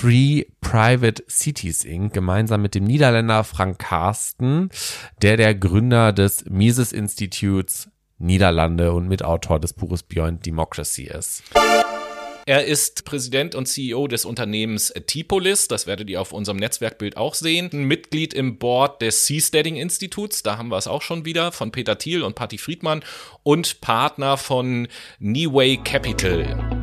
Free 0.00 0.44
Private 0.60 1.24
Cities 1.28 1.84
Inc. 1.84 2.12
gemeinsam 2.12 2.62
mit 2.62 2.76
dem 2.76 2.84
Niederländer 2.84 3.42
Frank 3.42 3.80
Karsten, 3.80 4.70
der 5.22 5.36
der 5.36 5.56
Gründer 5.56 6.12
des 6.12 6.44
Mises 6.44 6.92
Instituts 6.92 7.88
Niederlande 8.18 8.92
und 8.92 9.08
Mitautor 9.08 9.58
des 9.58 9.72
Buches 9.72 10.04
Beyond 10.04 10.46
Democracy 10.46 11.04
ist. 11.04 11.42
Er 12.46 12.64
ist 12.64 13.06
Präsident 13.06 13.56
und 13.56 13.66
CEO 13.66 14.06
des 14.06 14.24
Unternehmens 14.24 14.94
Tipolis, 15.06 15.66
das 15.66 15.88
werdet 15.88 16.08
ihr 16.08 16.20
auf 16.20 16.32
unserem 16.32 16.58
Netzwerkbild 16.58 17.16
auch 17.16 17.34
sehen. 17.34 17.68
Ein 17.72 17.82
Mitglied 17.82 18.34
im 18.34 18.58
Board 18.58 19.02
des 19.02 19.26
Seasteading 19.26 19.74
Instituts, 19.74 20.44
da 20.44 20.58
haben 20.58 20.68
wir 20.68 20.78
es 20.78 20.86
auch 20.86 21.02
schon 21.02 21.24
wieder, 21.24 21.50
von 21.50 21.72
Peter 21.72 21.98
Thiel 21.98 22.22
und 22.22 22.36
Patti 22.36 22.58
Friedmann 22.58 23.02
und 23.42 23.80
Partner 23.80 24.36
von 24.36 24.86
Neway 25.18 25.76
Capital. 25.78 26.77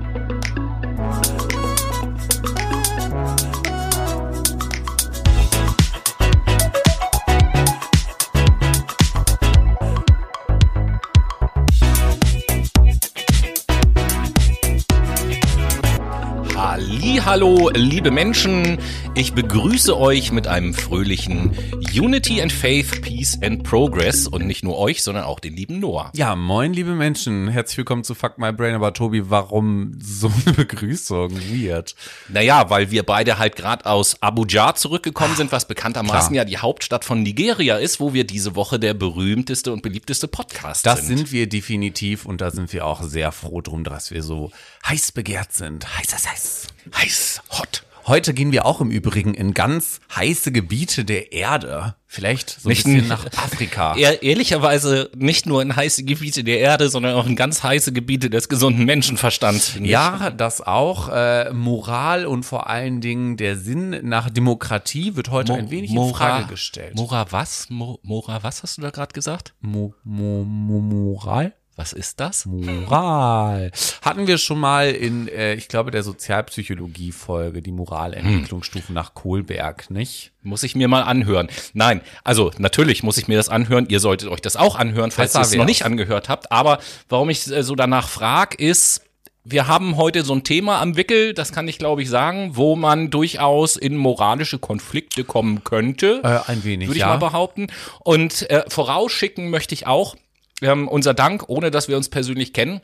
Hallo, 17.25 17.71
liebe 17.73 18.11
Menschen. 18.11 18.77
Ich 19.15 19.33
begrüße 19.33 19.97
euch 19.97 20.31
mit 20.31 20.45
einem 20.45 20.75
fröhlichen 20.75 21.57
Unity 21.91 22.39
and 22.39 22.51
Faith, 22.51 23.01
Peace 23.01 23.39
and 23.41 23.63
Progress 23.63 24.27
und 24.27 24.45
nicht 24.45 24.63
nur 24.63 24.77
euch, 24.77 25.01
sondern 25.01 25.23
auch 25.23 25.39
den 25.39 25.55
lieben 25.55 25.79
Noah. 25.79 26.11
Ja, 26.13 26.35
moin, 26.35 26.71
liebe 26.71 26.93
Menschen. 26.93 27.47
Herzlich 27.47 27.79
willkommen 27.79 28.03
zu 28.03 28.13
Fuck 28.13 28.37
My 28.37 28.51
Brain. 28.51 28.75
Aber 28.75 28.93
Tobi, 28.93 29.31
warum 29.31 29.97
so 29.99 30.31
eine 30.45 30.53
Begrüßung? 30.53 31.31
Weird. 31.51 31.95
Naja, 32.29 32.69
weil 32.69 32.91
wir 32.91 33.01
beide 33.01 33.39
halt 33.39 33.55
gerade 33.55 33.87
aus 33.87 34.21
Abuja 34.21 34.75
zurückgekommen 34.75 35.35
sind, 35.35 35.51
was 35.51 35.67
bekanntermaßen 35.67 36.33
Klar. 36.33 36.43
ja 36.43 36.45
die 36.45 36.59
Hauptstadt 36.59 37.05
von 37.05 37.23
Nigeria 37.23 37.77
ist, 37.77 37.99
wo 37.99 38.13
wir 38.13 38.27
diese 38.27 38.55
Woche 38.55 38.77
der 38.77 38.93
berühmteste 38.93 39.73
und 39.73 39.81
beliebteste 39.81 40.27
Podcast 40.27 40.85
Das 40.85 41.07
sind. 41.07 41.17
sind 41.17 41.31
wir 41.31 41.49
definitiv 41.49 42.27
und 42.27 42.41
da 42.41 42.51
sind 42.51 42.71
wir 42.71 42.85
auch 42.85 43.01
sehr 43.01 43.31
froh 43.31 43.61
drum, 43.61 43.83
dass 43.83 44.11
wir 44.11 44.21
so 44.21 44.51
heiß 44.87 45.11
begehrt 45.11 45.53
sind. 45.53 45.85
Heiß, 45.97 46.13
heiß, 46.13 46.29
heiß. 46.29 46.67
heiß, 46.95 47.41
hot. 47.51 47.83
Heute 48.07 48.35
gehen 48.35 48.51
wir 48.51 48.67
auch 48.67 48.81
im 48.81 48.91
Übrigen 48.91 49.33
in 49.33 49.55
ganz 49.55 49.99
heiße 50.15 50.51
Gebiete 50.51 51.05
der 51.05 51.31
Erde. 51.31 51.95
Vielleicht 52.05 52.51
so 52.51 52.67
ein 52.67 52.69
Nicht 52.69 52.83
bisschen 52.83 53.07
nach 53.07 53.25
Afrika. 53.35 53.95
Ehr, 53.97 54.21
ehrlicherweise 54.21 55.09
nicht 55.15 55.47
nur 55.47 55.59
in 55.63 55.75
heiße 55.75 56.03
Gebiete 56.03 56.43
der 56.43 56.59
Erde, 56.59 56.89
sondern 56.89 57.15
auch 57.15 57.25
in 57.25 57.35
ganz 57.35 57.63
heiße 57.63 57.93
Gebiete 57.93 58.29
des 58.29 58.47
gesunden 58.47 58.85
Menschenverstands. 58.85 59.79
Ja, 59.81 60.29
das 60.29 60.61
auch. 60.61 61.09
Äh, 61.09 61.51
Moral 61.51 62.27
und 62.27 62.43
vor 62.43 62.69
allen 62.69 63.01
Dingen 63.01 63.37
der 63.37 63.57
Sinn 63.57 63.99
nach 64.07 64.29
Demokratie 64.29 65.15
wird 65.15 65.31
heute 65.31 65.53
Mo- 65.53 65.57
ein 65.57 65.71
wenig 65.71 65.89
in 65.89 65.95
Mora- 65.95 66.15
Frage 66.15 66.45
gestellt. 66.49 66.93
Mora 66.95 67.25
was? 67.31 67.71
Mo, 67.71 67.97
Mora 68.03 68.43
was 68.43 68.61
hast 68.61 68.77
du 68.77 68.83
da 68.83 68.91
gerade 68.91 69.13
gesagt? 69.13 69.55
Mo, 69.61 69.95
mo, 70.03 70.43
mo, 70.43 70.79
Moral? 70.79 71.55
Was 71.77 71.91
ist 71.91 72.21
das? 72.21 72.45
Moral. 72.45 73.69
Hatten 74.01 74.27
wir 74.27 74.37
schon 74.37 74.59
mal 74.59 74.91
in, 74.91 75.27
äh, 75.27 75.55
ich 75.55 75.67
glaube, 75.67 75.91
der 75.91 76.03
Sozialpsychologie-Folge, 76.03 77.61
die 77.61 77.73
Moralentwicklungsstufen 77.73 78.95
nach 78.95 79.13
Kohlberg, 79.13 79.89
nicht? 79.91 80.31
Muss 80.41 80.63
ich 80.63 80.75
mir 80.75 80.87
mal 80.87 81.01
anhören. 81.01 81.49
Nein, 81.73 81.99
also 82.23 82.51
natürlich 82.59 83.03
muss 83.03 83.17
ich 83.17 83.27
mir 83.27 83.35
das 83.35 83.49
anhören. 83.49 83.87
Ihr 83.89 83.99
solltet 83.99 84.29
euch 84.29 84.39
das 84.39 84.55
auch 84.55 84.77
anhören, 84.77 85.11
falls 85.11 85.35
ihr 85.35 85.41
es 85.41 85.53
noch 85.53 85.65
nicht 85.65 85.83
angehört 85.83 86.29
habt. 86.29 86.49
Aber 86.49 86.79
warum 87.09 87.29
ich 87.29 87.51
äh, 87.51 87.61
so 87.61 87.75
danach 87.75 88.07
frage, 88.07 88.55
ist, 88.55 89.01
wir 89.43 89.67
haben 89.67 89.97
heute 89.97 90.23
so 90.23 90.33
ein 90.33 90.43
Thema 90.43 90.81
am 90.81 90.95
Wickel, 90.95 91.33
das 91.33 91.51
kann 91.51 91.67
ich 91.67 91.77
glaube 91.77 92.01
ich 92.01 92.09
sagen, 92.09 92.51
wo 92.55 92.75
man 92.75 93.11
durchaus 93.11 93.75
in 93.75 93.97
moralische 93.97 94.59
Konflikte 94.59 95.23
kommen 95.25 95.63
könnte. 95.63 96.21
Äh, 96.23 96.49
ein 96.49 96.63
wenig, 96.63 96.87
würde 96.87 96.97
ich 96.97 97.01
ja. 97.01 97.09
mal 97.09 97.17
behaupten. 97.17 97.67
Und 97.99 98.49
äh, 98.49 98.63
vorausschicken 98.69 99.49
möchte 99.49 99.73
ich 99.73 99.87
auch 99.87 100.15
ähm, 100.61 100.87
unser 100.87 101.13
Dank, 101.13 101.43
ohne 101.47 101.71
dass 101.71 101.87
wir 101.87 101.97
uns 101.97 102.09
persönlich 102.09 102.53
kennen. 102.53 102.81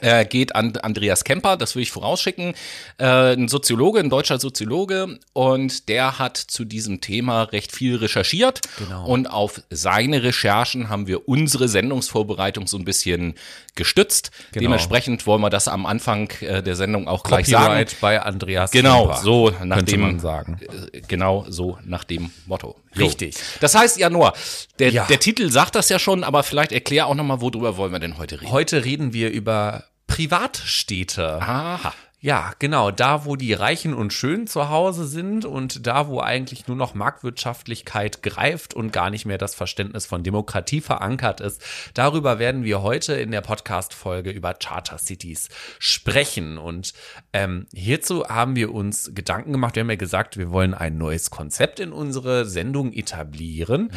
Äh, 0.00 0.24
geht 0.26 0.56
an 0.56 0.76
Andreas 0.82 1.22
Kemper, 1.22 1.56
das 1.56 1.76
will 1.76 1.82
ich 1.82 1.92
vorausschicken, 1.92 2.54
äh, 2.98 3.04
ein 3.34 3.46
Soziologe, 3.48 4.00
ein 4.00 4.10
deutscher 4.10 4.40
Soziologe 4.40 5.20
und 5.32 5.88
der 5.88 6.18
hat 6.18 6.36
zu 6.36 6.64
diesem 6.64 7.00
Thema 7.00 7.44
recht 7.44 7.70
viel 7.70 7.96
recherchiert 7.96 8.60
Genau. 8.78 9.06
und 9.06 9.28
auf 9.30 9.62
seine 9.70 10.24
Recherchen 10.24 10.88
haben 10.88 11.06
wir 11.06 11.28
unsere 11.28 11.68
Sendungsvorbereitung 11.68 12.66
so 12.66 12.76
ein 12.76 12.84
bisschen 12.84 13.34
gestützt. 13.76 14.30
Genau. 14.52 14.64
Dementsprechend 14.64 15.26
wollen 15.26 15.40
wir 15.40 15.50
das 15.50 15.68
am 15.68 15.86
Anfang 15.86 16.28
äh, 16.40 16.60
der 16.62 16.74
Sendung 16.76 17.06
auch 17.06 17.22
gleich 17.22 17.46
sagen. 17.46 17.64
Copyright 17.66 17.96
bei 18.00 18.20
Andreas 18.20 18.72
Genau, 18.72 19.06
Kemper, 19.06 19.20
so 19.22 19.52
nach 19.62 19.82
dem, 19.82 20.00
man 20.00 20.18
sagen. 20.20 20.60
äh, 20.92 21.00
genau 21.06 21.46
so 21.48 21.78
nach 21.84 22.02
dem 22.04 22.30
Motto. 22.46 22.76
Jo. 22.94 23.06
Richtig. 23.06 23.36
Das 23.60 23.74
heißt, 23.74 23.96
ja 23.98 24.10
Noah, 24.10 24.32
der, 24.78 24.90
Ja. 24.90 25.04
der 25.06 25.18
Titel 25.20 25.50
sagt 25.50 25.74
das 25.76 25.88
ja 25.88 25.98
schon, 25.98 26.24
aber 26.24 26.42
vielleicht 26.42 26.72
erklär 26.72 27.06
auch 27.06 27.14
nochmal, 27.14 27.40
worüber 27.40 27.76
wollen 27.76 27.92
wir 27.92 27.98
denn 28.00 28.18
heute 28.18 28.40
reden? 28.40 28.52
Heute 28.52 28.84
reden 28.84 29.12
wir 29.12 29.30
über 29.30 29.83
Privatstädte. 30.14 31.42
Aha. 31.42 31.92
Ja, 32.20 32.52
genau, 32.58 32.90
da 32.90 33.26
wo 33.26 33.36
die 33.36 33.52
Reichen 33.52 33.92
und 33.92 34.12
Schönen 34.12 34.46
zu 34.46 34.70
Hause 34.70 35.06
sind 35.06 35.44
und 35.44 35.86
da 35.86 36.08
wo 36.08 36.20
eigentlich 36.20 36.68
nur 36.68 36.76
noch 36.76 36.94
Marktwirtschaftlichkeit 36.94 38.22
greift 38.22 38.72
und 38.72 38.92
gar 38.92 39.10
nicht 39.10 39.26
mehr 39.26 39.36
das 39.36 39.54
Verständnis 39.54 40.06
von 40.06 40.22
Demokratie 40.22 40.80
verankert 40.80 41.42
ist. 41.42 41.62
Darüber 41.92 42.38
werden 42.38 42.64
wir 42.64 42.80
heute 42.80 43.12
in 43.12 43.30
der 43.30 43.42
Podcast-Folge 43.42 44.30
über 44.30 44.54
Charter 44.54 44.96
Cities 44.96 45.50
sprechen. 45.78 46.56
Und 46.56 46.94
ähm, 47.34 47.66
hierzu 47.74 48.26
haben 48.26 48.56
wir 48.56 48.72
uns 48.72 49.10
Gedanken 49.14 49.52
gemacht. 49.52 49.74
Wir 49.74 49.80
haben 49.80 49.90
ja 49.90 49.96
gesagt, 49.96 50.38
wir 50.38 50.50
wollen 50.50 50.72
ein 50.72 50.96
neues 50.96 51.28
Konzept 51.28 51.78
in 51.78 51.92
unsere 51.92 52.46
Sendung 52.46 52.92
etablieren. 52.92 53.90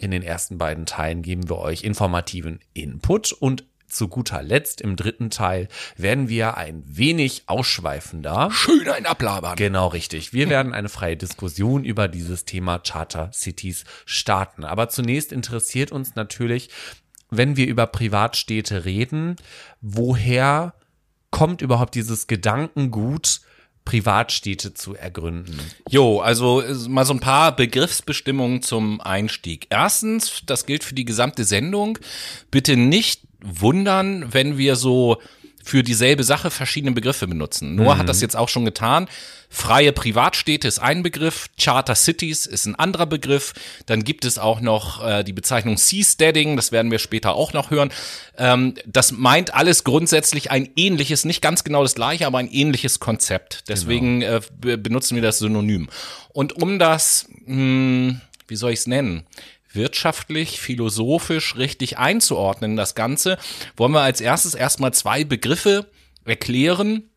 In 0.00 0.10
den 0.12 0.22
ersten 0.22 0.56
beiden 0.58 0.86
Teilen 0.86 1.22
geben 1.22 1.48
wir 1.48 1.58
euch 1.58 1.82
informativen 1.82 2.60
Input 2.74 3.32
und 3.32 3.64
zu 3.92 4.08
guter 4.08 4.42
Letzt 4.42 4.80
im 4.80 4.96
dritten 4.96 5.30
Teil 5.30 5.68
werden 5.96 6.28
wir 6.28 6.56
ein 6.56 6.82
wenig 6.86 7.44
ausschweifender. 7.46 8.50
Schön 8.52 8.88
ein 8.88 9.06
Ablabern. 9.06 9.56
Genau 9.56 9.88
richtig. 9.88 10.32
Wir 10.32 10.48
werden 10.48 10.72
eine 10.72 10.88
freie 10.88 11.16
Diskussion 11.16 11.84
über 11.84 12.08
dieses 12.08 12.44
Thema 12.44 12.78
Charter 12.78 13.30
Cities 13.32 13.84
starten. 14.04 14.64
Aber 14.64 14.88
zunächst 14.88 15.32
interessiert 15.32 15.92
uns 15.92 16.14
natürlich, 16.14 16.70
wenn 17.30 17.56
wir 17.56 17.66
über 17.66 17.86
Privatstädte 17.86 18.84
reden, 18.84 19.36
woher 19.80 20.74
kommt 21.30 21.62
überhaupt 21.62 21.94
dieses 21.94 22.26
Gedankengut, 22.26 23.40
Privatstädte 23.84 24.74
zu 24.74 24.94
ergründen? 24.94 25.58
Jo, 25.88 26.20
also 26.20 26.62
mal 26.88 27.04
so 27.04 27.14
ein 27.14 27.20
paar 27.20 27.56
Begriffsbestimmungen 27.56 28.62
zum 28.62 29.00
Einstieg. 29.00 29.66
Erstens, 29.70 30.42
das 30.46 30.66
gilt 30.66 30.84
für 30.84 30.94
die 30.94 31.04
gesamte 31.04 31.44
Sendung, 31.44 31.98
bitte 32.50 32.76
nicht 32.76 33.22
wundern, 33.42 34.32
wenn 34.32 34.58
wir 34.58 34.76
so 34.76 35.18
für 35.64 35.84
dieselbe 35.84 36.24
Sache 36.24 36.50
verschiedene 36.50 36.90
Begriffe 36.90 37.28
benutzen. 37.28 37.76
Noah 37.76 37.96
hat 37.96 38.08
das 38.08 38.20
jetzt 38.20 38.34
auch 38.36 38.48
schon 38.48 38.64
getan. 38.64 39.06
Freie 39.48 39.92
Privatstädte 39.92 40.66
ist 40.66 40.80
ein 40.80 41.04
Begriff, 41.04 41.50
Charter 41.56 41.94
Cities 41.94 42.46
ist 42.46 42.66
ein 42.66 42.74
anderer 42.74 43.06
Begriff. 43.06 43.52
Dann 43.86 44.02
gibt 44.02 44.24
es 44.24 44.38
auch 44.38 44.60
noch 44.60 45.06
äh, 45.06 45.22
die 45.22 45.32
Bezeichnung 45.32 45.76
Seasteading, 45.76 46.56
das 46.56 46.72
werden 46.72 46.90
wir 46.90 46.98
später 46.98 47.34
auch 47.34 47.52
noch 47.52 47.70
hören. 47.70 47.92
Ähm, 48.38 48.74
das 48.86 49.12
meint 49.12 49.54
alles 49.54 49.84
grundsätzlich 49.84 50.50
ein 50.50 50.68
ähnliches, 50.74 51.24
nicht 51.24 51.42
ganz 51.42 51.62
genau 51.62 51.82
das 51.84 51.94
gleiche, 51.94 52.26
aber 52.26 52.38
ein 52.38 52.50
ähnliches 52.50 52.98
Konzept. 52.98 53.68
Deswegen 53.68 54.22
äh, 54.22 54.40
be- 54.58 54.78
benutzen 54.78 55.14
wir 55.14 55.22
das 55.22 55.38
Synonym. 55.38 55.90
Und 56.32 56.54
um 56.54 56.80
das, 56.80 57.28
mh, 57.44 58.20
wie 58.48 58.56
soll 58.56 58.72
ich 58.72 58.80
es 58.80 58.86
nennen? 58.88 59.24
Wirtschaftlich, 59.74 60.60
philosophisch 60.60 61.56
richtig 61.56 61.98
einzuordnen, 61.98 62.76
das 62.76 62.94
Ganze, 62.94 63.38
wollen 63.76 63.92
wir 63.92 64.02
als 64.02 64.20
erstes 64.20 64.54
erstmal 64.54 64.92
zwei 64.94 65.24
Begriffe 65.24 65.86
erklären, 66.24 67.10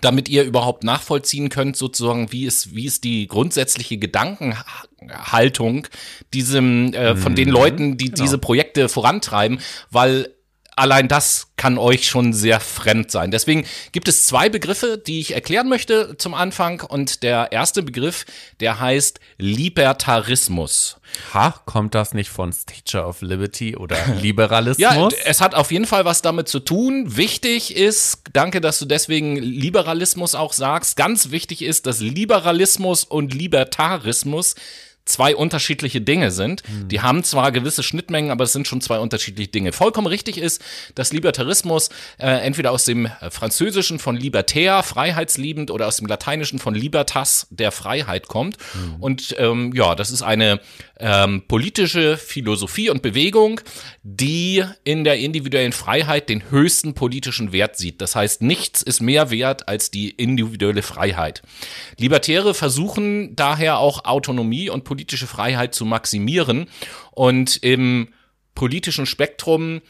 damit 0.00 0.28
ihr 0.28 0.42
überhaupt 0.44 0.82
nachvollziehen 0.82 1.48
könnt, 1.48 1.76
sozusagen, 1.76 2.32
wie 2.32 2.46
ist, 2.46 2.74
wie 2.74 2.86
ist 2.86 3.04
die 3.04 3.28
grundsätzliche 3.28 3.96
Gedankenhaltung 3.96 5.86
diesem, 6.32 6.92
äh, 6.94 7.16
von 7.16 7.36
den 7.36 7.48
Leuten, 7.48 7.96
die 7.96 8.10
diese 8.10 8.38
Projekte 8.38 8.88
vorantreiben, 8.88 9.60
weil 9.90 10.33
allein 10.76 11.08
das 11.08 11.48
kann 11.56 11.78
euch 11.78 12.06
schon 12.06 12.32
sehr 12.32 12.60
fremd 12.60 13.10
sein. 13.10 13.30
Deswegen 13.30 13.64
gibt 13.92 14.08
es 14.08 14.26
zwei 14.26 14.48
Begriffe, 14.48 14.98
die 14.98 15.20
ich 15.20 15.34
erklären 15.34 15.68
möchte 15.68 16.16
zum 16.18 16.34
Anfang. 16.34 16.80
Und 16.80 17.22
der 17.22 17.52
erste 17.52 17.82
Begriff, 17.82 18.26
der 18.60 18.80
heißt 18.80 19.20
Libertarismus. 19.38 20.98
Ha, 21.32 21.54
kommt 21.64 21.94
das 21.94 22.12
nicht 22.12 22.28
von 22.30 22.52
Statue 22.52 23.06
of 23.06 23.22
Liberty 23.22 23.76
oder 23.76 23.96
Liberalismus? 24.20 24.78
Ja, 24.78 25.08
es 25.24 25.40
hat 25.40 25.54
auf 25.54 25.70
jeden 25.70 25.86
Fall 25.86 26.04
was 26.04 26.22
damit 26.22 26.48
zu 26.48 26.60
tun. 26.60 27.16
Wichtig 27.16 27.76
ist, 27.76 28.22
danke, 28.32 28.60
dass 28.60 28.78
du 28.78 28.84
deswegen 28.84 29.36
Liberalismus 29.36 30.34
auch 30.34 30.52
sagst, 30.52 30.96
ganz 30.96 31.30
wichtig 31.30 31.62
ist, 31.62 31.86
dass 31.86 32.00
Liberalismus 32.00 33.04
und 33.04 33.32
Libertarismus 33.32 34.56
zwei 35.04 35.36
unterschiedliche 35.36 36.00
Dinge 36.00 36.30
sind. 36.30 36.62
Hm. 36.66 36.88
Die 36.88 37.00
haben 37.00 37.24
zwar 37.24 37.52
gewisse 37.52 37.82
Schnittmengen, 37.82 38.30
aber 38.30 38.44
es 38.44 38.52
sind 38.52 38.66
schon 38.66 38.80
zwei 38.80 38.98
unterschiedliche 38.98 39.50
Dinge. 39.50 39.72
Vollkommen 39.72 40.06
richtig 40.06 40.38
ist, 40.38 40.62
dass 40.94 41.12
Libertarismus 41.12 41.90
äh, 42.18 42.26
entweder 42.26 42.72
aus 42.72 42.84
dem 42.84 43.06
äh, 43.06 43.30
Französischen 43.30 43.98
von 43.98 44.16
libertär, 44.16 44.82
freiheitsliebend, 44.82 45.70
oder 45.70 45.86
aus 45.86 45.96
dem 45.96 46.06
Lateinischen 46.06 46.58
von 46.58 46.74
libertas, 46.74 47.46
der 47.50 47.72
Freiheit 47.72 48.28
kommt. 48.28 48.56
Hm. 48.72 48.96
Und 49.00 49.34
ähm, 49.38 49.72
ja, 49.74 49.94
das 49.94 50.10
ist 50.10 50.22
eine 50.22 50.60
ähm, 51.00 51.42
politische 51.48 52.16
Philosophie 52.16 52.90
und 52.90 53.02
Bewegung, 53.02 53.60
die 54.02 54.62
in 54.84 55.04
der 55.04 55.18
individuellen 55.18 55.72
Freiheit 55.72 56.28
den 56.28 56.50
höchsten 56.50 56.94
politischen 56.94 57.52
Wert 57.52 57.76
sieht. 57.76 58.00
Das 58.00 58.14
heißt, 58.14 58.42
nichts 58.42 58.82
ist 58.82 59.00
mehr 59.00 59.30
wert 59.30 59.68
als 59.68 59.90
die 59.90 60.10
individuelle 60.10 60.82
Freiheit. 60.82 61.42
Libertäre 61.98 62.54
versuchen 62.54 63.34
daher 63.34 63.78
auch 63.78 64.04
Autonomie 64.04 64.70
und 64.70 64.84
politische 64.84 65.26
Freiheit 65.26 65.74
zu 65.74 65.84
maximieren 65.84 66.66
und 67.10 67.56
im 67.62 68.08
politischen 68.54 69.06
Spektrum 69.06 69.80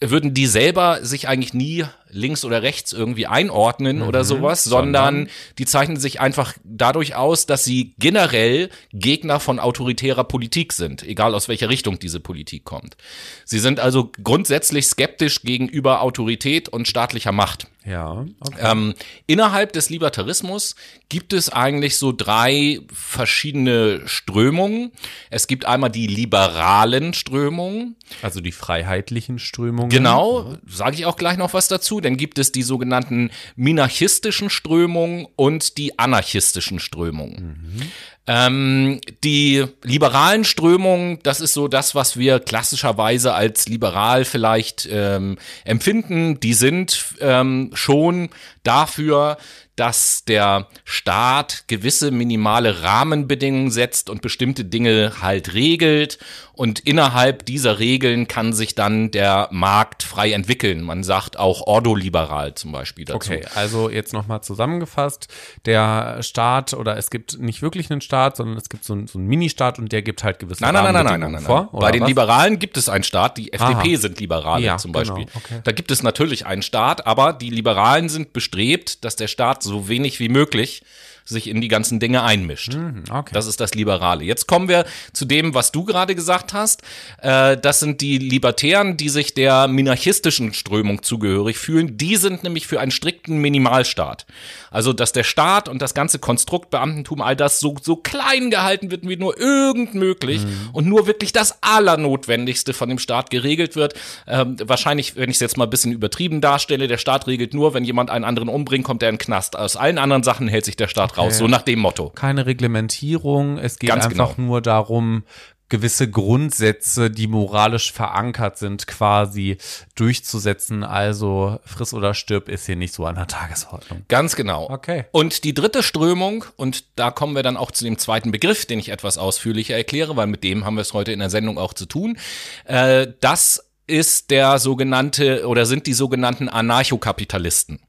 würden 0.00 0.34
die 0.34 0.46
selber 0.46 1.04
sich 1.04 1.28
eigentlich 1.28 1.54
nie 1.54 1.84
links 2.10 2.44
oder 2.44 2.62
rechts 2.62 2.92
irgendwie 2.92 3.26
einordnen 3.26 4.02
oder 4.02 4.24
sowas, 4.24 4.64
sondern, 4.64 5.14
sondern- 5.14 5.30
die 5.58 5.66
zeichnen 5.66 5.98
sich 5.98 6.20
einfach 6.20 6.54
dadurch 6.64 7.14
aus, 7.14 7.46
dass 7.46 7.64
sie 7.64 7.94
generell 7.98 8.70
Gegner 8.92 9.40
von 9.40 9.58
autoritärer 9.58 10.24
Politik 10.24 10.72
sind, 10.72 11.02
egal 11.02 11.34
aus 11.34 11.48
welcher 11.48 11.68
Richtung 11.68 11.98
diese 11.98 12.20
Politik 12.20 12.64
kommt. 12.64 12.96
Sie 13.44 13.58
sind 13.58 13.80
also 13.80 14.10
grundsätzlich 14.22 14.86
skeptisch 14.86 15.42
gegenüber 15.42 16.02
Autorität 16.02 16.68
und 16.68 16.88
staatlicher 16.88 17.32
Macht. 17.32 17.66
Ja, 17.84 18.26
okay. 18.40 18.58
Ähm, 18.60 18.94
innerhalb 19.28 19.72
des 19.72 19.90
Libertarismus 19.90 20.74
gibt 21.08 21.32
es 21.32 21.50
eigentlich 21.50 21.98
so 21.98 22.10
drei 22.10 22.80
verschiedene 22.92 24.02
Strömungen. 24.06 24.90
Es 25.30 25.46
gibt 25.46 25.66
einmal 25.66 25.90
die 25.90 26.08
liberalen 26.08 27.14
Strömungen. 27.14 27.94
Also 28.22 28.40
die 28.40 28.50
freiheitlichen 28.50 29.38
Strömungen. 29.38 29.90
Genau, 29.90 30.56
sage 30.66 30.96
ich 30.96 31.06
auch 31.06 31.16
gleich 31.16 31.36
noch 31.36 31.54
was 31.54 31.68
dazu. 31.68 31.95
Dann 32.00 32.16
gibt 32.16 32.38
es 32.38 32.52
die 32.52 32.62
sogenannten 32.62 33.30
minarchistischen 33.56 34.50
Strömungen 34.50 35.26
und 35.36 35.78
die 35.78 35.98
anarchistischen 35.98 36.80
Strömungen. 36.80 37.90
Ähm, 38.28 39.00
die 39.22 39.64
liberalen 39.84 40.44
Strömungen, 40.44 41.20
das 41.22 41.40
ist 41.40 41.54
so 41.54 41.68
das, 41.68 41.94
was 41.94 42.16
wir 42.16 42.40
klassischerweise 42.40 43.34
als 43.34 43.68
liberal 43.68 44.24
vielleicht 44.24 44.88
ähm, 44.90 45.38
empfinden. 45.64 46.40
Die 46.40 46.54
sind 46.54 47.14
ähm, 47.20 47.70
schon 47.74 48.30
dafür, 48.64 49.38
dass 49.76 50.24
der 50.24 50.68
Staat 50.84 51.64
gewisse 51.68 52.10
minimale 52.10 52.82
Rahmenbedingungen 52.82 53.70
setzt 53.70 54.10
und 54.10 54.22
bestimmte 54.22 54.64
Dinge 54.64 55.12
halt 55.20 55.54
regelt. 55.54 56.18
Und 56.54 56.80
innerhalb 56.80 57.44
dieser 57.44 57.78
Regeln 57.78 58.28
kann 58.28 58.54
sich 58.54 58.74
dann 58.74 59.10
der 59.10 59.48
Markt 59.50 60.02
frei 60.02 60.32
entwickeln. 60.32 60.80
Man 60.82 61.04
sagt 61.04 61.38
auch 61.38 61.60
ordoliberal 61.66 62.54
zum 62.54 62.72
Beispiel 62.72 63.04
dazu. 63.04 63.16
Okay, 63.16 63.44
also 63.54 63.90
jetzt 63.90 64.14
nochmal 64.14 64.40
zusammengefasst. 64.40 65.28
Der 65.66 66.22
Staat 66.22 66.72
oder 66.72 66.96
es 66.96 67.10
gibt 67.10 67.38
nicht 67.38 67.60
wirklich 67.60 67.90
einen 67.90 68.00
Staat, 68.00 68.38
sondern 68.38 68.56
es 68.56 68.70
gibt 68.70 68.84
so 68.84 68.94
einen, 68.94 69.06
so 69.06 69.18
einen 69.18 69.28
Ministaat 69.28 69.78
und 69.78 69.92
der 69.92 70.00
gibt 70.00 70.24
halt 70.24 70.38
gewisse 70.38 70.62
Nein, 70.62 70.72
nein, 70.72 70.94
nein, 70.94 71.04
nein, 71.04 71.20
nein, 71.20 71.32
nein, 71.32 71.42
vor. 71.42 71.68
Bei 71.72 71.92
den 71.92 72.00
was? 72.00 72.08
Liberalen 72.08 72.58
gibt 72.58 72.78
es 72.78 72.88
einen 72.88 73.04
Staat, 73.04 73.36
die 73.36 73.52
FDP 73.52 73.94
Aha. 73.94 74.00
sind 74.00 74.18
Liberale 74.18 74.64
Ja, 74.64 74.78
zum 74.78 74.92
Beispiel. 74.92 75.26
genau, 75.26 75.36
okay. 75.36 75.60
Da 75.62 75.72
gibt 75.72 75.90
es 75.90 76.02
natürlich 76.02 76.46
einen 76.46 76.62
Staat, 76.62 77.06
aber 77.06 77.34
die 77.34 77.50
Liberalen 77.50 78.08
sind 78.08 78.32
bestrebt, 78.32 79.04
dass 79.04 79.16
der 79.16 79.28
Staat 79.28 79.62
so 79.66 79.88
wenig 79.88 80.20
wie 80.20 80.28
möglich 80.28 80.82
sich 81.28 81.48
in 81.48 81.60
die 81.60 81.68
ganzen 81.68 82.00
Dinge 82.00 82.22
einmischt. 82.22 82.76
okay. 83.10 83.30
Das 83.32 83.46
ist 83.46 83.60
das 83.60 83.74
Liberale. 83.74 84.24
Jetzt 84.24 84.46
kommen 84.46 84.68
wir 84.68 84.84
zu 85.12 85.24
dem, 85.24 85.54
was 85.54 85.72
du 85.72 85.84
gerade 85.84 86.14
gesagt 86.14 86.52
hast. 86.52 86.82
Äh, 87.20 87.56
das 87.56 87.80
sind 87.80 88.00
die 88.00 88.18
Libertären, 88.18 88.96
die 88.96 89.08
sich 89.08 89.34
der 89.34 89.68
minarchistischen 89.68 90.54
Strömung 90.54 91.02
zugehörig 91.02 91.58
fühlen. 91.58 91.96
Die 91.98 92.16
sind 92.16 92.42
nämlich 92.44 92.66
für 92.66 92.80
einen 92.80 92.90
strikten 92.90 93.38
Minimalstaat. 93.38 94.26
Also, 94.70 94.92
dass 94.92 95.12
der 95.12 95.24
Staat 95.24 95.68
und 95.68 95.82
das 95.82 95.94
ganze 95.94 96.18
Konstrukt 96.18 96.70
Beamtentum, 96.70 97.20
all 97.20 97.36
das 97.36 97.60
so, 97.60 97.76
so 97.82 97.96
klein 97.96 98.50
gehalten 98.50 98.90
wird, 98.90 99.08
wie 99.08 99.16
nur 99.16 99.38
irgend 99.38 99.94
möglich 99.94 100.42
und 100.72 100.86
nur 100.86 101.06
wirklich 101.06 101.32
das 101.32 101.62
Allernotwendigste 101.62 102.72
von 102.72 102.88
dem 102.88 102.98
Staat 102.98 103.30
geregelt 103.30 103.76
wird. 103.76 103.94
Ähm, 104.26 104.56
wahrscheinlich, 104.62 105.16
wenn 105.16 105.30
ich 105.30 105.36
es 105.36 105.40
jetzt 105.40 105.56
mal 105.56 105.64
ein 105.64 105.70
bisschen 105.70 105.92
übertrieben 105.92 106.40
darstelle, 106.40 106.88
der 106.88 106.98
Staat 106.98 107.26
regelt 107.26 107.54
nur, 107.54 107.74
wenn 107.74 107.84
jemand 107.84 108.10
einen 108.10 108.24
anderen 108.24 108.48
umbringt, 108.48 108.84
kommt 108.84 109.02
er 109.02 109.08
in 109.08 109.14
den 109.14 109.20
Knast. 109.20 109.56
Aus 109.56 109.76
allen 109.76 109.98
anderen 109.98 110.22
Sachen 110.22 110.48
hält 110.48 110.64
sich 110.64 110.76
der 110.76 110.88
Staat 110.88 111.15
raus. 111.16 111.38
So 111.38 111.46
nach 111.48 111.62
dem 111.62 111.80
Motto. 111.80 112.10
Keine 112.10 112.46
Reglementierung. 112.46 113.58
Es 113.58 113.78
geht 113.78 113.90
Ganz 113.90 114.06
einfach 114.06 114.36
genau. 114.36 114.48
nur 114.48 114.60
darum, 114.62 115.24
gewisse 115.68 116.08
Grundsätze, 116.08 117.10
die 117.10 117.26
moralisch 117.26 117.92
verankert 117.92 118.58
sind, 118.58 118.86
quasi 118.86 119.58
durchzusetzen. 119.96 120.84
Also 120.84 121.58
friss 121.64 121.92
oder 121.92 122.14
stirb 122.14 122.48
ist 122.48 122.66
hier 122.66 122.76
nicht 122.76 122.94
so 122.94 123.04
an 123.04 123.16
der 123.16 123.26
Tagesordnung. 123.26 124.04
Ganz 124.08 124.36
genau. 124.36 124.70
Okay. 124.70 125.06
Und 125.10 125.44
die 125.44 125.54
dritte 125.54 125.82
Strömung, 125.82 126.44
und 126.56 126.84
da 126.96 127.10
kommen 127.10 127.34
wir 127.34 127.42
dann 127.42 127.56
auch 127.56 127.70
zu 127.70 127.84
dem 127.84 127.98
zweiten 127.98 128.30
Begriff, 128.30 128.66
den 128.66 128.78
ich 128.78 128.90
etwas 128.90 129.18
ausführlicher 129.18 129.76
erkläre, 129.76 130.16
weil 130.16 130.28
mit 130.28 130.44
dem 130.44 130.64
haben 130.64 130.76
wir 130.76 130.82
es 130.82 130.92
heute 130.92 131.12
in 131.12 131.18
der 131.18 131.30
Sendung 131.30 131.58
auch 131.58 131.74
zu 131.74 131.86
tun. 131.86 132.16
Äh, 132.64 133.08
das 133.20 133.62
ist 133.88 134.30
der 134.30 134.58
sogenannte 134.58 135.46
oder 135.46 135.64
sind 135.64 135.86
die 135.86 135.94
sogenannten 135.94 136.48
Anarchokapitalisten. 136.48 137.80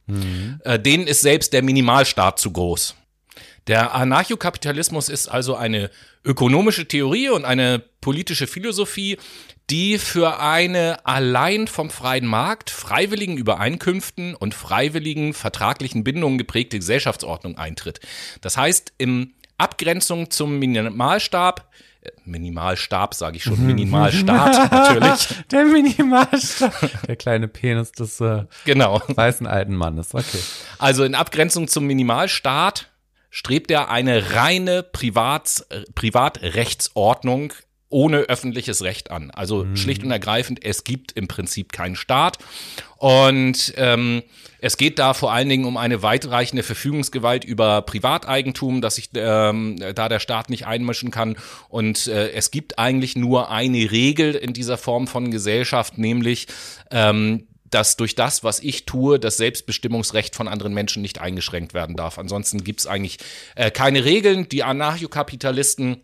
Äh, 0.63 0.80
denen 0.80 1.07
ist 1.07 1.21
selbst 1.21 1.53
der 1.53 1.63
Minimalstaat 1.63 2.39
zu 2.39 2.51
groß. 2.51 2.95
Der 3.67 3.93
Anarchokapitalismus 3.93 5.09
ist 5.09 5.27
also 5.27 5.55
eine 5.55 5.89
ökonomische 6.23 6.87
Theorie 6.87 7.29
und 7.29 7.45
eine 7.45 7.83
politische 8.01 8.47
Philosophie, 8.47 9.17
die 9.69 9.97
für 9.97 10.39
eine 10.39 11.05
allein 11.05 11.67
vom 11.67 11.89
freien 11.89 12.25
Markt, 12.25 12.69
freiwilligen 12.69 13.37
Übereinkünften 13.37 14.33
und 14.33 14.53
freiwilligen 14.53 15.33
vertraglichen 15.33 16.05
Bindungen 16.05 16.37
geprägte 16.37 16.77
Gesellschaftsordnung 16.77 17.57
eintritt. 17.57 17.99
Das 18.39 18.55
heißt, 18.55 18.93
in 18.97 19.33
Abgrenzung 19.57 20.29
zum 20.29 20.59
Minimalstab, 20.59 21.69
äh, 22.01 22.11
Minimalstab 22.23 23.13
sage 23.13 23.37
ich 23.37 23.43
schon, 23.43 23.65
Minimalstaat 23.65 24.71
natürlich, 24.71 25.27
Der 25.51 25.65
Minimalstaat. 25.65 27.07
Der 27.07 27.15
kleine 27.17 27.49
Penis 27.49 27.91
des 27.91 28.21
äh, 28.21 28.45
genau. 28.63 29.01
weißen 29.07 29.47
alten 29.47 29.75
Mannes. 29.75 30.13
Okay. 30.13 30.39
Also 30.77 31.03
in 31.03 31.15
Abgrenzung 31.15 31.67
zum 31.67 31.87
Minimalstaat 31.87 32.87
strebt 33.37 33.69
er 33.69 33.91
eine 33.91 34.33
reine 34.33 34.81
Privats, 34.81 35.63
Privatrechtsordnung 35.93 37.53
ohne 37.87 38.21
öffentliches 38.21 38.81
Recht 38.81 39.11
an. 39.11 39.29
Also 39.29 39.67
schlicht 39.75 40.03
und 40.03 40.09
ergreifend, 40.09 40.65
es 40.65 40.83
gibt 40.83 41.11
im 41.11 41.27
Prinzip 41.27 41.71
keinen 41.71 41.95
Staat. 41.95 42.39
Und 42.97 43.75
ähm, 43.77 44.23
es 44.59 44.77
geht 44.77 44.97
da 44.97 45.13
vor 45.13 45.31
allen 45.31 45.49
Dingen 45.49 45.65
um 45.65 45.77
eine 45.77 46.01
weitreichende 46.01 46.63
Verfügungsgewalt 46.63 47.45
über 47.45 47.83
Privateigentum, 47.83 48.81
dass 48.81 48.95
sich 48.95 49.11
ähm, 49.13 49.77
da 49.93 50.09
der 50.09 50.19
Staat 50.19 50.49
nicht 50.49 50.65
einmischen 50.65 51.11
kann. 51.11 51.37
Und 51.69 52.07
äh, 52.07 52.31
es 52.31 52.49
gibt 52.49 52.79
eigentlich 52.79 53.15
nur 53.15 53.51
eine 53.51 53.91
Regel 53.91 54.33
in 54.33 54.53
dieser 54.53 54.79
Form 54.79 55.06
von 55.06 55.29
Gesellschaft, 55.29 55.99
nämlich 55.99 56.47
ähm, 56.89 57.45
dass 57.69 57.97
durch 57.97 58.16
das, 58.16 58.44
was 58.44 58.59
ich 58.59 58.86
tue, 58.86 59.19
das 59.19 59.38
Selbstbestimmungsrecht 59.38 60.36
von 60.36 60.47
anderen 60.47 60.74
Menschen 60.74 61.02
nicht 61.02 61.19
eingeschränkt 61.19 61.74
werden 61.74 61.95
darf. 61.95 62.18
Ansonsten 62.18 62.64
gibt's 62.64 62.88
eigentlich 62.88 63.18
äh, 63.56 63.71
keine 63.71 64.06
Regeln. 64.06 64.50
Die 64.50 64.64
Anarchokapitalisten 64.64 66.02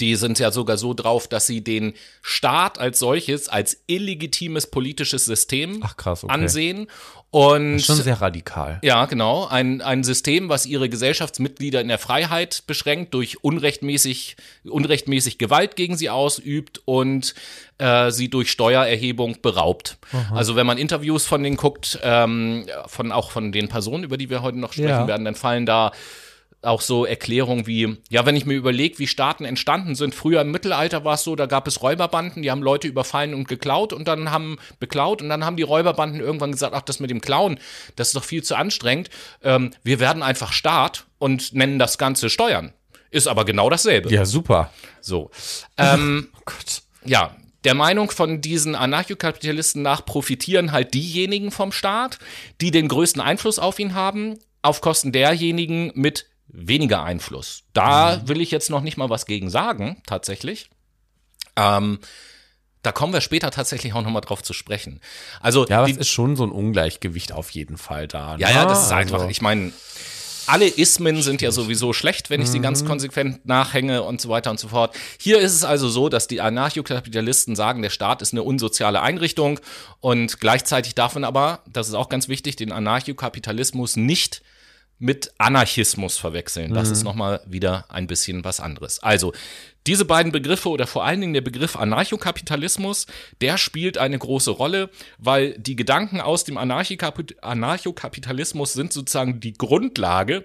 die 0.00 0.16
sind 0.16 0.38
ja 0.38 0.50
sogar 0.50 0.76
so 0.78 0.94
drauf, 0.94 1.28
dass 1.28 1.46
sie 1.46 1.62
den 1.62 1.94
Staat 2.22 2.78
als 2.78 2.98
solches, 2.98 3.48
als 3.48 3.82
illegitimes 3.86 4.66
politisches 4.68 5.24
System 5.24 5.80
Ach, 5.82 5.96
krass, 5.96 6.24
okay. 6.24 6.32
ansehen. 6.32 6.86
Und 7.30 7.80
Schon 7.80 7.96
sehr 7.96 8.20
radikal. 8.20 8.78
ja, 8.82 9.06
genau. 9.06 9.46
Ein, 9.46 9.80
ein 9.80 10.04
System, 10.04 10.50
was 10.50 10.66
ihre 10.66 10.90
Gesellschaftsmitglieder 10.90 11.80
in 11.80 11.88
der 11.88 11.96
Freiheit 11.98 12.64
beschränkt, 12.66 13.14
durch 13.14 13.42
unrechtmäßig, 13.42 14.36
unrechtmäßig 14.64 15.38
Gewalt 15.38 15.74
gegen 15.76 15.96
sie 15.96 16.10
ausübt 16.10 16.82
und 16.84 17.34
äh, 17.78 18.10
sie 18.10 18.28
durch 18.28 18.50
Steuererhebung 18.50 19.38
beraubt. 19.40 19.96
Also 20.34 20.56
wenn 20.56 20.66
man 20.66 20.76
Interviews 20.76 21.24
von 21.24 21.42
denen 21.42 21.56
guckt, 21.56 21.98
ähm, 22.02 22.66
von 22.86 23.12
auch 23.12 23.30
von 23.30 23.50
den 23.50 23.68
Personen, 23.68 24.04
über 24.04 24.18
die 24.18 24.28
wir 24.28 24.42
heute 24.42 24.58
noch 24.58 24.74
sprechen 24.74 24.88
Ja. 24.90 25.06
werden, 25.06 25.24
dann 25.24 25.34
fallen 25.34 25.64
da 25.64 25.92
auch 26.62 26.80
so 26.80 27.04
Erklärungen 27.04 27.66
wie, 27.66 27.96
ja, 28.08 28.24
wenn 28.24 28.36
ich 28.36 28.46
mir 28.46 28.54
überlege, 28.54 28.98
wie 28.98 29.06
Staaten 29.06 29.44
entstanden 29.44 29.94
sind, 29.94 30.14
früher 30.14 30.40
im 30.42 30.50
Mittelalter 30.52 31.04
war 31.04 31.14
es 31.14 31.24
so, 31.24 31.34
da 31.34 31.46
gab 31.46 31.66
es 31.66 31.82
Räuberbanden, 31.82 32.42
die 32.42 32.50
haben 32.50 32.62
Leute 32.62 32.86
überfallen 32.88 33.34
und 33.34 33.48
geklaut 33.48 33.92
und 33.92 34.06
dann 34.06 34.30
haben 34.30 34.58
beklaut 34.78 35.22
und 35.22 35.28
dann 35.28 35.44
haben 35.44 35.56
die 35.56 35.64
Räuberbanden 35.64 36.20
irgendwann 36.20 36.52
gesagt, 36.52 36.74
ach, 36.74 36.82
das 36.82 37.00
mit 37.00 37.10
dem 37.10 37.20
Klauen, 37.20 37.58
das 37.96 38.08
ist 38.08 38.16
doch 38.16 38.24
viel 38.24 38.42
zu 38.44 38.54
anstrengend. 38.54 39.10
Ähm, 39.42 39.72
wir 39.82 39.98
werden 39.98 40.22
einfach 40.22 40.52
Staat 40.52 41.06
und 41.18 41.52
nennen 41.52 41.78
das 41.78 41.98
Ganze 41.98 42.30
Steuern. 42.30 42.72
Ist 43.10 43.26
aber 43.26 43.44
genau 43.44 43.68
dasselbe. 43.68 44.10
Ja, 44.10 44.24
super. 44.24 44.72
So. 45.00 45.30
Ähm, 45.76 46.28
Oh 46.38 46.42
Gott. 46.44 46.82
ja, 47.04 47.36
der 47.64 47.74
Meinung 47.74 48.10
von 48.10 48.40
diesen 48.40 48.74
Anarchokapitalisten 48.74 49.82
nach 49.82 50.04
profitieren 50.04 50.72
halt 50.72 50.94
diejenigen 50.94 51.50
vom 51.50 51.72
Staat, 51.72 52.18
die 52.60 52.70
den 52.70 52.88
größten 52.88 53.20
Einfluss 53.20 53.58
auf 53.58 53.78
ihn 53.78 53.94
haben, 53.94 54.38
auf 54.62 54.80
Kosten 54.80 55.12
derjenigen 55.12 55.92
mit 55.94 56.26
weniger 56.52 57.02
Einfluss. 57.02 57.64
Da 57.72 58.26
will 58.28 58.40
ich 58.40 58.50
jetzt 58.50 58.70
noch 58.70 58.82
nicht 58.82 58.96
mal 58.96 59.10
was 59.10 59.26
gegen 59.26 59.50
sagen, 59.50 60.02
tatsächlich. 60.06 60.68
Ähm, 61.56 61.98
da 62.82 62.92
kommen 62.92 63.12
wir 63.12 63.20
später 63.20 63.50
tatsächlich 63.50 63.92
auch 63.94 64.02
nochmal 64.02 64.22
drauf 64.22 64.42
zu 64.42 64.52
sprechen. 64.52 65.00
Also 65.40 65.66
Ja, 65.66 65.78
aber 65.78 65.86
die, 65.86 65.92
es 65.92 65.98
ist 65.98 66.08
schon 66.08 66.36
so 66.36 66.44
ein 66.44 66.50
Ungleichgewicht 66.50 67.32
auf 67.32 67.50
jeden 67.50 67.76
Fall 67.78 68.08
da. 68.08 68.36
ja, 68.36 68.48
ne? 68.48 68.54
ja, 68.54 68.64
das 68.66 68.78
ist 68.78 68.84
Also- 68.92 68.94
einfach. 69.16 69.28
Ich 69.30 69.40
meine, 69.40 69.72
alle 70.48 70.66
Ismen 70.66 71.22
sind 71.22 71.40
ja 71.40 71.52
sowieso 71.52 71.92
schlecht, 71.92 72.28
wenn 72.28 72.42
ich 72.42 72.48
sie 72.48 72.58
ganz 72.58 72.84
konsequent 72.84 73.46
nachhänge 73.46 74.02
und 74.02 74.20
so 74.20 74.28
weiter 74.28 74.50
und 74.50 74.58
so 74.58 74.66
fort. 74.68 74.94
Hier 75.20 75.38
ist 75.38 75.52
es 75.54 75.62
also 75.62 75.88
so, 75.88 76.08
dass 76.08 76.26
die 76.26 76.40
Anarchokapitalisten 76.40 77.54
sagen, 77.54 77.80
der 77.82 77.90
Staat 77.90 78.22
ist 78.22 78.32
eine 78.32 78.42
unsoziale 78.42 79.00
Einrichtung 79.02 79.60
und 80.00 80.40
gleichzeitig 80.40 80.96
darf 80.96 81.14
man 81.14 81.22
aber, 81.22 81.60
das 81.68 81.86
ist 81.88 81.94
auch 81.94 82.08
ganz 82.08 82.26
wichtig, 82.28 82.56
den 82.56 82.72
Anarchokapitalismus 82.72 83.94
nicht 83.96 84.42
mit 85.02 85.34
Anarchismus 85.36 86.16
verwechseln. 86.16 86.74
Das 86.74 86.88
ist 86.88 87.02
nochmal 87.02 87.40
wieder 87.44 87.86
ein 87.88 88.06
bisschen 88.06 88.44
was 88.44 88.60
anderes. 88.60 89.02
Also, 89.02 89.32
diese 89.88 90.04
beiden 90.04 90.30
Begriffe 90.30 90.68
oder 90.68 90.86
vor 90.86 91.04
allen 91.04 91.20
Dingen 91.20 91.32
der 91.32 91.40
Begriff 91.40 91.74
Anarchokapitalismus, 91.74 93.08
der 93.40 93.58
spielt 93.58 93.98
eine 93.98 94.16
große 94.16 94.52
Rolle, 94.52 94.90
weil 95.18 95.58
die 95.58 95.74
Gedanken 95.74 96.20
aus 96.20 96.44
dem 96.44 96.56
Anarchokapitalismus 96.56 98.74
sind 98.74 98.92
sozusagen 98.92 99.40
die 99.40 99.54
Grundlage 99.54 100.44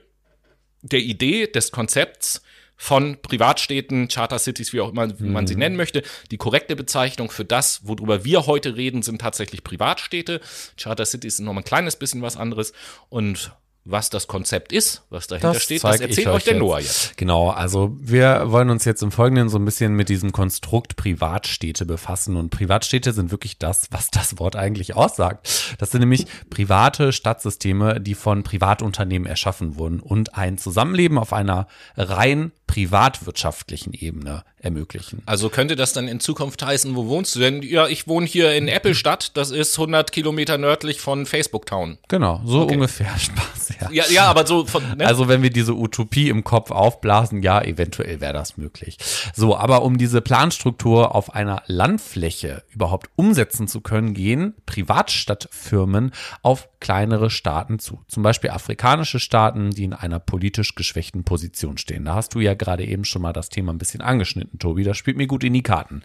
der 0.81 1.01
Idee, 1.01 1.45
des 1.45 1.71
Konzepts 1.71 2.41
von 2.77 3.21
Privatstädten, 3.21 4.07
Charter 4.07 4.39
Cities, 4.39 4.73
wie 4.73 4.81
auch 4.81 4.89
immer 4.89 5.07
man 5.19 5.45
sie 5.45 5.55
nennen 5.55 5.75
möchte. 5.75 6.01
Die 6.31 6.37
korrekte 6.37 6.75
Bezeichnung 6.75 7.29
für 7.29 7.45
das, 7.45 7.87
worüber 7.87 8.25
wir 8.25 8.47
heute 8.47 8.75
reden, 8.75 9.03
sind 9.03 9.21
tatsächlich 9.21 9.63
Privatstädte. 9.63 10.41
Charter 10.77 11.05
Cities 11.05 11.37
sind 11.37 11.45
noch 11.45 11.53
mal 11.53 11.61
ein 11.61 11.63
kleines 11.63 11.95
bisschen 11.95 12.23
was 12.23 12.37
anderes. 12.37 12.73
Und 13.09 13.51
was 13.89 14.09
das 14.09 14.27
Konzept 14.27 14.73
ist, 14.73 15.03
was 15.09 15.27
dahinter 15.27 15.59
steht, 15.59 15.83
das 15.83 15.91
zeig 15.91 16.01
ich 16.01 16.17
erzählt 16.17 16.27
euch 16.27 16.43
der 16.43 16.53
jetzt. 16.53 16.59
Noah 16.59 16.79
jetzt. 16.79 17.17
Genau, 17.17 17.49
also 17.49 17.95
wir 17.99 18.51
wollen 18.51 18.69
uns 18.69 18.85
jetzt 18.85 19.01
im 19.01 19.11
Folgenden 19.11 19.49
so 19.49 19.57
ein 19.57 19.65
bisschen 19.65 19.93
mit 19.93 20.09
diesem 20.09 20.33
Konstrukt 20.33 20.97
Privatstädte 20.97 21.85
befassen. 21.85 22.35
Und 22.35 22.49
Privatstädte 22.49 23.13
sind 23.13 23.31
wirklich 23.31 23.57
das, 23.57 23.87
was 23.91 24.11
das 24.11 24.39
Wort 24.39 24.55
eigentlich 24.55 24.95
aussagt. 24.95 25.75
Das 25.79 25.91
sind 25.91 26.01
nämlich 26.01 26.25
private 26.49 27.13
Stadtsysteme, 27.13 28.01
die 28.01 28.15
von 28.15 28.43
Privatunternehmen 28.43 29.27
erschaffen 29.27 29.77
wurden 29.77 29.99
und 30.01 30.35
ein 30.35 30.57
Zusammenleben 30.57 31.17
auf 31.17 31.31
einer 31.31 31.67
rein 31.95 32.51
privatwirtschaftlichen 32.67 33.93
Ebene 33.93 34.43
ermöglichen. 34.59 35.21
Also 35.25 35.49
könnte 35.49 35.75
das 35.75 35.93
dann 35.93 36.07
in 36.07 36.19
Zukunft 36.19 36.63
heißen, 36.65 36.95
wo 36.95 37.07
wohnst 37.07 37.35
du 37.35 37.39
denn? 37.39 37.61
Ja, 37.61 37.87
ich 37.87 38.07
wohne 38.07 38.25
hier 38.25 38.53
in 38.53 38.69
Appelstadt, 38.69 39.37
das 39.37 39.51
ist 39.51 39.77
100 39.77 40.11
Kilometer 40.11 40.57
nördlich 40.57 40.99
von 40.99 41.25
Facebook 41.25 41.65
Town. 41.65 41.97
Genau, 42.07 42.41
so 42.45 42.63
ungefähr 42.63 43.07
Spaß. 43.17 43.73
Ja. 43.81 43.89
Ja, 43.91 44.03
ja, 44.09 44.25
aber 44.25 44.45
so 44.45 44.65
von, 44.65 44.83
ne? 44.97 45.05
Also 45.05 45.27
wenn 45.27 45.41
wir 45.41 45.49
diese 45.49 45.75
Utopie 45.75 46.29
im 46.29 46.43
Kopf 46.43 46.71
aufblasen, 46.71 47.41
ja, 47.41 47.61
eventuell 47.61 48.19
wäre 48.19 48.33
das 48.33 48.57
möglich. 48.57 48.97
So, 49.33 49.55
aber 49.55 49.83
um 49.83 49.97
diese 49.97 50.21
Planstruktur 50.21 51.15
auf 51.15 51.33
einer 51.33 51.63
Landfläche 51.67 52.63
überhaupt 52.69 53.09
umsetzen 53.15 53.67
zu 53.67 53.81
können, 53.81 54.13
gehen 54.13 54.55
Privatstadtfirmen 54.65 56.11
auf 56.41 56.67
kleinere 56.79 57.29
Staaten 57.29 57.79
zu. 57.79 58.01
Zum 58.07 58.23
Beispiel 58.23 58.49
afrikanische 58.49 59.19
Staaten, 59.19 59.71
die 59.71 59.83
in 59.83 59.93
einer 59.93 60.19
politisch 60.19 60.75
geschwächten 60.75 61.23
Position 61.23 61.77
stehen. 61.77 62.05
Da 62.05 62.15
hast 62.15 62.35
du 62.35 62.39
ja 62.39 62.53
gerade 62.57 62.85
eben 62.85 63.05
schon 63.05 63.21
mal 63.21 63.33
das 63.33 63.49
Thema 63.49 63.71
ein 63.71 63.77
bisschen 63.77 64.01
angeschnitten, 64.01 64.59
Tobi. 64.59 64.83
Das 64.83 64.97
spielt 64.97 65.17
mir 65.17 65.27
gut 65.27 65.43
in 65.43 65.53
die 65.53 65.63
Karten. 65.63 66.03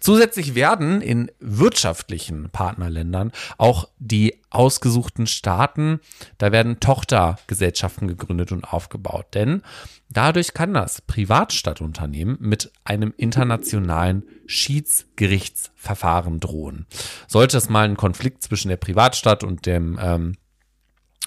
Zusätzlich 0.00 0.54
werden 0.54 1.00
in 1.00 1.30
wirtschaftlichen 1.40 2.50
Partnerländern 2.50 3.32
auch 3.56 3.88
die 3.98 4.36
ausgesuchten 4.50 5.26
Staaten, 5.26 6.00
da 6.38 6.52
werden 6.52 6.80
Tochtergesellschaften 6.80 8.08
gegründet 8.08 8.52
und 8.52 8.64
aufgebaut. 8.64 9.26
Denn 9.34 9.62
dadurch 10.08 10.54
kann 10.54 10.74
das 10.74 11.02
Privatstadtunternehmen 11.02 12.38
mit 12.40 12.72
einem 12.84 13.12
internationalen 13.16 14.22
Schiedsgerichtsverfahren 14.46 16.40
drohen. 16.40 16.86
Sollte 17.26 17.58
es 17.58 17.68
mal 17.68 17.84
einen 17.84 17.96
Konflikt 17.96 18.42
zwischen 18.42 18.68
der 18.68 18.76
Privatstadt 18.76 19.44
und 19.44 19.66
dem 19.66 19.98
ähm, 20.00 20.36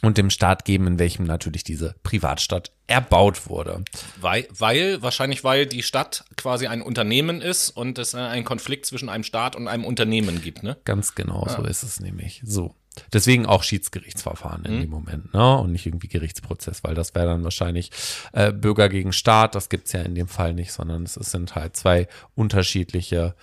und 0.02 0.18
dem 0.18 0.30
Staat 0.30 0.66
geben, 0.66 0.88
in 0.88 1.00
welchem 1.00 1.26
natürlich 1.26 1.64
diese 1.64 1.96
Privatstadt 2.04 2.72
erbaut 2.88 3.50
wurde. 3.50 3.84
Weil, 4.20 4.48
weil, 4.58 5.02
wahrscheinlich 5.02 5.44
weil 5.44 5.66
die 5.66 5.84
Stadt 5.84 6.26
quasi 6.36 6.68
ein 6.68 6.82
Unternehmen 6.82 7.42
ist 7.42 7.70
und 7.70 8.00
es 8.00 8.16
einen 8.16 8.46
Konflikt 8.46 8.86
zwischen 8.86 9.10
einem 9.10 9.24
Staat 9.24 9.56
und 9.56 9.68
einem 9.68 9.86
Unternehmen 9.86 10.42
gibt, 10.42 10.64
ne? 10.64 10.78
Ganz 10.86 11.16
genau, 11.16 11.48
so 11.48 11.64
ist 11.64 11.84
es 11.84 12.00
nämlich. 12.00 12.42
So. 12.44 12.76
Deswegen 13.14 13.46
auch 13.46 13.64
Schiedsgerichtsverfahren 13.64 14.66
in 14.66 14.82
dem 14.82 14.90
Moment, 14.90 15.34
ne? 15.34 15.58
Und 15.58 15.72
nicht 15.72 15.86
irgendwie 15.86 16.10
Gerichtsprozess, 16.10 16.84
weil 16.84 16.94
das 16.94 17.16
wäre 17.16 17.28
dann 17.28 17.44
wahrscheinlich 17.44 17.92
äh, 18.34 18.52
Bürger 18.52 18.90
gegen 18.90 19.14
Staat, 19.14 19.56
das 19.56 19.70
gibt's 19.70 19.94
ja 19.94 20.02
in 20.02 20.14
dem 20.14 20.28
Fall 20.28 20.54
nicht, 20.54 20.74
sondern 20.74 21.04
es 21.04 21.14
sind 21.14 21.56
halt 21.56 21.78
zwei 21.78 22.08
unterschiedliche 22.36 23.34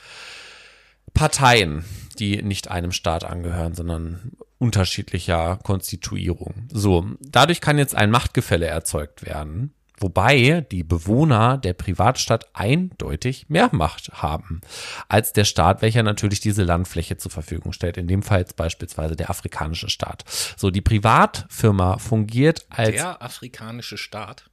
Parteien, 1.14 1.84
die 2.18 2.42
nicht 2.42 2.70
einem 2.70 2.92
Staat 2.92 3.24
angehören, 3.24 3.74
sondern 3.74 4.32
unterschiedlicher 4.58 5.58
Konstituierung. 5.62 6.68
So, 6.72 7.06
dadurch 7.20 7.60
kann 7.60 7.78
jetzt 7.78 7.94
ein 7.94 8.10
Machtgefälle 8.10 8.66
erzeugt 8.66 9.24
werden, 9.24 9.72
wobei 9.98 10.66
die 10.72 10.82
Bewohner 10.82 11.58
der 11.58 11.72
Privatstadt 11.72 12.46
eindeutig 12.54 13.48
mehr 13.48 13.70
Macht 13.72 14.10
haben 14.22 14.60
als 15.08 15.32
der 15.32 15.44
Staat, 15.44 15.82
welcher 15.82 16.02
natürlich 16.02 16.40
diese 16.40 16.64
Landfläche 16.64 17.16
zur 17.16 17.30
Verfügung 17.30 17.72
stellt. 17.72 17.96
In 17.96 18.08
dem 18.08 18.22
Fall 18.22 18.40
jetzt 18.40 18.56
beispielsweise 18.56 19.16
der 19.16 19.30
afrikanische 19.30 19.90
Staat. 19.90 20.24
So, 20.56 20.70
die 20.70 20.80
Privatfirma 20.80 21.98
fungiert 21.98 22.66
als 22.68 22.90
Der 22.90 23.22
afrikanische 23.22 23.96
Staat. 23.96 24.50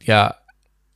ja 0.00 0.36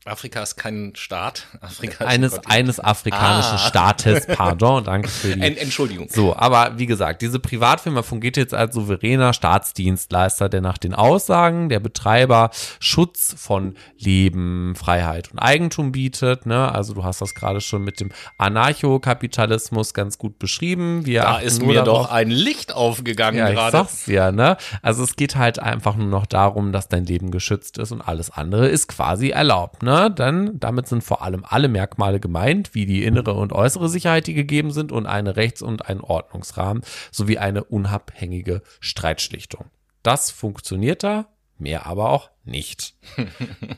Afrika 0.07 0.43
ist 0.43 0.57
kein 0.57 0.93
Staat. 0.97 1.47
Afrika 1.61 1.93
ist 1.93 2.01
ein 2.01 2.07
eines 2.07 2.39
eines 2.47 2.81
afrikanischen 2.81 3.59
Staates. 3.59 4.27
Pardon, 4.35 4.83
danke 4.83 5.09
für 5.09 5.37
die 5.37 5.43
En 5.43 5.59
Entschuldigung. 5.59 6.09
So, 6.11 6.35
aber 6.35 6.79
wie 6.79 6.87
gesagt, 6.87 7.21
diese 7.21 7.39
Privatfirma 7.39 8.03
fungiert 8.03 8.39
jetzt 8.39 8.55
als 8.55 8.75
souveräner 8.75 9.35
Staatsdienstleister, 9.35 10.49
der 10.49 10.63
nach 10.63 10.79
den 10.79 10.95
Aussagen 10.95 11.69
der 11.69 11.81
Betreiber 11.81 12.51
Schutz 12.79 13.35
von 13.37 13.75
Leben, 13.99 14.75
Freiheit 14.75 15.33
und 15.33 15.39
Eigentum 15.39 15.93
bietet. 15.93 16.47
Ne? 16.47 16.73
Also 16.73 16.95
du 16.95 17.05
hast 17.05 17.21
das 17.21 17.35
gerade 17.35 17.61
schon 17.61 17.85
mit 17.85 18.01
dem 18.01 18.11
Anarchokapitalismus 18.39 19.93
ganz 19.93 20.17
gut 20.17 20.39
beschrieben. 20.39 21.05
Wir 21.05 21.23
Da 21.23 21.39
ist 21.41 21.63
mir 21.63 21.83
doch 21.83 22.11
ein 22.11 22.31
Licht 22.31 22.73
aufgegangen 22.73 23.39
ja, 23.39 23.51
ich 23.51 23.55
gerade. 23.55 23.73
sag's 23.73 24.07
ja, 24.07 24.33
ne? 24.33 24.57
Also 24.81 25.05
es 25.05 25.17
geht 25.17 25.37
halt 25.37 25.59
einfach 25.59 25.97
nur 25.97 26.09
noch 26.09 26.25
darum, 26.25 26.73
dass 26.73 26.89
dein 26.89 27.05
Leben 27.05 27.31
geschützt 27.31 27.77
ist 27.77 27.93
und 27.93 28.01
alles 28.01 28.31
andere 28.31 28.67
ist 28.67 28.89
quasi 28.89 29.29
erlaubt, 29.29 29.83
ne? 29.83 29.90
Dann, 29.91 30.59
damit 30.61 30.89
sind 30.89 31.03
vor 31.03 31.23
allem 31.23 31.45
alle 31.47 31.69
Merkmale 31.69 32.21
gemeint, 32.21 32.75
wie 32.75 32.87
die 32.87 33.05
innere 33.05 33.35
und 33.35 33.53
äußere 33.53 33.89
Sicherheit, 33.89 34.27
die 34.27 34.35
gegeben 34.35 34.71
sind 34.71 34.93
und 34.93 35.07
eine 35.07 35.37
Rechts- 35.37 35.63
und 35.63 35.87
ein 35.87 36.01
Ordnungsrahmen 36.01 36.83
sowie 37.11 37.39
eine 37.39 37.65
unabhängige 37.65 38.63
Streitschlichtung. 38.81 39.67
Das 40.03 40.31
funktioniert 40.31 41.03
da, 41.03 41.27
mehr 41.61 41.87
aber 41.87 42.11
auch 42.11 42.31
nicht. 42.45 42.95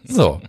So, 0.05 0.41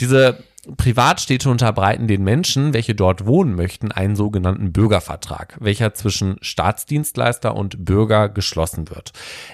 diese 0.00 0.42
Privatstädte 0.76 1.48
unterbreiten 1.48 2.08
den 2.08 2.24
Menschen, 2.24 2.74
welche 2.74 2.94
dort 2.94 3.26
wohnen 3.26 3.54
möchten, 3.54 3.92
einen 3.92 4.16
sogenannten 4.16 4.72
Bürgervertrag, 4.72 5.56
welcher 5.60 5.94
zwischen 5.94 6.36
Staatsdienstleister 6.42 7.54
und 7.54 7.84
Bürger 7.84 8.28
geschlossen 8.28 8.90
wird. 8.90 9.12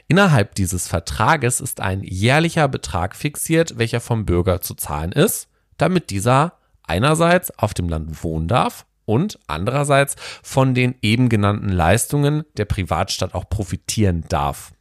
Innerhalb 0.09 0.55
dieses 0.55 0.89
Vertrages 0.89 1.61
ist 1.61 1.81
ein 1.81 2.03
jährlicher 2.03 2.69
Betrag 2.69 3.15
fixiert, 3.15 3.79
welcher 3.79 4.01
vom 4.01 4.25
Bürger 4.25 4.61
zu 4.61 4.75
zahlen 4.75 5.13
ist, 5.13 5.49
damit 5.77 6.11
dieser 6.11 6.55
einerseits 6.83 7.57
auf 7.59 7.75
dem 7.75 7.89
Land 7.89 8.25
wohnen 8.25 8.49
darf 8.49 8.87
und 9.05 9.39
andererseits 9.47 10.17
von 10.43 10.75
den 10.75 10.95
eben 11.03 11.29
genannten 11.29 11.69
Leistungen 11.69 12.45
der 12.57 12.65
Privatstadt 12.65 13.35
auch 13.35 13.49
profitieren 13.49 14.25
darf. 14.29 14.73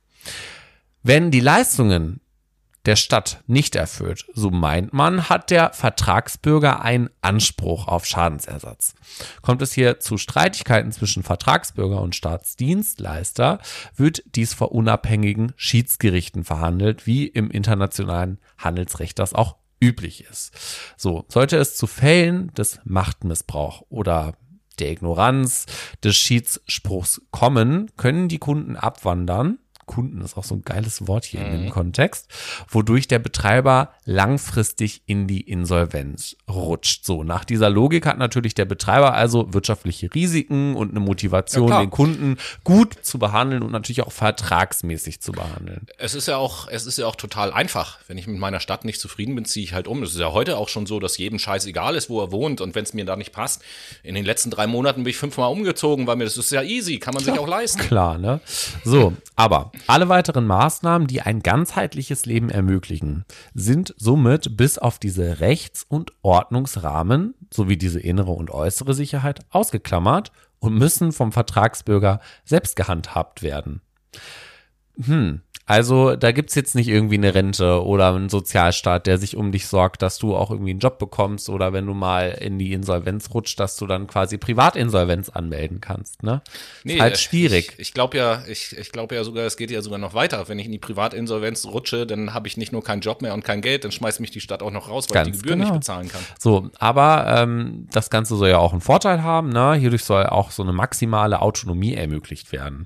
Wenn 1.04 1.32
die 1.32 1.42
Leistungen 1.42 2.22
der 2.86 2.96
Stadt 2.98 3.42
nicht 3.48 3.76
erfüllt, 3.76 4.26
so 4.34 4.50
meint 4.50 4.94
man, 4.94 5.30
hat 5.30 5.52
der 5.52 5.72
Vertragsbürger 5.74 6.82
einen 6.82 7.10
Anspruch 7.22 7.88
auf 7.88 8.06
Schadensersatz. 8.06 8.96
Kommt 9.42 9.62
es 9.62 9.74
hier 9.74 10.00
zu 10.00 10.18
Streitigkeiten 10.18 10.92
zwischen 10.92 11.24
Vertragsbürger 11.24 12.02
und 12.02 12.16
Staatsdienstleister, 12.16 13.60
wird 13.96 14.24
dies 14.36 14.54
vor 14.54 14.74
unabhängigen 14.74 15.54
Schiedsgerichten 15.56 16.44
verhandelt, 16.44 17.08
wie 17.08 17.26
im 17.26 17.50
internationalen 17.52 18.40
Handelsrecht 18.58 19.18
das 19.18 19.34
auch 19.34 19.56
üblich 19.82 20.26
ist. 20.30 20.52
So, 20.98 21.26
sollte 21.28 21.58
es 21.58 21.76
zu 21.76 21.88
Fällen 21.88 22.54
des 22.54 22.80
Machtmissbrauch 22.84 23.84
oder 23.90 24.34
der 24.80 24.92
Ignoranz 24.92 25.66
des 26.04 26.16
Schiedsspruchs 26.16 27.22
kommen, 27.32 27.92
können 27.98 28.28
die 28.28 28.40
Kunden 28.40 28.76
abwandern. 28.76 29.60
Kunden 29.86 30.22
ist 30.22 30.38
auch 30.38 30.44
so 30.44 30.56
ein 30.56 30.64
geiles 30.64 31.08
Wort 31.08 31.26
hier 31.26 31.46
in 31.46 31.52
dem 31.64 31.70
Kontext, 31.70 32.28
wodurch 32.70 33.08
der 33.08 33.20
Betreiber 33.20 33.94
langfristig 34.06 35.02
in 35.06 35.28
die 35.28 35.42
Insolvenz 35.42 36.36
rutscht. 36.50 37.06
So, 37.06 37.24
nach 37.24 37.44
dieser 37.46 37.70
Logik 37.70 38.06
hat 38.06 38.18
natürlich 38.18 38.54
der 38.56 38.66
Betreiber 38.66 39.14
also 39.14 39.54
wirtschaftliche 39.54 40.14
Risiken 40.14 40.76
und 40.76 40.92
eine 40.92 41.00
Motivation, 41.00 41.64
Ja, 41.68 41.76
klar. 41.76 41.82
den 41.82 41.90
Kunden 41.92 42.38
gut 42.64 42.98
zu 43.02 43.20
behandeln 43.20 43.64
und 43.64 43.72
natürlich 43.72 44.02
auch 44.04 44.12
vertragsmäßig 44.12 45.22
zu 45.22 45.32
behandeln. 45.32 45.88
Es 45.98 46.14
ist 46.14 46.28
ja 46.28 46.38
auch, 46.38 46.68
es 46.70 46.86
ist 46.86 46.98
ja 46.98 47.06
auch 47.08 47.16
total 47.16 47.52
einfach. 47.52 48.00
Wenn 48.08 48.18
ich 48.18 48.28
mit 48.28 48.40
meiner 48.40 48.60
Stadt 48.60 48.86
nicht 48.86 49.00
zufrieden 49.02 49.36
bin, 49.36 49.46
ziehe 49.46 49.64
ich 49.64 49.74
halt 49.74 49.88
um. 49.88 50.02
Es 50.04 50.12
ist 50.14 50.20
ja 50.20 50.32
heute 50.32 50.58
auch 50.58 50.70
schon 50.70 50.86
so, 50.86 51.00
dass 51.00 51.18
jedem 51.18 51.40
Scheiß 51.40 51.66
egal 51.66 51.96
ist, 51.96 52.10
wo 52.10 52.22
er 52.22 52.32
wohnt. 52.32 52.62
Und 52.62 52.76
wenn 52.76 52.84
es 52.84 52.94
mir 52.94 53.06
da 53.06 53.16
nicht 53.16 53.32
passt, 53.34 53.62
in 54.04 54.16
den 54.16 54.26
letzten 54.26 54.50
drei 54.52 54.68
Monaten 54.68 55.04
bin 55.04 55.12
ich 55.12 55.18
fünfmal 55.18 55.52
umgezogen, 55.52 56.08
weil 56.08 56.16
mir 56.16 56.24
das 56.24 56.38
ist 56.38 56.52
ja 56.52 56.62
easy, 56.64 57.00
kann 57.00 57.14
man 57.14 57.24
sich 57.24 57.38
auch 57.38 57.48
leisten. 57.48 57.82
Klar, 57.82 58.18
ne? 58.18 58.40
So, 58.86 59.14
aber 59.36 59.72
alle 59.88 60.10
weiteren 60.10 60.46
Maßnahmen, 60.46 61.08
die 61.08 61.22
ein 61.22 61.42
ganzheitliches 61.42 62.26
Leben 62.26 62.50
ermöglichen, 62.50 63.26
sind 63.54 63.94
somit 63.98 64.56
bis 64.56 64.78
auf 64.78 65.00
diese 65.00 65.40
Rechts- 65.40 65.86
und 65.88 66.14
Ordnungsrahmen 66.22 67.34
sowie 67.52 67.78
diese 67.78 68.00
innere 68.00 68.32
und 68.32 68.52
äußere 68.52 68.94
Sicherheit 68.94 69.42
ausgeklammert 69.50 70.32
und 70.60 70.78
müssen 70.78 71.12
vom 71.12 71.32
Vertragsbürger 71.32 72.20
selbst 72.46 72.76
gehandhabt 72.76 73.42
werden. 73.42 73.82
Hm, 75.02 75.42
also 75.66 76.18
da 76.18 76.34
gibt's 76.34 76.56
jetzt 76.56 76.76
nicht 76.76 76.90
irgendwie 76.90 77.16
eine 77.16 77.34
Rente 77.34 77.86
oder 77.86 78.14
einen 78.14 78.28
Sozialstaat, 78.28 79.08
der 79.08 79.18
sich 79.18 79.38
um 79.38 79.54
dich 79.54 79.68
sorgt, 79.68 80.02
dass 80.02 80.18
du 80.18 80.36
auch 80.36 80.52
irgendwie 80.52 80.72
einen 80.72 80.80
Job 80.80 81.00
bekommst 81.00 81.50
oder 81.50 81.72
wenn 81.72 81.86
du 81.86 81.94
mal 81.94 82.32
in 82.32 82.60
die 82.60 82.74
Insolvenz 82.74 83.30
rutscht, 83.34 83.60
dass 83.62 83.78
du 83.78 83.88
dann 83.88 84.08
quasi 84.08 84.38
Privatinsolvenz 84.38 85.30
anmelden 85.30 85.80
kannst, 85.80 86.22
ne? 86.22 86.42
ist 86.84 87.00
halt 87.00 87.14
äh, 87.14 87.18
schwierig. 87.18 87.74
Ich, 87.74 87.80
ich 87.80 87.94
glaube 87.94 88.18
ja, 88.18 88.44
ich, 88.48 88.78
ich 88.78 88.92
glaube 88.92 89.16
ja 89.16 89.24
sogar, 89.24 89.46
es 89.46 89.56
geht 89.56 89.72
ja 89.72 89.82
sogar 89.82 90.00
noch 90.00 90.14
weiter. 90.14 90.50
Wenn 90.50 90.60
ich 90.60 90.66
in 90.66 90.74
die 90.74 90.80
Privatinsolvenz 90.80 91.66
rutsche, 91.66 92.06
dann 92.06 92.34
habe 92.34 92.50
ich 92.50 92.58
nicht 92.58 92.74
nur 92.74 92.84
keinen 92.84 93.00
Job 93.00 93.22
mehr 93.22 93.34
und 93.34 93.46
kein 93.46 93.62
Geld, 93.62 93.86
dann 93.86 93.94
schmeißt 93.94 94.20
mich 94.20 94.32
die 94.32 94.42
Stadt 94.42 94.62
auch 94.62 94.72
noch 94.72 94.90
raus, 94.90 95.08
weil 95.10 95.22
ich 95.22 95.24
Ganz 95.24 95.38
die 95.38 95.42
Gebühren 95.44 95.60
genau. 95.60 95.72
nicht 95.72 95.80
bezahlen 95.80 96.10
kann. 96.10 96.22
So, 96.38 96.70
aber 96.78 97.26
ähm, 97.38 97.88
das 97.92 98.10
Ganze 98.10 98.36
soll 98.36 98.50
ja 98.50 98.58
auch 98.58 98.74
einen 98.74 98.82
Vorteil 98.82 99.24
haben. 99.24 99.48
Ne? 99.48 99.76
Hierdurch 99.76 100.04
soll 100.04 100.26
auch 100.26 100.52
so 100.52 100.62
eine 100.62 100.74
maximale 100.74 101.42
Autonomie 101.42 101.94
ermöglicht 101.94 102.52
werden, 102.52 102.86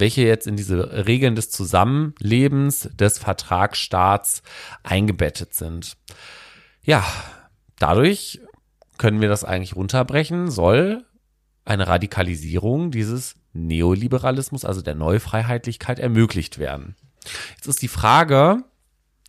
welche 0.00 0.22
jetzt 0.22 0.46
in 0.46 0.56
diese 0.56 1.06
Regeln 1.06 1.34
des 1.34 1.50
Zusammenlebens 1.50 2.88
des 2.94 3.18
Vertragsstaats 3.18 4.42
eingebettet 4.82 5.54
sind. 5.54 5.96
Ja, 6.82 7.04
dadurch 7.78 8.40
können 8.96 9.20
wir 9.20 9.28
das 9.28 9.44
eigentlich 9.44 9.76
runterbrechen, 9.76 10.50
soll 10.50 11.04
eine 11.64 11.86
Radikalisierung 11.86 12.90
dieses 12.90 13.36
Neoliberalismus, 13.52 14.64
also 14.64 14.80
der 14.82 14.94
Neufreiheitlichkeit, 14.94 15.98
ermöglicht 15.98 16.58
werden. 16.58 16.96
Jetzt 17.56 17.66
ist 17.66 17.82
die 17.82 17.88
Frage, 17.88 18.64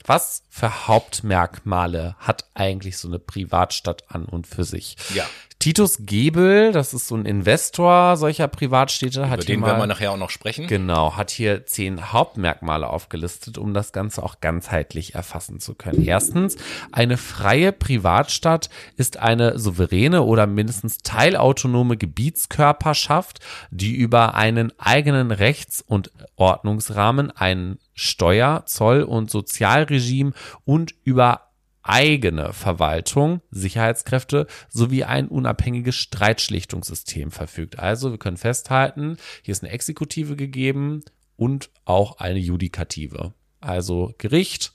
was 0.05 0.43
für 0.49 0.87
Hauptmerkmale 0.87 2.15
hat 2.19 2.49
eigentlich 2.53 2.97
so 2.97 3.07
eine 3.07 3.19
Privatstadt 3.19 4.09
an 4.09 4.25
und 4.25 4.47
für 4.47 4.63
sich? 4.63 4.95
Ja. 5.13 5.25
Titus 5.59 5.97
Gebel, 6.05 6.71
das 6.71 6.93
ist 6.93 7.09
so 7.09 7.15
ein 7.15 7.25
Investor 7.25 8.15
solcher 8.15 8.47
Privatstädte, 8.47 9.29
hat 9.29 9.39
Über 9.39 9.45
hier 9.45 9.55
den 9.55 9.61
werden 9.61 9.73
wir 9.73 9.77
mal, 9.79 9.87
nachher 9.87 10.13
auch 10.13 10.17
noch 10.17 10.29
sprechen. 10.29 10.67
genau, 10.67 11.17
hat 11.17 11.31
hier 11.31 11.65
zehn 11.65 12.13
Hauptmerkmale 12.13 12.87
aufgelistet, 12.87 13.57
um 13.57 13.73
das 13.73 13.91
Ganze 13.91 14.23
auch 14.23 14.39
ganzheitlich 14.39 15.15
erfassen 15.15 15.59
zu 15.59 15.75
können. 15.75 16.01
Erstens, 16.05 16.55
eine 16.93 17.17
freie 17.17 17.73
Privatstadt 17.73 18.69
ist 18.95 19.17
eine 19.17 19.59
souveräne 19.59 20.23
oder 20.23 20.47
mindestens 20.47 20.99
teilautonome 20.99 21.97
Gebietskörperschaft, 21.97 23.39
die 23.69 23.95
über 23.95 24.35
einen 24.35 24.71
eigenen 24.79 25.31
Rechts- 25.31 25.83
und 25.85 26.09
Ordnungsrahmen, 26.37 27.31
einen 27.31 27.79
Steuer-, 27.93 28.63
Zoll- 28.65 29.03
und 29.03 29.29
Sozialregime 29.29 30.31
und 30.63 30.95
über 31.03 31.48
eigene 31.83 32.53
Verwaltung, 32.53 33.41
Sicherheitskräfte 33.51 34.47
sowie 34.69 35.03
ein 35.03 35.27
unabhängiges 35.27 35.95
Streitschlichtungssystem 35.95 37.31
verfügt. 37.31 37.79
Also 37.79 38.11
wir 38.11 38.17
können 38.17 38.37
festhalten, 38.37 39.17
hier 39.43 39.51
ist 39.53 39.63
eine 39.63 39.71
Exekutive 39.71 40.35
gegeben 40.35 41.03
und 41.35 41.69
auch 41.85 42.19
eine 42.19 42.39
Judikative. 42.39 43.33
Also 43.61 44.13
Gericht 44.17 44.73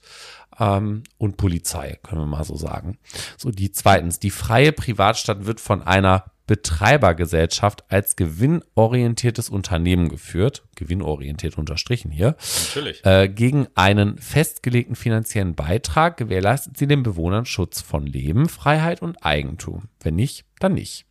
ähm, 0.59 1.03
und 1.17 1.37
Polizei, 1.37 1.99
können 2.03 2.21
wir 2.21 2.27
mal 2.27 2.43
so 2.43 2.55
sagen. 2.55 2.97
So, 3.37 3.51
die 3.51 3.71
zweitens, 3.71 4.19
die 4.19 4.31
freie 4.31 4.71
Privatstadt 4.71 5.45
wird 5.45 5.59
von 5.59 5.81
einer 5.81 6.31
Betreibergesellschaft 6.47 7.85
als 7.89 8.15
gewinnorientiertes 8.15 9.49
Unternehmen 9.49 10.09
geführt, 10.09 10.63
gewinnorientiert 10.75 11.57
unterstrichen 11.57 12.11
hier, 12.11 12.35
Natürlich. 12.67 13.03
äh, 13.03 13.27
gegen 13.27 13.67
einen 13.73 14.17
festgelegten 14.19 14.95
finanziellen 14.95 15.55
Beitrag 15.55 16.17
gewährleistet 16.17 16.77
sie 16.77 16.87
den 16.87 17.03
Bewohnern 17.03 17.45
Schutz 17.45 17.81
von 17.81 18.05
Leben, 18.05 18.47
Freiheit 18.47 19.01
und 19.01 19.25
Eigentum. 19.25 19.89
Wenn 19.99 20.15
nicht, 20.15 20.45
dann 20.59 20.73
nicht. 20.75 21.05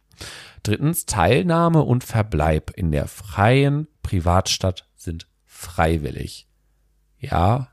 Drittens, 0.63 1.07
Teilnahme 1.07 1.83
und 1.83 2.05
Verbleib 2.05 2.71
in 2.77 2.93
der 2.93 3.09
freien 3.09 3.89
Privatstadt 4.03 4.89
sind 4.95 5.27
freiwillig. 5.45 6.47
Ja, 7.19 7.69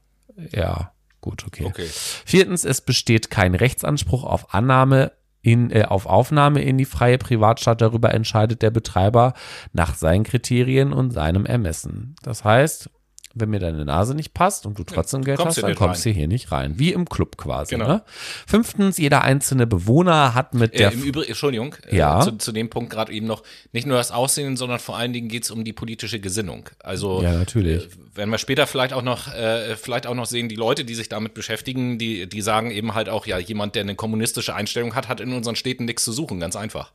ja, 0.52 0.94
gut, 1.20 1.46
okay. 1.46 1.66
Okay. 1.66 1.88
Viertens, 2.26 2.66
es 2.66 2.82
besteht 2.82 3.30
kein 3.30 3.54
Rechtsanspruch 3.54 4.24
auf 4.24 4.54
Annahme 4.54 5.12
in, 5.42 5.72
äh, 5.72 5.86
auf 5.86 6.06
Aufnahme 6.06 6.62
in 6.62 6.78
die 6.78 6.86
freie 6.86 7.18
Privatstadt. 7.18 7.82
Darüber 7.82 8.14
entscheidet 8.14 8.62
der 8.62 8.72
Betreiber 8.72 9.34
nach 9.74 9.96
seinen 9.96 10.24
Kriterien 10.24 10.94
und 10.94 11.12
seinem 11.12 11.46
Ermessen. 11.46 12.16
Das 12.24 12.44
heißt, 12.44 12.90
wenn 13.34 13.50
mir 13.50 13.60
deine 13.60 13.86
Nase 13.86 14.14
nicht 14.16 14.34
passt 14.34 14.66
und 14.66 14.78
du 14.78 14.84
trotzdem 14.84 15.24
Geld 15.24 15.38
kommst 15.40 15.58
hast, 15.58 15.64
dann 15.64 15.76
kommst 15.76 16.06
du 16.06 16.10
hier 16.10 16.28
nicht 16.28 16.52
rein. 16.52 16.78
Wie 16.80 16.92
im 16.94 17.08
Club 17.08 17.38
quasi. 17.38 17.76
Genau. 17.76 17.88
Ne? 17.88 18.04
Fünftens, 18.48 18.98
jeder 18.98 19.24
einzelne 19.24 19.68
Bewohner 19.68 20.34
hat 20.34 20.54
mit 20.54 20.78
der 20.78 20.92
Äh, 20.92 20.94
Im 20.94 21.04
Übrigen, 21.04 21.28
Entschuldigung, 21.30 21.76
Ja. 21.90 22.20
äh, 22.22 22.24
zu, 22.24 22.38
zu 22.38 22.52
dem 22.52 22.70
Punkt 22.70 22.92
gerade 22.92 23.12
eben 23.12 23.28
noch, 23.28 23.44
nicht 23.72 23.88
nur 23.88 23.98
das 23.98 24.12
Aussehen, 24.12 24.58
sondern 24.58 24.80
vor 24.80 24.98
allen 24.98 25.14
Dingen 25.14 25.28
geht 25.28 25.44
es 25.44 25.52
um 25.52 25.64
die 25.64 25.74
politische 25.74 26.20
Gesinnung. 26.20 26.70
Also 26.80 27.22
Ja, 27.22 27.34
natürlich. 27.34 27.86
äh, 27.86 28.18
werden 28.18 28.30
wir 28.30 28.38
später 28.38 28.68
vielleicht 28.68 28.94
auch 28.94 29.02
noch, 29.04 29.34
äh, 29.34 29.76
vielleicht 29.76 30.08
auch 30.08 30.16
noch 30.16 30.26
sehen, 30.26 30.50
die 30.50 30.56
Leute, 30.56 30.84
die 30.86 30.96
sich 30.96 31.08
damit 31.10 31.34
beschäftigen, 31.34 31.98
die, 31.98 32.28
die 32.28 32.42
sagen 32.42 32.72
eben 32.72 32.94
halt 32.94 33.08
auch, 33.10 33.26
ja, 33.26 33.38
jemand, 33.38 33.76
der 33.76 33.84
eine 33.84 33.96
kommunistische 33.96 34.54
Einstellung 34.56 34.96
hat, 34.96 35.08
hat 35.08 35.22
in 35.22 35.34
unseren 35.34 35.56
Städten 35.56 35.86
nichts 35.86 36.04
zu 36.04 36.12
suchen, 36.12 36.40
ganz 36.40 36.56
einfach. 36.56 36.92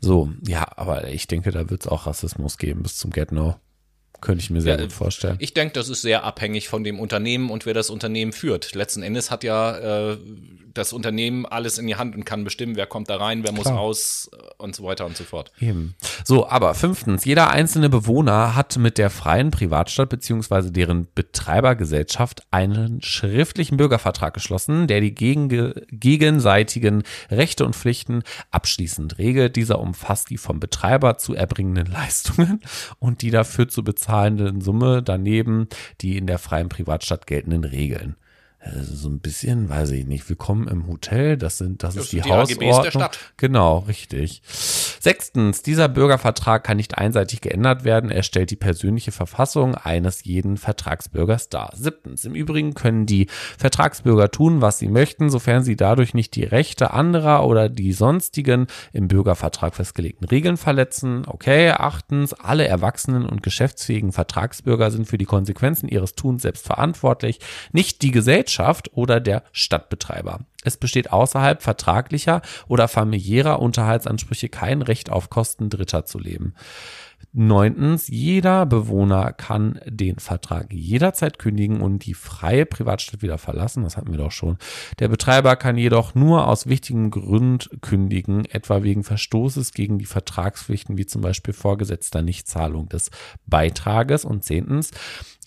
So, 0.00 0.30
ja, 0.46 0.66
aber 0.76 1.08
ich 1.08 1.26
denke, 1.28 1.50
da 1.52 1.70
wird 1.70 1.82
es 1.82 1.86
auch 1.88 2.06
Rassismus 2.06 2.58
geben 2.58 2.82
bis 2.82 2.96
zum 2.96 3.10
Get-No. 3.10 3.56
Könnte 4.24 4.42
ich 4.42 4.48
mir 4.48 4.62
sehr 4.62 4.76
Ja, 4.76 4.82
gut 4.82 4.92
vorstellen. 4.92 5.36
Ich 5.38 5.52
denke, 5.52 5.74
das 5.74 5.90
ist 5.90 6.00
sehr 6.00 6.24
abhängig 6.24 6.68
von 6.68 6.82
dem 6.82 6.98
Unternehmen 6.98 7.50
und 7.50 7.66
wer 7.66 7.74
das 7.74 7.90
Unternehmen 7.90 8.32
führt. 8.32 8.74
Letzten 8.74 9.02
Endes 9.02 9.30
hat 9.30 9.44
ja 9.44 10.12
äh, 10.12 10.16
das 10.72 10.94
Unternehmen 10.94 11.46
alles 11.46 11.78
in 11.78 11.86
die 11.86 11.96
Hand 11.96 12.16
und 12.16 12.24
kann 12.24 12.42
bestimmen, 12.42 12.74
wer 12.74 12.86
kommt 12.86 13.08
da 13.10 13.16
rein, 13.16 13.44
wer 13.44 13.52
muss 13.52 13.64
Klar. 13.64 13.76
raus 13.76 14.30
äh, 14.32 14.62
und 14.62 14.74
so 14.74 14.82
weiter 14.84 15.04
und 15.04 15.16
so 15.16 15.24
fort. 15.24 15.52
Eben. 15.60 15.94
So, 16.24 16.48
aber 16.48 16.74
fünftens, 16.74 17.24
jeder 17.24 17.50
einzelne 17.50 17.90
Bewohner 17.90 18.56
hat 18.56 18.76
mit 18.76 18.96
der 18.98 19.10
freien 19.10 19.50
Privatstadt 19.50 20.08
beziehungsweise 20.08 20.72
deren 20.72 21.06
Betreibergesellschaft 21.14 22.46
einen 22.50 23.02
schriftlichen 23.02 23.76
Bürgervertrag 23.76 24.32
geschlossen, 24.32 24.86
der 24.86 25.00
die 25.00 25.14
gegen, 25.14 25.48
gegenseitigen 25.90 27.02
Rechte 27.30 27.64
und 27.64 27.76
Pflichten 27.76 28.22
abschließend 28.50 29.18
regelt. 29.18 29.56
Dieser 29.56 29.78
umfasst 29.78 30.30
die 30.30 30.38
vom 30.38 30.60
Betreiber 30.60 31.18
zu 31.18 31.34
erbringenden 31.34 31.86
Leistungen 31.92 32.60
und 32.98 33.22
die 33.22 33.30
dafür 33.30 33.68
zu 33.68 33.84
bezahlenden 34.14 34.60
Summe 34.60 35.02
daneben 35.02 35.68
die 36.00 36.16
in 36.16 36.26
der 36.28 36.38
freien 36.38 36.68
Privatstadt 36.68 37.26
geltenden 37.26 37.64
Regeln. 37.64 38.16
So 38.72 39.10
ein 39.10 39.18
bisschen, 39.18 39.68
weiß 39.68 39.90
ich 39.90 40.06
nicht, 40.06 40.26
willkommen 40.30 40.68
im 40.68 40.86
Hotel, 40.86 41.36
das 41.36 41.58
sind, 41.58 41.82
das, 41.82 41.96
Das 41.96 42.04
ist 42.04 42.12
die, 42.12 42.22
die 42.22 42.30
Hausordnung. 42.30 42.90
Stadt. 42.90 43.18
Genau, 43.36 43.80
richtig. 43.80 44.40
Sechstens, 44.46 45.60
dieser 45.62 45.86
Bürgervertrag 45.88 46.64
kann 46.64 46.78
nicht 46.78 46.96
einseitig 46.96 47.42
geändert 47.42 47.84
werden. 47.84 48.10
Er 48.10 48.22
stellt 48.22 48.50
die 48.50 48.56
persönliche 48.56 49.12
Verfassung 49.12 49.74
eines 49.74 50.24
jeden 50.24 50.56
Vertragsbürgers 50.56 51.50
dar. 51.50 51.74
Siebtens, 51.76 52.24
im 52.24 52.34
Übrigen 52.34 52.72
können 52.72 53.04
die 53.04 53.26
Vertragsbürger 53.58 54.30
tun, 54.30 54.62
was 54.62 54.78
sie 54.78 54.88
möchten, 54.88 55.28
sofern 55.28 55.62
sie 55.62 55.76
dadurch 55.76 56.14
nicht 56.14 56.34
die 56.34 56.44
Rechte 56.44 56.92
anderer 56.92 57.46
oder 57.46 57.68
die 57.68 57.92
sonstigen 57.92 58.66
im 58.94 59.08
Bürgervertrag 59.08 59.74
festgelegten 59.74 60.26
Regeln 60.26 60.56
verletzen. 60.56 61.24
Okay. 61.26 61.70
Achtens, 61.72 62.32
alle 62.32 62.66
erwachsenen 62.66 63.26
und 63.26 63.42
geschäftsfähigen 63.42 64.12
Vertragsbürger 64.12 64.90
sind 64.90 65.06
für 65.06 65.18
die 65.18 65.26
Konsequenzen 65.26 65.86
ihres 65.86 66.14
Tuns 66.14 66.40
selbst 66.40 66.64
verantwortlich, 66.64 67.40
nicht 67.72 68.00
die 68.00 68.10
Gesellschaft 68.10 68.53
oder 68.92 69.20
der 69.20 69.42
Stadtbetreiber. 69.52 70.40
Es 70.64 70.76
besteht 70.76 71.12
außerhalb 71.12 71.62
vertraglicher 71.62 72.42
oder 72.68 72.88
familiärer 72.88 73.60
Unterhaltsansprüche 73.60 74.48
kein 74.48 74.82
Recht 74.82 75.10
auf 75.10 75.30
Kosten 75.30 75.70
Dritter 75.70 76.04
zu 76.06 76.18
leben. 76.18 76.54
Neuntens, 77.36 78.06
jeder 78.06 78.64
Bewohner 78.64 79.32
kann 79.32 79.80
den 79.86 80.20
Vertrag 80.20 80.72
jederzeit 80.72 81.40
kündigen 81.40 81.80
und 81.80 82.06
die 82.06 82.14
freie 82.14 82.64
Privatstadt 82.64 83.22
wieder 83.22 83.38
verlassen. 83.38 83.82
Das 83.82 83.96
hatten 83.96 84.12
wir 84.12 84.18
doch 84.18 84.30
schon. 84.30 84.56
Der 85.00 85.08
Betreiber 85.08 85.56
kann 85.56 85.76
jedoch 85.76 86.14
nur 86.14 86.46
aus 86.46 86.68
wichtigem 86.68 87.10
Grund 87.10 87.70
kündigen, 87.80 88.44
etwa 88.44 88.84
wegen 88.84 89.02
Verstoßes 89.02 89.72
gegen 89.72 89.98
die 89.98 90.04
Vertragspflichten, 90.04 90.96
wie 90.96 91.06
zum 91.06 91.22
Beispiel 91.22 91.54
vorgesetzter 91.54 92.22
Nichtzahlung 92.22 92.88
des 92.88 93.10
Beitrages. 93.46 94.24
Und 94.24 94.44
zehntens, 94.44 94.92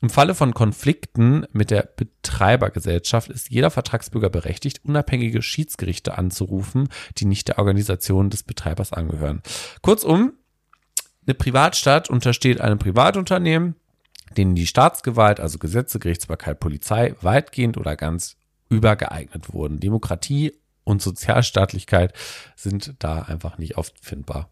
Im 0.02 0.10
Falle 0.12 0.36
von 0.36 0.54
Konflikten 0.54 1.46
mit 1.54 1.72
der 1.72 1.82
Betreibergesellschaft 1.82 3.30
ist 3.30 3.50
jeder 3.50 3.72
Vertragsbürger 3.72 4.30
berechtigt, 4.30 4.82
unabhängige 4.84 5.42
Schiedsgerichte 5.42 6.18
anzurufen, 6.18 6.90
die 7.18 7.26
nicht 7.26 7.48
der 7.48 7.58
Organisation 7.58 8.30
des 8.30 8.44
Betreibers 8.44 8.94
angehören. 8.94 9.42
Kurzum, 9.82 10.34
eine 11.26 11.34
Privatstadt 11.34 12.10
untersteht 12.10 12.62
einem 12.62 12.78
Privatunternehmen, 12.78 13.76
denen 14.38 14.56
die 14.56 14.68
Staatsgewalt, 14.68 15.40
also 15.40 15.58
Gesetze, 15.58 16.00
Gerichtsbarkeit, 16.00 16.60
Polizei, 16.60 17.16
weitgehend 17.22 17.78
oder 17.78 17.96
ganz 17.96 18.36
übergeeignet 18.70 19.52
wurden. 19.54 19.80
Demokratie 19.80 20.54
und 20.84 21.02
Sozialstaatlichkeit 21.02 22.14
sind 22.56 22.94
da 23.00 23.24
einfach 23.24 23.58
nicht 23.58 23.78
auffindbar. 23.78 24.50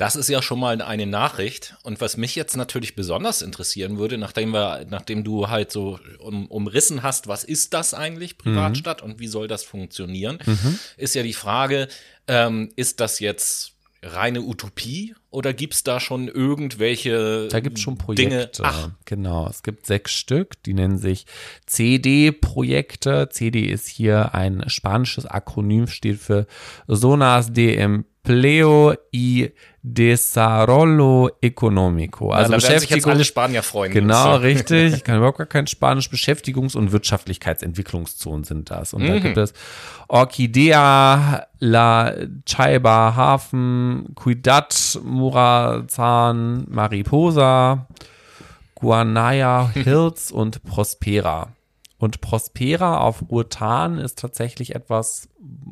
Das 0.00 0.16
ist 0.16 0.30
ja 0.30 0.40
schon 0.40 0.58
mal 0.58 0.80
eine 0.80 1.04
Nachricht. 1.04 1.74
Und 1.82 2.00
was 2.00 2.16
mich 2.16 2.34
jetzt 2.34 2.56
natürlich 2.56 2.96
besonders 2.96 3.42
interessieren 3.42 3.98
würde, 3.98 4.16
nachdem 4.16 4.54
wir, 4.54 4.86
nachdem 4.88 5.24
du 5.24 5.50
halt 5.50 5.70
so 5.70 6.00
um, 6.20 6.46
umrissen 6.46 7.02
hast, 7.02 7.28
was 7.28 7.44
ist 7.44 7.74
das 7.74 7.92
eigentlich, 7.92 8.38
Privatstadt, 8.38 9.04
mhm. 9.04 9.10
und 9.10 9.20
wie 9.20 9.26
soll 9.26 9.46
das 9.46 9.62
funktionieren, 9.62 10.38
mhm. 10.46 10.78
ist 10.96 11.14
ja 11.14 11.22
die 11.22 11.34
Frage, 11.34 11.86
ähm, 12.28 12.70
ist 12.76 13.00
das 13.00 13.20
jetzt 13.20 13.74
reine 14.02 14.40
Utopie 14.40 15.14
oder 15.28 15.52
gibt 15.52 15.74
es 15.74 15.82
da 15.82 16.00
schon 16.00 16.28
irgendwelche 16.28 17.48
Da 17.48 17.60
gibt 17.60 17.76
es 17.76 17.82
schon 17.82 17.98
Projekte. 17.98 18.24
Dinge? 18.24 18.50
Ach. 18.62 18.88
Genau, 19.04 19.48
es 19.50 19.62
gibt 19.62 19.84
sechs 19.84 20.12
Stück, 20.12 20.62
die 20.62 20.72
nennen 20.72 20.96
sich 20.96 21.26
CD-Projekte. 21.66 23.28
CD 23.30 23.66
ist 23.66 23.86
hier 23.86 24.34
ein 24.34 24.64
spanisches 24.68 25.26
Akronym, 25.26 25.88
steht 25.88 26.20
für 26.20 26.46
Zonas 26.88 27.52
de 27.52 27.76
Empleo 28.22 28.94
y 29.12 29.50
Desarrollo 29.82 31.38
Económico. 31.40 32.32
Also 32.32 32.52
ja, 32.52 32.58
da 32.58 32.68
werden 32.68 32.80
sich 32.80 32.90
jetzt 32.90 33.06
alle 33.06 33.24
Spanier 33.24 33.62
freuen. 33.62 33.92
Genau, 33.92 34.36
richtig. 34.36 34.94
Ich 34.94 35.04
kann 35.04 35.16
überhaupt 35.16 35.38
gar 35.38 35.46
kein 35.46 35.66
Spanisch. 35.66 36.10
Beschäftigungs- 36.10 36.76
und 36.76 36.92
Wirtschaftlichkeitsentwicklungszonen 36.92 38.44
sind 38.44 38.70
das. 38.70 38.92
Und 38.92 39.04
mhm. 39.04 39.08
da 39.08 39.18
gibt 39.20 39.36
es 39.38 39.54
Orchidea, 40.08 41.46
La 41.60 42.14
Chaiba, 42.44 43.14
Hafen, 43.16 44.14
Cuidat, 44.14 45.00
Murazan, 45.02 46.66
Mariposa, 46.68 47.86
Guanaya 48.74 49.70
Hills 49.72 50.30
und 50.30 50.62
Prospera. 50.62 51.48
Und 52.00 52.20
Prospera 52.22 52.98
auf 52.98 53.24
Urtan 53.28 53.98
ist 53.98 54.18
tatsächlich 54.18 54.74
etwas 54.74 55.28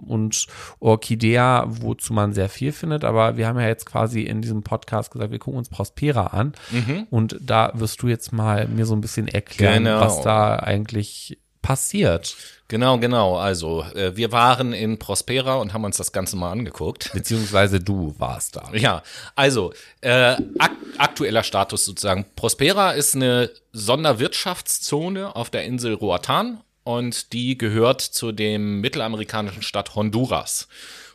und 0.06 0.46
Orchidea, 0.78 1.64
wozu 1.68 2.12
man 2.12 2.34
sehr 2.34 2.48
viel 2.48 2.72
findet. 2.72 3.02
Aber 3.04 3.36
wir 3.36 3.48
haben 3.48 3.58
ja 3.58 3.66
jetzt 3.66 3.86
quasi 3.86 4.22
in 4.22 4.42
diesem 4.42 4.62
Podcast 4.62 5.10
gesagt, 5.10 5.32
wir 5.32 5.38
gucken 5.38 5.58
uns 5.58 5.70
Prospera 5.70 6.28
an. 6.28 6.52
Mhm. 6.70 7.06
Und 7.10 7.38
da 7.40 7.72
wirst 7.74 8.02
du 8.02 8.08
jetzt 8.08 8.32
mal 8.32 8.68
mir 8.68 8.84
so 8.84 8.94
ein 8.94 9.00
bisschen 9.00 9.26
erklären, 9.26 9.84
genau. 9.84 10.00
was 10.00 10.20
da 10.20 10.56
eigentlich 10.56 11.38
passiert. 11.62 12.36
Genau, 12.68 12.98
genau. 12.98 13.36
Also 13.36 13.82
äh, 13.94 14.14
wir 14.14 14.30
waren 14.30 14.74
in 14.74 14.98
Prospera 14.98 15.54
und 15.54 15.72
haben 15.72 15.84
uns 15.84 15.96
das 15.96 16.12
Ganze 16.12 16.36
mal 16.36 16.52
angeguckt. 16.52 17.10
Beziehungsweise 17.14 17.80
du 17.80 18.14
warst 18.18 18.56
da. 18.56 18.70
Ja, 18.74 19.02
also 19.34 19.72
äh, 20.02 20.36
ak 20.58 20.72
aktueller 20.98 21.42
Status 21.42 21.84
sozusagen. 21.84 22.26
Prospera 22.36 22.92
ist 22.92 23.14
eine 23.14 23.50
Sonderwirtschaftszone 23.72 25.34
auf 25.34 25.50
der 25.50 25.64
Insel 25.64 25.94
Roatan 25.94 26.60
und 26.84 27.32
die 27.32 27.58
gehört 27.58 28.00
zu 28.00 28.32
dem 28.32 28.80
mittelamerikanischen 28.80 29.62
Stadt 29.62 29.94
Honduras. 29.94 30.68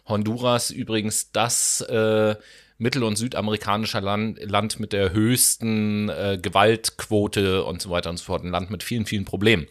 Honduras 0.07 0.69
übrigens 0.69 1.31
das 1.31 1.81
äh, 1.81 2.35
mittel- 2.77 3.03
und 3.03 3.15
südamerikanischer 3.15 4.01
Land, 4.01 4.39
Land 4.43 4.79
mit 4.79 4.93
der 4.93 5.13
höchsten 5.13 6.09
äh, 6.09 6.37
Gewaltquote 6.41 7.63
und 7.63 7.81
so 7.81 7.89
weiter 7.89 8.09
und 8.09 8.17
so 8.17 8.25
fort. 8.25 8.43
Ein 8.43 8.51
Land 8.51 8.69
mit 8.69 8.83
vielen, 8.83 9.05
vielen 9.05 9.25
Problemen. 9.25 9.67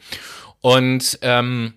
Und 0.61 1.19
ähm, 1.23 1.75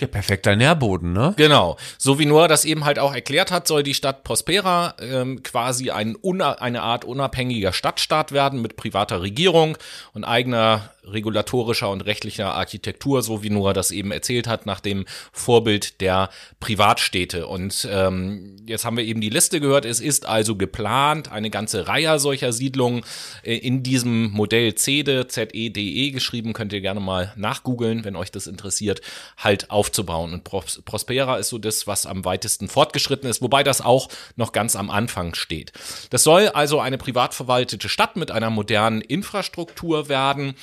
ja, 0.00 0.06
perfekter 0.06 0.56
Nährboden, 0.56 1.12
ne? 1.12 1.34
Genau. 1.36 1.76
So 1.98 2.18
wie 2.18 2.26
Noah 2.26 2.48
das 2.48 2.64
eben 2.64 2.84
halt 2.84 2.98
auch 2.98 3.14
erklärt 3.14 3.50
hat, 3.50 3.66
soll 3.66 3.82
die 3.82 3.94
Stadt 3.94 4.24
Prospera 4.24 4.94
ähm, 5.00 5.42
quasi 5.42 5.90
ein, 5.90 6.16
eine 6.40 6.82
Art 6.82 7.04
unabhängiger 7.04 7.72
Stadtstaat 7.72 8.32
werden 8.32 8.62
mit 8.62 8.76
privater 8.76 9.22
Regierung 9.22 9.76
und 10.12 10.24
eigener 10.24 10.90
regulatorischer 11.12 11.90
und 11.90 12.02
rechtlicher 12.02 12.54
Architektur, 12.54 13.22
so 13.22 13.42
wie 13.42 13.50
Noah 13.50 13.72
das 13.72 13.90
eben 13.90 14.12
erzählt 14.12 14.46
hat, 14.46 14.66
nach 14.66 14.80
dem 14.80 15.06
Vorbild 15.32 16.00
der 16.00 16.30
Privatstädte. 16.60 17.46
Und 17.46 17.88
ähm, 17.90 18.56
jetzt 18.66 18.84
haben 18.84 18.96
wir 18.96 19.04
eben 19.04 19.20
die 19.20 19.30
Liste 19.30 19.60
gehört. 19.60 19.84
Es 19.84 20.00
ist 20.00 20.26
also 20.26 20.56
geplant, 20.56 21.30
eine 21.30 21.50
ganze 21.50 21.88
Reihe 21.88 22.18
solcher 22.18 22.52
Siedlungen 22.52 23.02
äh, 23.42 23.56
in 23.56 23.82
diesem 23.82 24.30
Modell 24.30 24.74
CEDE, 24.74 25.28
Z-E-D-E 25.28 26.10
geschrieben, 26.10 26.52
könnt 26.52 26.72
ihr 26.72 26.80
gerne 26.80 27.00
mal 27.00 27.32
nachgoogeln, 27.36 28.04
wenn 28.04 28.16
euch 28.16 28.30
das 28.30 28.46
interessiert, 28.46 29.00
halt 29.36 29.70
aufzubauen. 29.70 30.32
Und 30.32 30.44
Pros 30.44 30.82
Prospera 30.84 31.36
ist 31.36 31.48
so 31.48 31.58
das, 31.58 31.86
was 31.86 32.06
am 32.06 32.24
weitesten 32.24 32.68
fortgeschritten 32.68 33.28
ist, 33.28 33.42
wobei 33.42 33.62
das 33.62 33.80
auch 33.80 34.08
noch 34.36 34.52
ganz 34.52 34.76
am 34.76 34.90
Anfang 34.90 35.34
steht. 35.34 35.72
Das 36.10 36.22
soll 36.22 36.48
also 36.48 36.80
eine 36.80 36.98
privat 36.98 37.34
verwaltete 37.34 37.88
Stadt 37.88 38.16
mit 38.16 38.30
einer 38.30 38.50
modernen 38.50 39.00
Infrastruktur 39.00 40.08
werden. 40.08 40.54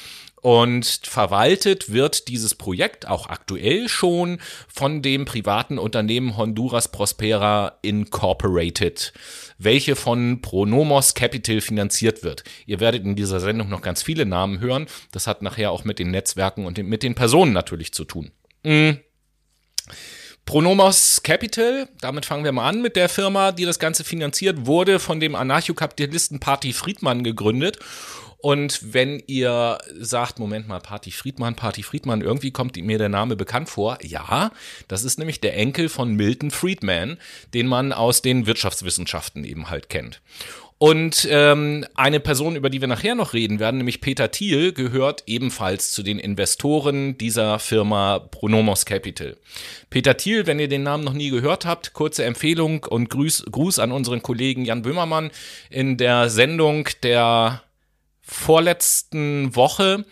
Und 0.46 0.86
verwaltet 1.02 1.92
wird 1.92 2.28
dieses 2.28 2.54
Projekt 2.54 3.08
auch 3.08 3.30
aktuell 3.30 3.90
schon 3.90 4.38
von 4.68 5.02
dem 5.02 5.26
privaten 5.26 5.80
Unternehmen 5.80 6.38
Honduras 6.38 6.92
Prospera 6.92 7.80
Incorporated, 7.82 9.12
welche 9.58 9.96
von 9.96 10.44
Pronomos 10.44 11.16
Capital 11.16 11.62
finanziert 11.62 12.24
wird. 12.24 12.44
Ihr 12.68 12.80
werdet 12.80 13.06
in 13.06 13.16
dieser 13.16 13.40
Sendung 13.40 13.70
noch 13.70 13.82
ganz 13.82 14.04
viele 14.04 14.28
Namen 14.28 14.60
hören. 14.60 14.86
Das 15.12 15.26
hat 15.26 15.42
nachher 15.42 15.72
auch 15.72 15.84
mit 15.84 15.98
den 15.98 16.12
Netzwerken 16.12 16.68
und 16.68 16.78
mit 16.78 17.02
den 17.02 17.16
Personen 17.16 17.52
natürlich 17.52 17.92
zu 17.92 18.06
tun. 18.06 18.30
Mhm. 18.62 19.00
Pronomos 20.46 21.24
Capital, 21.24 21.90
damit 22.02 22.28
fangen 22.28 22.44
wir 22.44 22.52
mal 22.52 22.70
an 22.70 22.84
mit 22.84 22.96
der 22.96 23.10
Firma, 23.10 23.52
die 23.52 23.66
das 23.66 23.80
Ganze 23.80 24.04
finanziert, 24.04 24.68
wurde 24.68 25.00
von 25.00 25.20
dem 25.20 25.34
Anarchokapitalisten 25.34 26.40
Party 26.40 26.72
Friedmann 26.72 27.24
gegründet 27.24 27.80
und 28.38 28.94
wenn 28.94 29.24
ihr 29.28 29.78
sagt, 30.00 30.40
Moment 30.40 30.68
mal, 30.68 30.80
Party 30.80 31.12
Friedmann, 31.12 31.56
Party 31.56 31.84
Friedmann, 31.84 32.22
irgendwie 32.22 32.52
kommt 32.52 32.78
mir 32.78 32.98
der 32.98 33.10
Name 33.10 33.36
bekannt 33.36 33.70
vor. 33.70 33.98
Ja, 34.04 34.52
das 34.88 35.04
ist 35.04 35.18
nämlich 35.18 35.42
der 35.42 35.58
Enkel 35.58 35.90
von 35.90 36.16
Milton 36.16 36.52
Friedman, 36.52 37.18
den 37.54 37.68
man 37.68 37.92
aus 37.92 38.22
den 38.22 38.46
Wirtschaftswissenschaften 38.46 39.44
eben 39.44 39.70
halt 39.70 39.90
kennt. 39.90 40.22
Und 40.78 41.26
ähm, 41.32 41.86
eine 41.96 42.20
Person, 42.20 42.58
über 42.58 42.70
die 42.70 42.82
wir 42.82 42.90
nachher 42.90 43.16
noch 43.16 43.34
reden 43.34 43.60
werden, 43.60 43.78
nämlich 43.78 44.02
Peter 44.02 44.30
Thiel, 44.30 44.74
gehört 44.74 45.24
ebenfalls 45.26 45.92
zu 45.92 46.04
den 46.04 46.20
Investoren 46.20 47.18
dieser 47.18 47.60
Firma 47.60 48.20
Pronomos 48.20 48.86
Capital. 48.86 49.38
Peter 49.90 50.18
Thiel, 50.18 50.48
wenn 50.48 50.60
ihr 50.60 50.68
den 50.68 50.84
Namen 50.84 51.06
noch 51.06 51.14
nie 51.14 51.30
gehört 51.30 51.66
habt, 51.66 51.94
kurze 51.94 52.26
Empfehlung 52.26 52.84
und 52.84 53.10
Gruß, 53.10 53.46
Gruß 53.50 53.80
an 53.80 53.94
unseren 53.94 54.22
Kollegen 54.22 54.66
Jan 54.66 54.82
Böhmermann 54.82 55.32
in 55.70 55.96
der 55.96 56.30
Sendung 56.30 56.90
der 57.04 57.62
vorletzten 58.26 59.56
Woche 59.56 60.06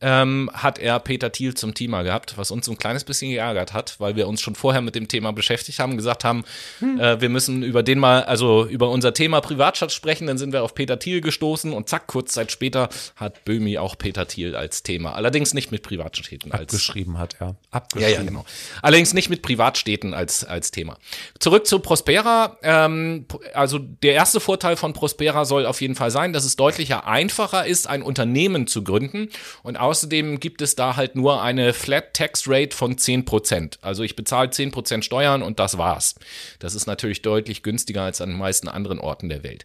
ähm, 0.00 0.50
hat 0.52 0.78
er 0.78 0.98
Peter 0.98 1.30
Thiel 1.30 1.54
zum 1.54 1.74
Thema 1.74 2.02
gehabt, 2.02 2.38
was 2.38 2.50
uns 2.50 2.66
so 2.66 2.72
ein 2.72 2.78
kleines 2.78 3.04
bisschen 3.04 3.30
geärgert 3.30 3.72
hat, 3.72 3.96
weil 3.98 4.16
wir 4.16 4.28
uns 4.28 4.40
schon 4.40 4.54
vorher 4.54 4.80
mit 4.80 4.94
dem 4.94 5.08
Thema 5.08 5.32
beschäftigt 5.32 5.78
haben, 5.78 5.96
gesagt 5.96 6.24
haben, 6.24 6.44
hm. 6.78 6.98
äh, 6.98 7.20
wir 7.20 7.28
müssen 7.28 7.62
über 7.62 7.82
den 7.82 7.98
mal, 7.98 8.22
also 8.22 8.66
über 8.66 8.90
unser 8.90 9.12
Thema 9.12 9.40
Privatschatz 9.40 9.92
sprechen, 9.92 10.26
dann 10.26 10.38
sind 10.38 10.52
wir 10.52 10.62
auf 10.62 10.74
Peter 10.74 10.98
Thiel 10.98 11.20
gestoßen 11.20 11.72
und 11.72 11.88
zack, 11.88 12.06
kurz 12.06 12.32
Zeit 12.32 12.50
später 12.50 12.88
hat 13.16 13.44
Böhmi 13.44 13.78
auch 13.78 13.98
Peter 13.98 14.26
Thiel 14.26 14.56
als 14.56 14.82
Thema. 14.82 15.12
Allerdings 15.12 15.52
nicht 15.52 15.70
mit 15.70 15.82
Privatstädten 15.82 16.52
als. 16.52 16.62
Abgeschrieben 16.62 17.18
hat 17.18 17.36
er. 17.38 17.56
Abgeschrieben. 17.70 18.12
Ja, 18.12 18.18
ja, 18.18 18.24
genau. 18.24 18.44
Allerdings 18.82 19.12
nicht 19.12 19.28
mit 19.28 19.42
Privatstädten 19.42 20.14
als, 20.14 20.44
als 20.44 20.70
Thema. 20.70 20.96
Zurück 21.38 21.66
zu 21.66 21.78
Prospera. 21.80 22.56
Ähm, 22.62 23.26
also 23.52 23.78
der 23.78 24.14
erste 24.14 24.40
Vorteil 24.40 24.76
von 24.76 24.94
Prospera 24.94 25.44
soll 25.44 25.66
auf 25.66 25.80
jeden 25.80 25.94
Fall 25.94 26.10
sein, 26.10 26.32
dass 26.32 26.44
es 26.44 26.56
deutlicher 26.56 27.06
einfacher 27.06 27.66
ist, 27.66 27.86
ein 27.86 28.02
Unternehmen 28.02 28.66
zu 28.66 28.82
gründen 28.82 29.28
und 29.62 29.76
auch 29.76 29.89
Außerdem 29.90 30.38
gibt 30.38 30.62
es 30.62 30.76
da 30.76 30.94
halt 30.94 31.16
nur 31.16 31.42
eine 31.42 31.72
Flat 31.72 32.14
Tax 32.14 32.44
Rate 32.46 32.76
von 32.76 32.94
10%. 32.94 33.78
Also 33.82 34.04
ich 34.04 34.14
bezahle 34.14 34.50
10% 34.50 35.02
Steuern 35.02 35.42
und 35.42 35.58
das 35.58 35.78
war's. 35.78 36.14
Das 36.60 36.76
ist 36.76 36.86
natürlich 36.86 37.22
deutlich 37.22 37.64
günstiger 37.64 38.02
als 38.02 38.20
an 38.20 38.28
den 38.28 38.38
meisten 38.38 38.68
anderen 38.68 39.00
Orten 39.00 39.28
der 39.28 39.42
Welt. 39.42 39.64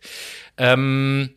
Ähm, 0.57 1.35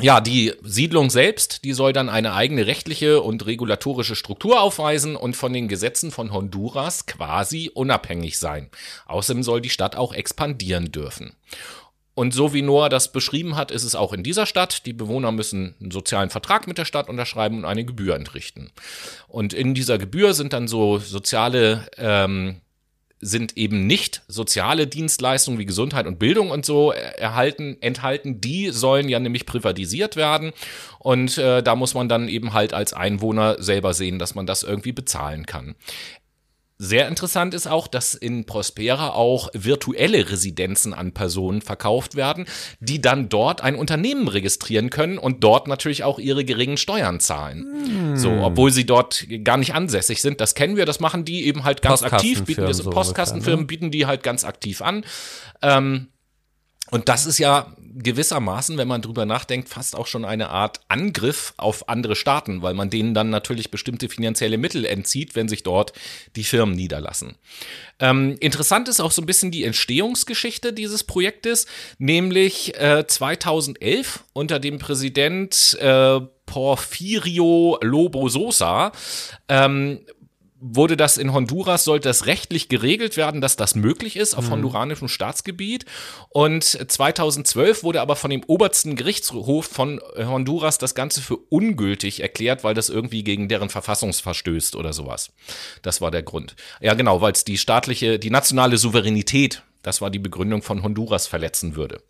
ja, 0.00 0.20
die 0.20 0.52
Siedlung 0.62 1.10
selbst, 1.10 1.64
die 1.64 1.72
soll 1.72 1.92
dann 1.92 2.08
eine 2.08 2.32
eigene 2.32 2.68
rechtliche 2.68 3.22
und 3.22 3.44
regulatorische 3.46 4.14
Struktur 4.14 4.60
aufweisen 4.60 5.16
und 5.16 5.34
von 5.34 5.52
den 5.52 5.66
Gesetzen 5.66 6.12
von 6.12 6.32
Honduras 6.32 7.06
quasi 7.06 7.72
unabhängig 7.74 8.38
sein. 8.38 8.70
Außerdem 9.06 9.42
soll 9.42 9.60
die 9.60 9.68
Stadt 9.68 9.96
auch 9.96 10.14
expandieren 10.14 10.92
dürfen. 10.92 11.32
Und 12.14 12.34
so 12.34 12.52
wie 12.52 12.62
Noah 12.62 12.88
das 12.88 13.12
beschrieben 13.12 13.56
hat, 13.56 13.70
ist 13.70 13.84
es 13.84 13.94
auch 13.94 14.12
in 14.12 14.22
dieser 14.22 14.46
Stadt. 14.46 14.84
Die 14.86 14.92
Bewohner 14.92 15.32
müssen 15.32 15.74
einen 15.80 15.90
sozialen 15.90 16.30
Vertrag 16.30 16.66
mit 16.66 16.76
der 16.76 16.84
Stadt 16.84 17.08
unterschreiben 17.08 17.58
und 17.58 17.64
eine 17.64 17.84
Gebühr 17.84 18.16
entrichten. 18.16 18.70
Und 19.28 19.52
in 19.52 19.74
dieser 19.74 19.96
Gebühr 19.96 20.34
sind 20.34 20.52
dann 20.52 20.68
so 20.68 20.98
soziale 20.98 21.88
ähm, 21.96 22.60
sind 23.20 23.58
eben 23.58 23.86
nicht 23.86 24.22
soziale 24.28 24.86
Dienstleistungen 24.86 25.58
wie 25.58 25.66
Gesundheit 25.66 26.06
und 26.06 26.18
Bildung 26.18 26.50
und 26.50 26.64
so 26.64 26.90
erhalten, 26.90 27.76
enthalten. 27.82 28.40
Die 28.40 28.70
sollen 28.70 29.10
ja 29.10 29.20
nämlich 29.20 29.44
privatisiert 29.44 30.16
werden. 30.16 30.52
Und 30.98 31.36
äh, 31.36 31.62
da 31.62 31.76
muss 31.76 31.92
man 31.92 32.08
dann 32.08 32.28
eben 32.28 32.54
halt 32.54 32.72
als 32.72 32.94
Einwohner 32.94 33.62
selber 33.62 33.92
sehen, 33.92 34.18
dass 34.18 34.34
man 34.34 34.46
das 34.46 34.62
irgendwie 34.62 34.92
bezahlen 34.92 35.44
kann. 35.44 35.74
Sehr 36.82 37.08
interessant 37.08 37.52
ist 37.52 37.66
auch, 37.66 37.86
dass 37.86 38.14
in 38.14 38.46
Prospera 38.46 39.10
auch 39.10 39.50
virtuelle 39.52 40.30
Residenzen 40.30 40.94
an 40.94 41.12
Personen 41.12 41.60
verkauft 41.60 42.14
werden, 42.14 42.46
die 42.80 43.02
dann 43.02 43.28
dort 43.28 43.60
ein 43.60 43.74
Unternehmen 43.74 44.28
registrieren 44.28 44.88
können 44.88 45.18
und 45.18 45.44
dort 45.44 45.68
natürlich 45.68 46.04
auch 46.04 46.18
ihre 46.18 46.42
geringen 46.42 46.78
Steuern 46.78 47.20
zahlen. 47.20 47.66
Hm. 47.84 48.16
So, 48.16 48.30
obwohl 48.30 48.70
sie 48.70 48.86
dort 48.86 49.26
gar 49.44 49.58
nicht 49.58 49.74
ansässig 49.74 50.22
sind. 50.22 50.40
Das 50.40 50.54
kennen 50.54 50.78
wir, 50.78 50.86
das 50.86 51.00
machen 51.00 51.26
die 51.26 51.44
eben 51.44 51.64
halt 51.64 51.82
ganz 51.82 52.02
aktiv, 52.02 52.44
bieten 52.44 52.62
das, 52.62 52.78
so 52.78 52.88
Postkastenfirmen 52.88 53.64
ne? 53.64 53.66
bieten 53.66 53.90
die 53.90 54.06
halt 54.06 54.22
ganz 54.22 54.44
aktiv 54.44 54.80
an. 54.80 55.04
Ähm, 55.60 56.06
und 56.90 57.08
das 57.08 57.26
ist 57.26 57.38
ja 57.38 57.74
gewissermaßen, 57.92 58.78
wenn 58.78 58.88
man 58.88 59.02
drüber 59.02 59.26
nachdenkt, 59.26 59.68
fast 59.68 59.96
auch 59.96 60.06
schon 60.06 60.24
eine 60.24 60.50
Art 60.50 60.80
Angriff 60.88 61.54
auf 61.56 61.88
andere 61.88 62.16
Staaten, 62.16 62.62
weil 62.62 62.74
man 62.74 62.90
denen 62.90 63.14
dann 63.14 63.30
natürlich 63.30 63.70
bestimmte 63.70 64.08
finanzielle 64.08 64.58
Mittel 64.58 64.84
entzieht, 64.84 65.34
wenn 65.34 65.48
sich 65.48 65.62
dort 65.62 65.92
die 66.36 66.44
Firmen 66.44 66.74
niederlassen. 66.74 67.36
Ähm, 67.98 68.36
interessant 68.40 68.88
ist 68.88 69.00
auch 69.00 69.10
so 69.10 69.22
ein 69.22 69.26
bisschen 69.26 69.50
die 69.50 69.64
Entstehungsgeschichte 69.64 70.72
dieses 70.72 71.04
Projektes, 71.04 71.66
nämlich 71.98 72.78
äh, 72.80 73.04
2011 73.06 74.24
unter 74.32 74.58
dem 74.58 74.78
Präsident 74.78 75.76
äh, 75.80 76.20
Porfirio 76.46 77.78
Lobo 77.82 78.28
Sosa 78.28 78.92
ähm, 79.48 80.00
wurde 80.60 80.96
das 80.96 81.16
in 81.16 81.32
Honduras, 81.32 81.84
sollte 81.84 82.08
das 82.08 82.26
rechtlich 82.26 82.68
geregelt 82.68 83.16
werden, 83.16 83.40
dass 83.40 83.56
das 83.56 83.74
möglich 83.74 84.16
ist 84.16 84.34
auf 84.34 84.46
mhm. 84.46 84.52
honduranischem 84.52 85.08
Staatsgebiet. 85.08 85.86
Und 86.28 86.64
2012 86.64 87.82
wurde 87.82 88.02
aber 88.02 88.14
von 88.14 88.30
dem 88.30 88.44
obersten 88.46 88.94
Gerichtshof 88.94 89.66
von 89.66 90.00
Honduras 90.16 90.78
das 90.78 90.94
Ganze 90.94 91.22
für 91.22 91.36
ungültig 91.36 92.20
erklärt, 92.20 92.62
weil 92.62 92.74
das 92.74 92.90
irgendwie 92.90 93.24
gegen 93.24 93.48
deren 93.48 93.70
Verfassung 93.70 94.12
verstößt 94.12 94.76
oder 94.76 94.92
sowas. 94.92 95.32
Das 95.82 96.00
war 96.00 96.10
der 96.10 96.22
Grund. 96.22 96.56
Ja, 96.80 96.94
genau, 96.94 97.20
weil 97.20 97.32
es 97.32 97.44
die 97.44 97.58
staatliche, 97.58 98.18
die 98.18 98.30
nationale 98.30 98.76
Souveränität 98.76 99.62
das 99.82 100.02
war 100.02 100.10
die 100.10 100.18
Begründung 100.18 100.60
von 100.60 100.82
Honduras 100.82 101.26
verletzen 101.26 101.74
würde. 101.74 102.02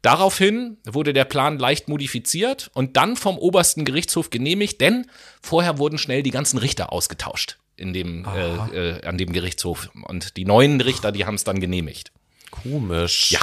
Daraufhin 0.00 0.78
wurde 0.84 1.12
der 1.12 1.26
Plan 1.26 1.58
leicht 1.58 1.86
modifiziert 1.86 2.70
und 2.72 2.96
dann 2.96 3.16
vom 3.16 3.36
obersten 3.36 3.84
Gerichtshof 3.84 4.30
genehmigt, 4.30 4.80
denn 4.80 5.04
vorher 5.42 5.76
wurden 5.76 5.98
schnell 5.98 6.22
die 6.22 6.30
ganzen 6.30 6.56
Richter 6.56 6.90
ausgetauscht 6.90 7.58
in 7.82 7.92
dem, 7.92 8.24
äh, 8.24 8.96
äh, 8.96 9.04
an 9.04 9.18
dem 9.18 9.32
Gerichtshof. 9.32 9.90
Und 10.04 10.36
die 10.36 10.44
neuen 10.44 10.80
Richter, 10.80 11.12
die 11.12 11.26
haben 11.26 11.34
es 11.34 11.44
dann 11.44 11.60
genehmigt. 11.60 12.12
Komisch. 12.50 13.30
Ja. 13.30 13.40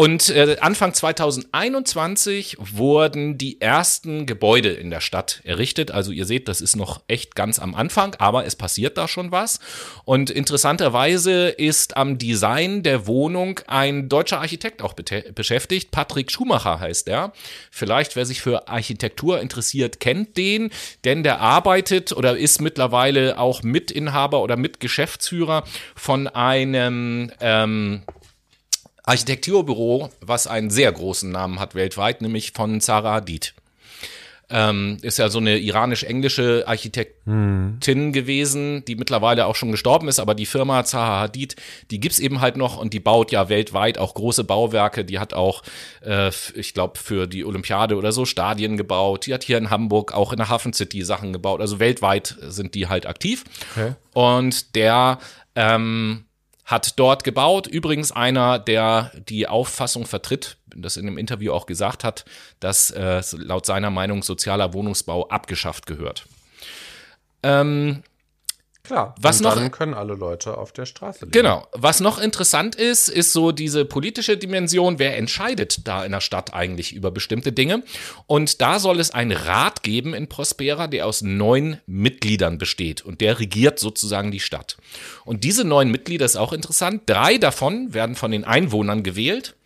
Und 0.00 0.30
äh, 0.30 0.56
Anfang 0.62 0.94
2021 0.94 2.56
wurden 2.58 3.36
die 3.36 3.60
ersten 3.60 4.24
Gebäude 4.24 4.70
in 4.70 4.88
der 4.88 5.02
Stadt 5.02 5.42
errichtet. 5.44 5.90
Also 5.90 6.10
ihr 6.10 6.24
seht, 6.24 6.48
das 6.48 6.62
ist 6.62 6.74
noch 6.74 7.02
echt 7.06 7.34
ganz 7.34 7.58
am 7.58 7.74
Anfang, 7.74 8.14
aber 8.14 8.46
es 8.46 8.56
passiert 8.56 8.96
da 8.96 9.08
schon 9.08 9.30
was. 9.30 9.60
Und 10.06 10.30
interessanterweise 10.30 11.48
ist 11.48 11.98
am 11.98 12.16
Design 12.16 12.82
der 12.82 13.06
Wohnung 13.06 13.60
ein 13.66 14.08
deutscher 14.08 14.40
Architekt 14.40 14.80
auch 14.80 14.94
beschäftigt. 14.94 15.90
Patrick 15.90 16.32
Schumacher 16.32 16.80
heißt 16.80 17.06
er. 17.06 17.34
Vielleicht, 17.70 18.16
wer 18.16 18.24
sich 18.24 18.40
für 18.40 18.68
Architektur 18.68 19.38
interessiert, 19.42 20.00
kennt 20.00 20.38
den, 20.38 20.70
denn 21.04 21.22
der 21.22 21.42
arbeitet 21.42 22.12
oder 22.12 22.38
ist 22.38 22.62
mittlerweile 22.62 23.38
auch 23.38 23.62
Mitinhaber 23.62 24.40
oder 24.40 24.56
Mitgeschäftsführer 24.56 25.64
von 25.94 26.26
einem 26.26 27.30
ähm, 27.42 28.00
Architekturbüro, 29.04 30.10
was 30.20 30.46
einen 30.46 30.70
sehr 30.70 30.92
großen 30.92 31.30
Namen 31.30 31.58
hat 31.58 31.74
weltweit, 31.74 32.22
nämlich 32.22 32.52
von 32.52 32.80
Zara 32.80 33.14
Hadid. 33.14 33.54
Ähm, 34.52 34.96
ist 35.02 35.18
ja 35.18 35.28
so 35.28 35.38
eine 35.38 35.58
iranisch-englische 35.58 36.64
Architektin 36.66 37.78
hm. 37.86 38.12
gewesen, 38.12 38.84
die 38.84 38.96
mittlerweile 38.96 39.46
auch 39.46 39.54
schon 39.54 39.70
gestorben 39.70 40.08
ist, 40.08 40.18
aber 40.18 40.34
die 40.34 40.46
Firma 40.46 40.84
Zaha 40.84 41.20
Hadid, 41.20 41.54
die 41.92 42.00
gibt's 42.00 42.18
eben 42.18 42.40
halt 42.40 42.56
noch 42.56 42.76
und 42.76 42.92
die 42.92 42.98
baut 42.98 43.30
ja 43.30 43.48
weltweit 43.48 43.96
auch 43.96 44.12
große 44.12 44.42
Bauwerke. 44.42 45.04
Die 45.04 45.20
hat 45.20 45.34
auch, 45.34 45.62
äh, 46.04 46.32
ich 46.54 46.74
glaube, 46.74 46.98
für 46.98 47.28
die 47.28 47.44
Olympiade 47.44 47.94
oder 47.94 48.10
so 48.10 48.24
Stadien 48.24 48.76
gebaut. 48.76 49.26
Die 49.26 49.34
hat 49.34 49.44
hier 49.44 49.56
in 49.56 49.70
Hamburg 49.70 50.12
auch 50.12 50.32
in 50.32 50.38
der 50.38 50.48
Hafen 50.48 50.72
City 50.72 51.04
Sachen 51.04 51.32
gebaut. 51.32 51.60
Also 51.60 51.78
weltweit 51.78 52.36
sind 52.48 52.74
die 52.74 52.88
halt 52.88 53.06
aktiv. 53.06 53.44
Okay. 53.76 53.94
Und 54.14 54.74
der 54.74 55.20
ähm, 55.54 56.24
hat 56.70 56.98
dort 56.98 57.24
gebaut. 57.24 57.66
Übrigens 57.66 58.12
einer, 58.12 58.58
der 58.58 59.10
die 59.28 59.48
Auffassung 59.48 60.06
vertritt, 60.06 60.56
das 60.74 60.96
in 60.96 61.04
dem 61.04 61.18
Interview 61.18 61.52
auch 61.52 61.66
gesagt 61.66 62.04
hat, 62.04 62.24
dass 62.60 62.90
äh, 62.90 63.22
laut 63.32 63.66
seiner 63.66 63.90
Meinung 63.90 64.22
sozialer 64.22 64.72
Wohnungsbau 64.72 65.28
abgeschafft 65.28 65.86
gehört. 65.86 66.26
Ähm, 67.42 68.04
Klar, 68.82 69.14
was 69.20 69.38
und 69.38 69.44
noch, 69.44 69.54
dann 69.54 69.70
können 69.70 69.94
alle 69.94 70.14
Leute 70.14 70.56
auf 70.56 70.72
der 70.72 70.86
Straße 70.86 71.20
leben. 71.20 71.32
Genau. 71.32 71.66
Was 71.72 72.00
noch 72.00 72.18
interessant 72.18 72.74
ist, 72.74 73.08
ist 73.08 73.32
so 73.32 73.52
diese 73.52 73.84
politische 73.84 74.36
Dimension. 74.36 74.98
Wer 74.98 75.16
entscheidet 75.18 75.86
da 75.86 76.04
in 76.04 76.12
der 76.12 76.20
Stadt 76.20 76.54
eigentlich 76.54 76.94
über 76.94 77.10
bestimmte 77.10 77.52
Dinge? 77.52 77.82
Und 78.26 78.60
da 78.60 78.78
soll 78.78 78.98
es 78.98 79.10
einen 79.10 79.32
Rat 79.32 79.82
geben 79.82 80.14
in 80.14 80.28
Prospera, 80.28 80.86
der 80.86 81.06
aus 81.06 81.20
neun 81.20 81.78
Mitgliedern 81.86 82.58
besteht. 82.58 83.04
Und 83.04 83.20
der 83.20 83.38
regiert 83.38 83.78
sozusagen 83.78 84.30
die 84.30 84.40
Stadt. 84.40 84.76
Und 85.24 85.44
diese 85.44 85.64
neun 85.64 85.90
Mitglieder 85.90 86.24
ist 86.24 86.36
auch 86.36 86.52
interessant. 86.52 87.02
Drei 87.06 87.36
davon 87.38 87.92
werden 87.92 88.16
von 88.16 88.30
den 88.30 88.44
Einwohnern 88.44 89.02
gewählt. 89.02 89.56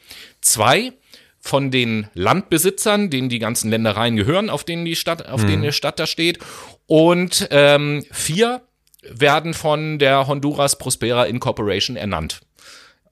Zwei 0.41 0.93
von 1.39 1.71
den 1.71 2.09
Landbesitzern, 2.15 3.11
denen 3.11 3.29
die 3.29 3.39
ganzen 3.39 3.71
Ländereien 3.71 4.17
gehören, 4.17 4.51
auf 4.51 4.65
denen 4.65 4.85
die 4.85 4.97
Stadt, 4.97 5.29
auf 5.29 5.43
hm. 5.43 5.49
denen 5.49 5.63
die 5.63 5.73
Stadt 5.73 5.99
da 5.99 6.07
steht. 6.07 6.39
Und 6.87 7.49
ähm, 7.51 8.05
vier 8.11 8.63
werden 9.11 9.55
von 9.55 9.99
der 9.99 10.27
Honduras 10.27 10.79
Prospera 10.79 11.25
Incorporation 11.25 11.97
ernannt. 11.97 12.41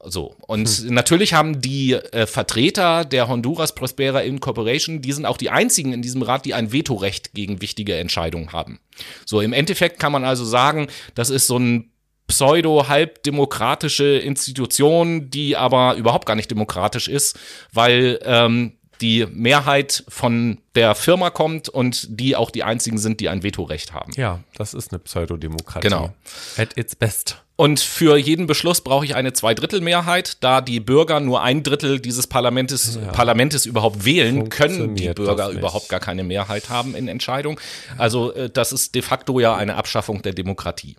So. 0.05 0.35
Und 0.47 0.69
hm. 0.69 0.95
natürlich 0.95 1.33
haben 1.33 1.61
die 1.61 1.93
äh, 1.93 2.27
Vertreter 2.27 3.05
der 3.05 3.29
Honduras 3.29 3.75
Prospera 3.75 4.21
Incorporation, 4.21 5.01
die 5.01 5.13
sind 5.13 5.27
auch 5.27 5.37
die 5.37 5.51
einzigen 5.51 5.93
in 5.93 6.03
diesem 6.03 6.23
Rat, 6.23 6.45
die 6.45 6.55
ein 6.55 6.73
Vetorecht 6.73 7.35
gegen 7.35 7.63
wichtige 7.63 7.97
Entscheidungen 7.97 8.53
haben. 8.53 8.81
So, 9.25 9.41
im 9.41 9.53
Endeffekt 9.53 10.01
kann 10.01 10.13
man 10.13 10.25
also 10.25 10.45
sagen, 10.45 10.89
das 11.15 11.31
ist 11.31 11.47
so 11.47 11.59
ein 11.59 11.93
pseudo-halbdemokratische 12.27 14.19
Institution, 14.19 15.31
die 15.31 15.57
aber 15.57 15.95
überhaupt 15.95 16.27
gar 16.27 16.35
nicht 16.35 16.51
demokratisch 16.51 17.07
ist, 17.07 17.39
weil 17.73 18.19
ähm, 18.25 18.73
die 19.01 19.27
Mehrheit 19.27 20.05
von 20.09 20.59
der 20.75 20.95
Firma 20.95 21.31
kommt 21.31 21.69
und 21.69 22.07
die 22.09 22.37
auch 22.37 22.51
die 22.51 22.63
einzigen 22.63 22.99
sind, 22.99 23.21
die 23.21 23.29
ein 23.29 23.43
Vetorecht 23.43 23.93
haben. 23.93 24.13
Ja, 24.17 24.41
das 24.57 24.75
ist 24.75 24.93
eine 24.93 25.01
Pseudodemokratie. 25.01 25.89
Genau. 25.89 26.15
At 26.57 26.77
its 26.77 26.95
best. 26.95 27.43
Und 27.57 27.81
für 27.81 28.17
jeden 28.17 28.47
Beschluss 28.47 28.81
brauche 28.81 29.05
ich 29.05 29.15
eine 29.15 29.33
Zweidrittelmehrheit. 29.35 30.39
Da 30.43 30.61
die 30.61 30.81
Bürger 30.81 31.21
nur 31.21 31.43
ein 31.43 31.63
Drittel 31.63 32.01
dieses 32.01 32.27
Parlamentes, 32.27 32.99
ja. 33.01 33.13
Parlamentes 33.13 33.67
überhaupt 33.67 34.05
wählen, 34.05 34.49
können 34.49 34.97
die 34.97 35.11
Bürger 35.11 35.51
überhaupt 35.51 35.89
gar 35.89 36.01
keine 36.01 36.25
Mehrheit 36.25 36.71
haben 36.71 36.95
in 36.95 37.09
Entscheidungen. 37.09 37.59
Also 37.99 38.33
äh, 38.33 38.51
das 38.51 38.73
ist 38.73 38.95
de 38.95 39.03
facto 39.03 39.39
ja 39.39 39.55
eine 39.55 39.77
Abschaffung 39.77 40.23
der 40.23 40.33
Demokratie. 40.33 40.97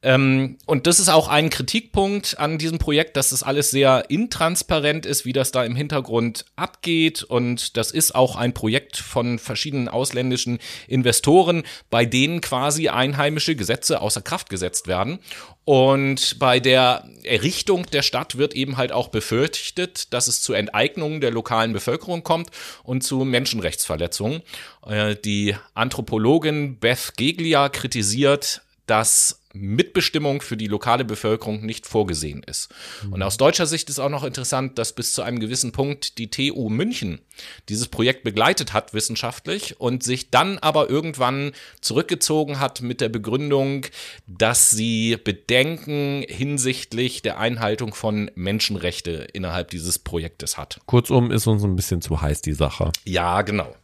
Ähm, 0.00 0.58
und 0.64 0.86
das 0.86 1.00
ist 1.00 1.08
auch 1.08 1.28
ein 1.28 1.50
Kritikpunkt 1.50 2.38
an 2.38 2.58
diesem 2.58 2.78
Projekt, 2.78 3.16
dass 3.16 3.30
das 3.30 3.42
alles 3.42 3.70
sehr 3.70 4.10
intransparent 4.10 5.06
ist, 5.06 5.24
wie 5.24 5.32
das 5.32 5.50
da 5.50 5.64
im 5.64 5.74
Hintergrund 5.74 6.44
abgeht. 6.54 7.24
Und 7.24 7.76
das 7.76 7.90
ist 7.90 8.14
auch 8.14 8.36
ein 8.36 8.54
Projekt 8.54 8.96
von 8.96 9.38
verschiedenen 9.38 9.88
ausländischen 9.88 10.58
Investoren, 10.86 11.64
bei 11.90 12.04
denen 12.04 12.40
quasi 12.40 12.88
einheimische 12.88 13.56
Gesetze 13.56 14.00
außer 14.00 14.22
Kraft 14.22 14.50
gesetzt 14.50 14.86
werden. 14.86 15.18
Und 15.64 16.38
bei 16.38 16.60
der 16.60 17.04
Errichtung 17.24 17.84
der 17.92 18.02
Stadt 18.02 18.38
wird 18.38 18.54
eben 18.54 18.76
halt 18.76 18.92
auch 18.92 19.08
befürchtet, 19.08 20.14
dass 20.14 20.28
es 20.28 20.40
zu 20.40 20.54
Enteignungen 20.54 21.20
der 21.20 21.30
lokalen 21.30 21.72
Bevölkerung 21.72 22.22
kommt 22.22 22.50
und 22.84 23.02
zu 23.02 23.24
Menschenrechtsverletzungen. 23.24 24.42
Äh, 24.86 25.16
die 25.16 25.56
Anthropologin 25.74 26.78
Beth 26.78 27.14
Geglia 27.16 27.68
kritisiert, 27.68 28.62
dass 28.88 29.40
Mitbestimmung 29.54 30.40
für 30.40 30.56
die 30.56 30.66
lokale 30.66 31.04
Bevölkerung 31.04 31.64
nicht 31.64 31.86
vorgesehen 31.86 32.42
ist. 32.42 32.70
Mhm. 33.04 33.14
Und 33.14 33.22
aus 33.22 33.36
deutscher 33.38 33.66
Sicht 33.66 33.88
ist 33.88 33.98
auch 33.98 34.10
noch 34.10 34.24
interessant, 34.24 34.78
dass 34.78 34.92
bis 34.92 35.12
zu 35.12 35.22
einem 35.22 35.40
gewissen 35.40 35.72
Punkt 35.72 36.18
die 36.18 36.30
TU 36.30 36.68
München 36.68 37.20
dieses 37.68 37.88
Projekt 37.88 38.24
begleitet 38.24 38.72
hat 38.72 38.94
wissenschaftlich 38.94 39.80
und 39.80 40.02
sich 40.02 40.30
dann 40.30 40.58
aber 40.58 40.90
irgendwann 40.90 41.52
zurückgezogen 41.80 42.60
hat 42.60 42.82
mit 42.82 43.00
der 43.00 43.08
Begründung, 43.08 43.86
dass 44.26 44.70
sie 44.70 45.16
Bedenken 45.16 46.24
hinsichtlich 46.28 47.22
der 47.22 47.38
Einhaltung 47.38 47.94
von 47.94 48.30
Menschenrechte 48.34 49.28
innerhalb 49.32 49.70
dieses 49.70 49.98
Projektes 49.98 50.58
hat. 50.58 50.80
Kurzum 50.86 51.30
ist 51.30 51.46
uns 51.46 51.64
ein 51.64 51.76
bisschen 51.76 52.02
zu 52.02 52.20
heiß 52.20 52.42
die 52.42 52.52
Sache. 52.52 52.92
Ja, 53.04 53.42
genau. 53.42 53.74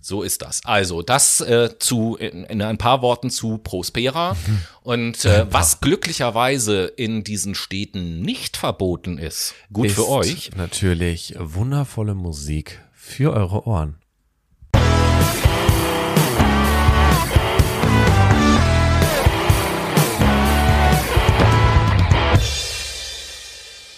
So 0.00 0.22
ist 0.22 0.42
das. 0.42 0.64
Also 0.64 1.02
das 1.02 1.40
äh, 1.40 1.78
zu 1.78 2.16
in, 2.16 2.44
in 2.44 2.62
ein 2.62 2.78
paar 2.78 3.02
Worten 3.02 3.30
zu 3.30 3.58
Prospera 3.58 4.36
und 4.82 5.24
äh, 5.24 5.46
was 5.50 5.80
glücklicherweise 5.80 6.84
in 6.84 7.24
diesen 7.24 7.54
Städten 7.54 8.22
nicht 8.22 8.56
verboten 8.56 9.18
ist. 9.18 9.54
Gut 9.72 9.90
für 9.90 10.02
Ist 10.02 10.08
euch. 10.08 10.50
Natürlich 10.56 11.34
wundervolle 11.38 12.14
Musik 12.14 12.80
für 12.94 13.32
eure 13.32 13.66
Ohren. 13.66 13.96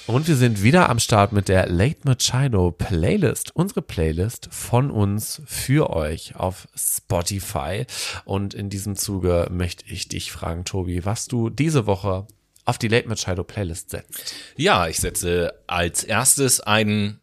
Und 0.08 0.26
wir 0.26 0.36
sind 0.36 0.62
wieder 0.62 0.88
am 0.88 0.98
Start 1.00 1.32
mit 1.32 1.48
der 1.48 1.68
Late 1.68 1.98
Machado 2.04 2.70
Playlist. 2.70 3.54
Unsere 3.54 3.82
Playlist 3.82 4.48
von 4.50 4.90
uns 4.90 5.42
für 5.44 5.90
euch 5.90 6.34
auf 6.34 6.66
Spotify. 6.74 7.84
Und 8.24 8.54
in 8.54 8.70
diesem 8.70 8.96
Zuge 8.96 9.48
möchte 9.50 9.84
ich 9.86 10.08
dich 10.08 10.32
fragen, 10.32 10.64
Tobi, 10.64 11.04
was 11.04 11.26
du 11.26 11.50
diese 11.50 11.84
Woche 11.84 12.26
auf 12.64 12.78
die 12.78 12.88
Late 12.88 13.06
Machado 13.06 13.44
Playlist 13.44 13.90
setzt. 13.90 14.34
Ja, 14.56 14.88
ich 14.88 14.96
setze 14.96 15.52
als 15.66 16.04
erstes 16.04 16.60
einen 16.60 17.20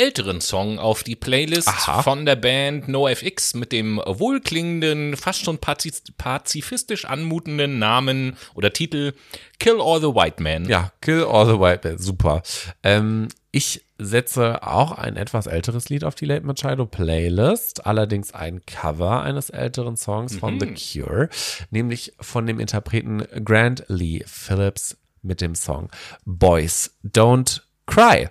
älteren 0.00 0.40
Song 0.40 0.78
auf 0.78 1.02
die 1.02 1.14
Playlist 1.14 1.68
Aha. 1.68 2.02
von 2.02 2.24
der 2.24 2.36
Band 2.36 2.88
NoFX 2.88 3.52
mit 3.52 3.70
dem 3.70 3.98
wohlklingenden, 4.06 5.14
fast 5.14 5.44
schon 5.44 5.58
pazifistisch 5.58 7.04
anmutenden 7.04 7.78
Namen 7.78 8.38
oder 8.54 8.72
Titel 8.72 9.12
Kill 9.58 9.78
All 9.78 10.00
the 10.00 10.06
White 10.06 10.42
Man. 10.42 10.64
Ja, 10.66 10.90
Kill 11.02 11.24
All 11.24 11.44
the 11.44 11.60
White 11.60 11.86
Men, 11.86 11.98
super. 11.98 12.42
Ähm, 12.82 13.28
ich 13.50 13.84
setze 13.98 14.66
auch 14.66 14.92
ein 14.92 15.16
etwas 15.16 15.46
älteres 15.46 15.90
Lied 15.90 16.04
auf 16.04 16.14
die 16.14 16.24
Late 16.24 16.46
Machado 16.46 16.86
Playlist, 16.86 17.84
allerdings 17.84 18.32
ein 18.32 18.64
Cover 18.64 19.22
eines 19.22 19.50
älteren 19.50 19.98
Songs 19.98 20.36
von 20.38 20.58
The 20.58 20.74
Cure, 20.74 21.28
nämlich 21.70 22.14
von 22.18 22.46
dem 22.46 22.58
Interpreten 22.58 23.26
Grant 23.44 23.84
Lee 23.88 24.24
Phillips 24.26 24.96
mit 25.20 25.42
dem 25.42 25.54
Song 25.54 25.90
Boys 26.24 26.96
Don't 27.04 27.60
Cry. 27.84 28.28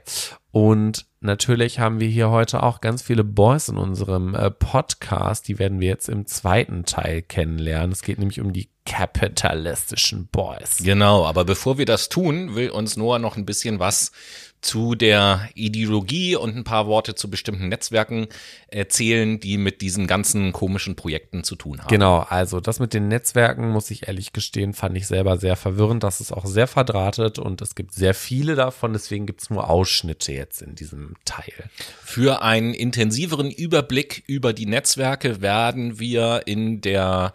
Und 0.52 1.06
natürlich 1.22 1.80
haben 1.80 2.00
wir 2.00 2.08
hier 2.08 2.30
heute 2.30 2.64
auch 2.64 2.82
ganz 2.82 3.02
viele 3.02 3.24
Boys 3.24 3.70
in 3.70 3.78
unserem 3.78 4.36
äh, 4.36 4.52
Podcast. 4.52 5.48
Die 5.48 5.60
werden 5.60 5.80
wir 5.80 5.88
jetzt 5.88 6.10
im 6.10 6.26
zweiten 6.26 6.86
Teil 6.86 7.22
kennenlernen. 7.22 7.92
Es 7.92 8.02
geht 8.02 8.20
nämlich 8.20 8.40
um 8.40 8.54
die 8.54 8.70
kapitalistischen 8.86 10.28
Boys. 10.28 10.78
Genau, 10.84 11.26
aber 11.26 11.46
bevor 11.46 11.78
wir 11.78 11.86
das 11.86 12.10
tun, 12.10 12.56
will 12.56 12.72
uns 12.72 12.98
Noah 12.98 13.20
noch 13.20 13.38
ein 13.38 13.46
bisschen 13.46 13.80
was 13.80 14.12
zu 14.62 14.96
der 14.96 15.50
Ideologie 15.56 16.36
und 16.36 16.56
ein 16.56 16.64
paar 16.64 16.86
Worte 16.88 17.16
zu 17.16 17.30
bestimmten 17.30 17.70
Netzwerken 17.70 18.28
erzählen, 18.68 19.40
die 19.40 19.58
mit 19.58 19.82
diesen 19.82 20.06
ganzen 20.06 20.52
komischen 20.52 20.96
Projekten 20.96 21.44
zu 21.44 21.56
tun 21.56 21.80
haben. 21.80 21.88
Genau, 21.88 22.20
also 22.30 22.60
das 22.60 22.80
mit 22.80 22.94
den 22.94 23.08
Netzwerken, 23.08 23.70
muss 23.70 23.90
ich 23.90 24.08
ehrlich 24.08 24.34
gestehen, 24.34 24.74
fand 24.74 24.98
ich 24.98 25.08
selber 25.08 25.38
sehr 25.38 25.56
verwirrend. 25.56 26.04
Das 26.04 26.20
ist 26.20 26.32
auch 26.34 26.46
sehr 26.46 26.68
verdrahtet 26.68 27.40
und 27.40 27.62
es 27.62 27.76
gibt 27.76 27.94
sehr 27.94 28.14
viele 28.14 28.56
davon, 28.56 28.94
deswegen 28.94 29.26
gibt 29.26 29.42
es 29.42 29.50
nur 29.50 29.70
Ausschnitte 29.70 30.34
jetzt 30.34 30.62
in 30.62 30.76
diesem 30.76 31.16
Teil. 31.24 31.70
Für 32.04 32.42
einen 32.42 32.74
intensiveren 32.74 33.52
Überblick 33.52 34.24
über 34.28 34.52
die 34.52 34.66
Netzwerke 34.66 35.42
werden 35.42 36.00
wir 36.00 36.44
in 36.46 36.82
der 36.82 37.34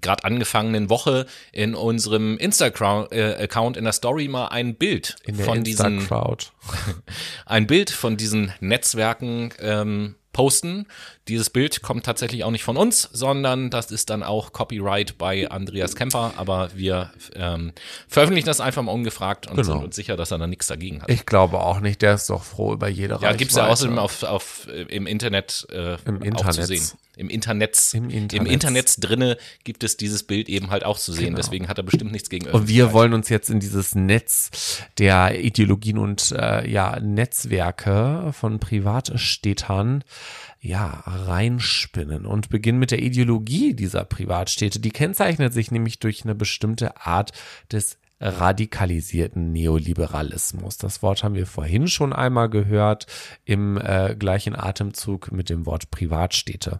gerade 0.00 0.24
angefangenen 0.24 0.90
Woche 0.90 1.26
in 1.52 1.74
unserem 1.74 2.38
Instagram-Account 2.38 3.76
in 3.76 3.84
der 3.84 3.92
Story 3.92 4.28
mal 4.28 4.48
ein 4.48 4.74
Bild 4.74 5.16
von 5.44 5.64
diesen 5.64 6.08
ein 7.46 7.66
Bild 7.66 7.90
von 7.90 8.16
diesen 8.16 8.52
Netzwerken 8.60 9.52
ähm, 9.60 10.14
posten. 10.32 10.86
Dieses 11.28 11.50
Bild 11.50 11.82
kommt 11.82 12.04
tatsächlich 12.04 12.42
auch 12.44 12.50
nicht 12.50 12.64
von 12.64 12.76
uns, 12.76 13.08
sondern 13.12 13.70
das 13.70 13.90
ist 13.90 14.10
dann 14.10 14.22
auch 14.22 14.52
Copyright 14.52 15.18
bei 15.18 15.48
Andreas 15.50 15.94
Kemper, 15.94 16.32
aber 16.36 16.70
wir 16.74 17.10
ähm, 17.36 17.72
veröffentlichen 18.08 18.46
das 18.46 18.60
einfach 18.60 18.82
mal 18.82 18.92
ungefragt 18.92 19.46
und 19.46 19.56
Genau. 19.56 19.74
sind 19.74 19.84
uns 19.84 19.96
sicher, 19.96 20.16
dass 20.16 20.30
er 20.32 20.38
da 20.38 20.46
nichts 20.46 20.66
dagegen 20.66 21.02
hat. 21.02 21.10
Ich 21.10 21.26
glaube 21.26 21.60
auch 21.60 21.80
nicht, 21.80 22.02
der 22.02 22.14
ist 22.14 22.28
doch 22.30 22.42
froh 22.42 22.72
über 22.72 22.88
jede 22.88 23.18
ja, 23.22 23.32
gibt's 23.34 23.54
ja 23.54 23.62
Reichweite. 23.62 23.72
außerdem 23.72 23.98
auf, 23.98 24.22
auf, 24.24 24.66
äh, 24.68 24.82
im 24.82 25.06
Internet 25.06 25.66
äh, 25.70 25.94
Im 26.06 26.16
auch 26.20 26.24
Internet. 26.24 26.54
zu 26.54 26.62
sehen. 26.66 26.90
Im 27.14 27.28
Internet. 27.28 27.90
Im 27.92 28.08
Internet. 28.08 28.32
Im 28.32 28.46
Internet 28.46 28.94
drinne 28.98 29.36
gibt 29.64 29.84
es 29.84 29.98
dieses 29.98 30.22
Bild 30.22 30.48
eben 30.48 30.70
halt 30.70 30.82
auch 30.84 30.98
zu 30.98 31.12
sehen. 31.12 31.26
Genau. 31.26 31.36
Deswegen 31.36 31.68
hat 31.68 31.76
er 31.76 31.84
bestimmt 31.84 32.10
nichts 32.10 32.30
gegen 32.30 32.46
Und 32.48 32.68
wir 32.68 32.94
wollen 32.94 33.12
uns 33.12 33.28
jetzt 33.28 33.50
in 33.50 33.60
dieses 33.60 33.94
Netz 33.94 34.80
der 34.98 35.38
Ideologien 35.38 35.98
und 35.98 36.32
äh, 36.32 36.66
ja, 36.68 36.98
Netzwerke 37.00 38.32
von 38.32 38.58
Privatstädtern 38.60 40.04
ja, 40.64 41.02
reinspinnen 41.04 42.24
und 42.24 42.48
beginnen 42.48 42.78
mit 42.78 42.92
der 42.92 43.02
Ideologie 43.02 43.74
dieser 43.74 44.04
Privatstädte. 44.04 44.78
Die 44.78 44.90
kennzeichnet 44.90 45.52
sich 45.52 45.72
nämlich 45.72 45.98
durch 45.98 46.22
eine 46.22 46.36
bestimmte 46.36 47.04
Art 47.04 47.32
des 47.72 47.98
radikalisierten 48.20 49.50
Neoliberalismus. 49.50 50.78
Das 50.78 51.02
Wort 51.02 51.24
haben 51.24 51.34
wir 51.34 51.46
vorhin 51.46 51.88
schon 51.88 52.12
einmal 52.12 52.48
gehört 52.48 53.08
im 53.44 53.76
äh, 53.76 54.14
gleichen 54.16 54.54
Atemzug 54.54 55.32
mit 55.32 55.50
dem 55.50 55.66
Wort 55.66 55.90
Privatstädte. 55.90 56.78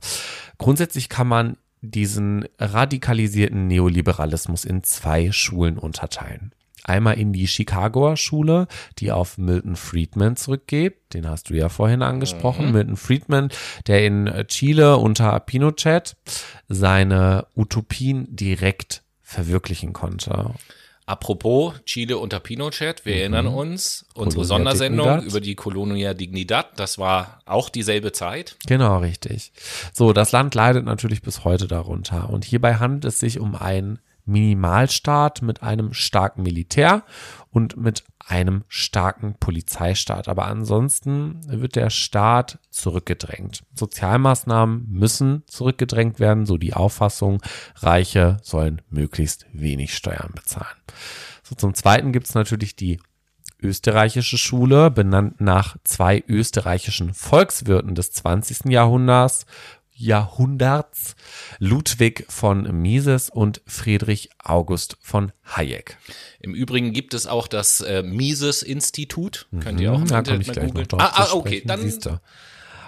Grundsätzlich 0.59 1.09
kann 1.09 1.27
man 1.27 1.57
diesen 1.81 2.45
radikalisierten 2.61 3.67
Neoliberalismus 3.67 4.65
in 4.65 4.85
zwei 4.85 5.33
Schulen 5.33 5.77
unterteilen. 5.77 6.55
Einmal 6.85 7.19
in 7.19 7.33
die 7.33 7.47
Chicagoer 7.47 8.17
Schule, 8.17 8.67
die 8.99 9.13
auf 9.13 9.39
Milton 9.39 9.77
Friedman 9.77 10.37
zurückgeht. 10.37 10.97
Den 11.15 11.29
hast 11.29 11.51
du 11.51 11.55
ja 11.55 11.69
vorhin 11.69 12.03
angesprochen. 12.03 12.73
Milton 12.73 12.97
Friedman, 12.97 13.51
der 13.87 14.05
in 14.05 14.31
Chile 14.49 14.97
unter 14.97 15.39
Pinochet 15.41 16.17
seine 16.69 17.47
Utopien 17.55 18.27
direkt 18.35 19.03
verwirklichen 19.23 19.93
konnte. 19.93 20.55
Apropos 21.05 21.75
Chile 21.85 22.17
unter 22.17 22.39
Pinochet, 22.39 23.05
wir 23.05 23.17
erinnern 23.17 23.49
uns, 23.49 24.07
unsere 24.15 24.43
Colonia 24.43 24.57
Sondersendung 24.57 25.07
Dignidad. 25.07 25.31
über 25.31 25.41
die 25.41 25.55
Colonia 25.57 26.15
Dignidad, 26.15 26.79
das 26.79 26.97
war 26.97 27.41
auch 27.45 27.69
dieselbe 27.69 28.13
Zeit. 28.13 28.57
Genau, 28.67 28.99
richtig. 28.99 29.53
So, 29.93 30.13
das 30.13 30.31
Land 30.31 30.55
leidet 30.55 30.85
natürlich 30.85 31.21
bis 31.21 31.45
heute 31.45 31.67
darunter. 31.67 32.31
Und 32.31 32.45
hierbei 32.45 32.77
handelt 32.77 33.05
es 33.05 33.19
sich 33.19 33.41
um 33.41 33.57
einen 33.57 33.99
Minimalstaat 34.25 35.43
mit 35.43 35.63
einem 35.63 35.93
starken 35.93 36.43
Militär 36.43 37.05
und 37.51 37.77
mit 37.77 38.05
einem 38.27 38.65
starken 38.69 39.35
Polizeistaat. 39.39 40.29
Aber 40.29 40.47
ansonsten 40.47 41.41
wird 41.47 41.77
der 41.77 41.91
Staat 41.91 42.59
zurückgedrängt. 42.71 43.65
Sozialmaßnahmen 43.75 44.87
müssen 44.91 45.43
zurückgedrängt 45.47 46.21
werden, 46.21 46.47
so 46.47 46.57
die 46.57 46.75
Auffassung, 46.75 47.43
Reiche 47.77 48.39
sollen 48.43 48.83
möglichst 48.91 49.47
wenig 49.53 49.95
Steuern 49.95 50.33
bezahlen. 50.35 50.77
So, 51.43 51.55
zum 51.55 51.75
Zweiten 51.75 52.13
gibt 52.13 52.29
es 52.29 52.35
natürlich 52.35 52.77
die 52.77 53.01
österreichische 53.63 54.39
Schule, 54.39 54.91
benannt 54.91 55.41
nach 55.41 55.77
zwei 55.85 56.23
österreichischen 56.27 57.15
Volkswirten 57.15 57.95
des 57.95 58.13
20. 58.13 58.67
Jahrhunderts, 58.67 59.47
Jahrhunderts, 60.03 61.15
Ludwig 61.59 62.27
von 62.29 62.63
Mises 62.83 63.31
und 63.31 63.61
Friedrich 63.67 64.31
August 64.43 64.97
von 65.01 65.33
Hayek. 65.45 65.97
Im 66.41 66.55
Übrigen 66.55 66.93
gibt 66.93 67.15
es 67.15 67.27
auch 67.27 67.47
das 67.47 67.81
äh, 67.81 68.03
Mises-Institut. 68.03 69.47
Könnt 69.61 69.81
ihr 69.81 69.93
auch 69.93 69.97
im 69.97 70.03
Mhm, 70.03 70.09
Da 70.09 70.23
komme 70.23 70.43
ich 70.43 70.49
Internet 70.49 70.75
mal 70.75 70.85
gleich 70.85 70.91
noch 70.91 70.99
googeln. 70.99 71.01
Ah, 71.01 71.13
ah, 71.15 71.33
okay, 71.33 71.63
dann 71.65 71.81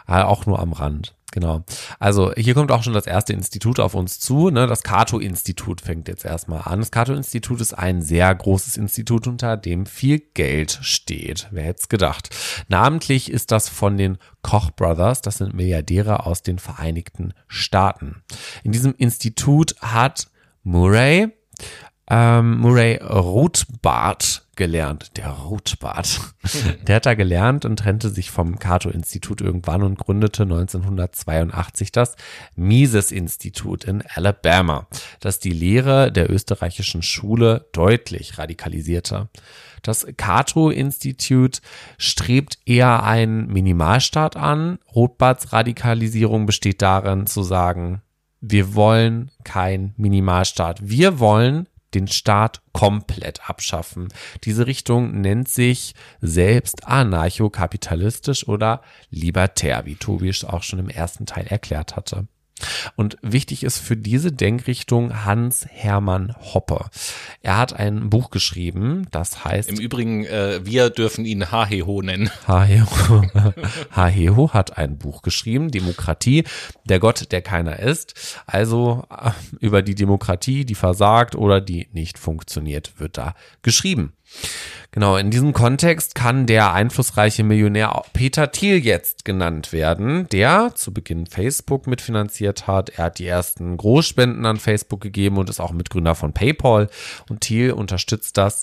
auch 0.06 0.46
nur 0.46 0.58
am 0.58 0.72
Rand. 0.72 1.14
Genau. 1.34 1.64
Also 1.98 2.32
hier 2.36 2.54
kommt 2.54 2.70
auch 2.70 2.84
schon 2.84 2.92
das 2.92 3.08
erste 3.08 3.32
Institut 3.32 3.80
auf 3.80 3.94
uns 3.94 4.20
zu. 4.20 4.50
Ne? 4.50 4.68
Das 4.68 4.84
Cato-Institut 4.84 5.80
fängt 5.80 6.06
jetzt 6.06 6.24
erstmal 6.24 6.62
an. 6.62 6.78
Das 6.78 6.92
Cato-Institut 6.92 7.60
ist 7.60 7.74
ein 7.74 8.02
sehr 8.02 8.32
großes 8.32 8.76
Institut, 8.76 9.26
unter 9.26 9.56
dem 9.56 9.84
viel 9.86 10.20
Geld 10.20 10.78
steht. 10.82 11.48
Wer 11.50 11.64
hätte 11.64 11.80
es 11.80 11.88
gedacht? 11.88 12.30
Namentlich 12.68 13.32
ist 13.32 13.50
das 13.50 13.68
von 13.68 13.96
den 13.96 14.18
Koch 14.42 14.70
Brothers. 14.70 15.22
Das 15.22 15.38
sind 15.38 15.54
Milliardäre 15.54 16.24
aus 16.24 16.42
den 16.42 16.60
Vereinigten 16.60 17.34
Staaten. 17.48 18.22
In 18.62 18.70
diesem 18.70 18.94
Institut 18.96 19.74
hat 19.80 20.28
Murray 20.62 21.32
ähm, 22.08 22.58
Murray 22.58 22.96
Rothbart 23.02 24.43
gelernt. 24.56 25.16
Der 25.16 25.28
Rothbart. 25.28 26.20
Der 26.86 26.96
hat 26.96 27.06
da 27.06 27.14
gelernt 27.14 27.64
und 27.64 27.78
trennte 27.78 28.10
sich 28.10 28.30
vom 28.30 28.58
Cato-Institut 28.58 29.40
irgendwann 29.40 29.82
und 29.82 29.98
gründete 29.98 30.44
1982 30.44 31.92
das 31.92 32.16
Mises-Institut 32.56 33.84
in 33.84 34.02
Alabama, 34.14 34.86
das 35.20 35.38
die 35.38 35.52
Lehre 35.52 36.12
der 36.12 36.30
österreichischen 36.30 37.02
Schule 37.02 37.66
deutlich 37.72 38.38
radikalisierte. 38.38 39.28
Das 39.82 40.06
Cato-Institut 40.16 41.60
strebt 41.98 42.58
eher 42.64 43.02
einen 43.02 43.48
Minimalstaat 43.48 44.36
an. 44.36 44.78
Rothbarts 44.94 45.52
Radikalisierung 45.52 46.46
besteht 46.46 46.80
darin 46.80 47.26
zu 47.26 47.42
sagen, 47.42 48.00
wir 48.40 48.74
wollen 48.74 49.30
kein 49.42 49.94
Minimalstaat. 49.96 50.80
Wir 50.82 51.18
wollen 51.18 51.66
den 51.94 52.08
Staat 52.08 52.62
komplett 52.72 53.48
abschaffen. 53.48 54.08
Diese 54.44 54.66
Richtung 54.66 55.20
nennt 55.20 55.48
sich 55.48 55.94
selbst 56.20 56.86
anarchokapitalistisch 56.86 58.48
oder 58.48 58.82
libertär, 59.10 59.86
wie 59.86 59.96
Tobi 59.96 60.32
auch 60.46 60.62
schon 60.62 60.78
im 60.78 60.88
ersten 60.88 61.26
Teil 61.26 61.46
erklärt 61.46 61.96
hatte. 61.96 62.26
Und 62.96 63.18
wichtig 63.22 63.64
ist 63.64 63.78
für 63.78 63.96
diese 63.96 64.30
Denkrichtung 64.32 65.24
Hans 65.24 65.66
Hermann 65.68 66.34
Hoppe. 66.38 66.86
Er 67.42 67.58
hat 67.58 67.72
ein 67.72 68.10
Buch 68.10 68.30
geschrieben, 68.30 69.06
das 69.10 69.44
heißt. 69.44 69.68
Im 69.68 69.78
Übrigen, 69.78 70.24
äh, 70.24 70.60
wir 70.64 70.90
dürfen 70.90 71.24
ihn 71.24 71.50
Haheho 71.50 72.02
nennen. 72.02 72.30
Haheho. 72.46 73.22
Haheho 73.90 74.52
hat 74.52 74.78
ein 74.78 74.98
Buch 74.98 75.22
geschrieben, 75.22 75.70
Demokratie, 75.70 76.44
der 76.84 77.00
Gott, 77.00 77.32
der 77.32 77.42
keiner 77.42 77.80
ist. 77.80 78.14
Also 78.46 79.04
äh, 79.10 79.30
über 79.58 79.82
die 79.82 79.94
Demokratie, 79.94 80.64
die 80.64 80.76
versagt 80.76 81.34
oder 81.34 81.60
die 81.60 81.88
nicht 81.92 82.18
funktioniert, 82.18 82.92
wird 82.98 83.18
da 83.18 83.34
geschrieben. 83.62 84.12
Genau, 84.94 85.16
in 85.16 85.32
diesem 85.32 85.52
Kontext 85.52 86.14
kann 86.14 86.46
der 86.46 86.72
einflussreiche 86.72 87.42
Millionär 87.42 88.00
Peter 88.12 88.52
Thiel 88.52 88.76
jetzt 88.76 89.24
genannt 89.24 89.72
werden, 89.72 90.28
der 90.28 90.70
zu 90.76 90.94
Beginn 90.94 91.26
Facebook 91.26 91.88
mitfinanziert 91.88 92.68
hat. 92.68 92.90
Er 92.90 93.06
hat 93.06 93.18
die 93.18 93.26
ersten 93.26 93.76
Großspenden 93.76 94.46
an 94.46 94.58
Facebook 94.58 95.00
gegeben 95.00 95.36
und 95.38 95.50
ist 95.50 95.58
auch 95.58 95.72
Mitgründer 95.72 96.14
von 96.14 96.32
PayPal. 96.32 96.88
Und 97.28 97.40
Thiel 97.40 97.72
unterstützt 97.72 98.36
das 98.36 98.62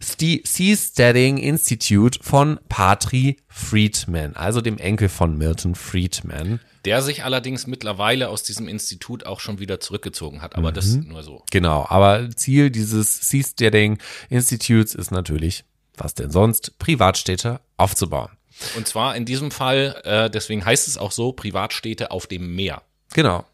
Seasteading 0.00 1.38
Institute 1.38 2.18
von 2.24 2.58
Patri 2.68 3.36
Friedman, 3.46 4.34
also 4.34 4.60
dem 4.60 4.78
Enkel 4.78 5.08
von 5.08 5.38
Milton 5.38 5.76
Friedman. 5.76 6.58
Der 6.84 7.02
sich 7.02 7.24
allerdings 7.24 7.66
mittlerweile 7.66 8.28
aus 8.28 8.42
diesem 8.42 8.68
Institut 8.68 9.26
auch 9.26 9.40
schon 9.40 9.58
wieder 9.58 9.80
zurückgezogen 9.80 10.42
hat, 10.42 10.56
aber 10.56 10.70
mhm. 10.70 10.74
das 10.74 10.86
nur 10.94 11.22
so. 11.22 11.44
Genau, 11.50 11.86
aber 11.88 12.30
Ziel 12.30 12.70
dieses 12.70 13.28
Seasteading 13.28 13.98
Institutes 14.30 14.94
ist 14.94 15.10
natürlich 15.10 15.64
was 16.00 16.14
denn 16.14 16.30
sonst, 16.30 16.78
Privatstädte 16.78 17.60
aufzubauen. 17.76 18.30
Und 18.76 18.88
zwar 18.88 19.16
in 19.16 19.24
diesem 19.24 19.50
Fall, 19.50 20.00
äh, 20.04 20.30
deswegen 20.30 20.64
heißt 20.64 20.88
es 20.88 20.98
auch 20.98 21.12
so, 21.12 21.32
Privatstädte 21.32 22.10
auf 22.10 22.26
dem 22.26 22.54
Meer. 22.54 22.82
Genau. 23.14 23.44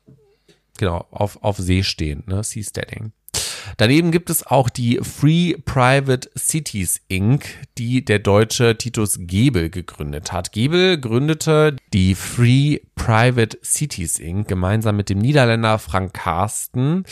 Genau, 0.78 1.06
auf, 1.10 1.42
auf 1.42 1.58
See 1.58 1.82
stehend, 1.82 2.26
ne? 2.26 2.42
Seasteading. 2.42 3.12
Daneben 3.76 4.10
gibt 4.10 4.30
es 4.30 4.46
auch 4.46 4.68
die 4.68 4.98
Free 5.02 5.54
Private 5.64 6.30
Cities 6.36 7.00
Inc., 7.08 7.46
die 7.78 8.04
der 8.04 8.18
deutsche 8.18 8.76
Titus 8.76 9.18
Gebel 9.20 9.70
gegründet 9.70 10.32
hat. 10.32 10.52
Gebel 10.52 10.98
gründete 11.00 11.76
die 11.92 12.14
Free 12.14 12.80
Private 12.94 13.58
Cities 13.62 14.18
Inc. 14.18 14.48
gemeinsam 14.48 14.96
mit 14.96 15.08
dem 15.08 15.18
Niederländer 15.18 15.78
Frank 15.78 16.14
Karsten, 16.14 17.04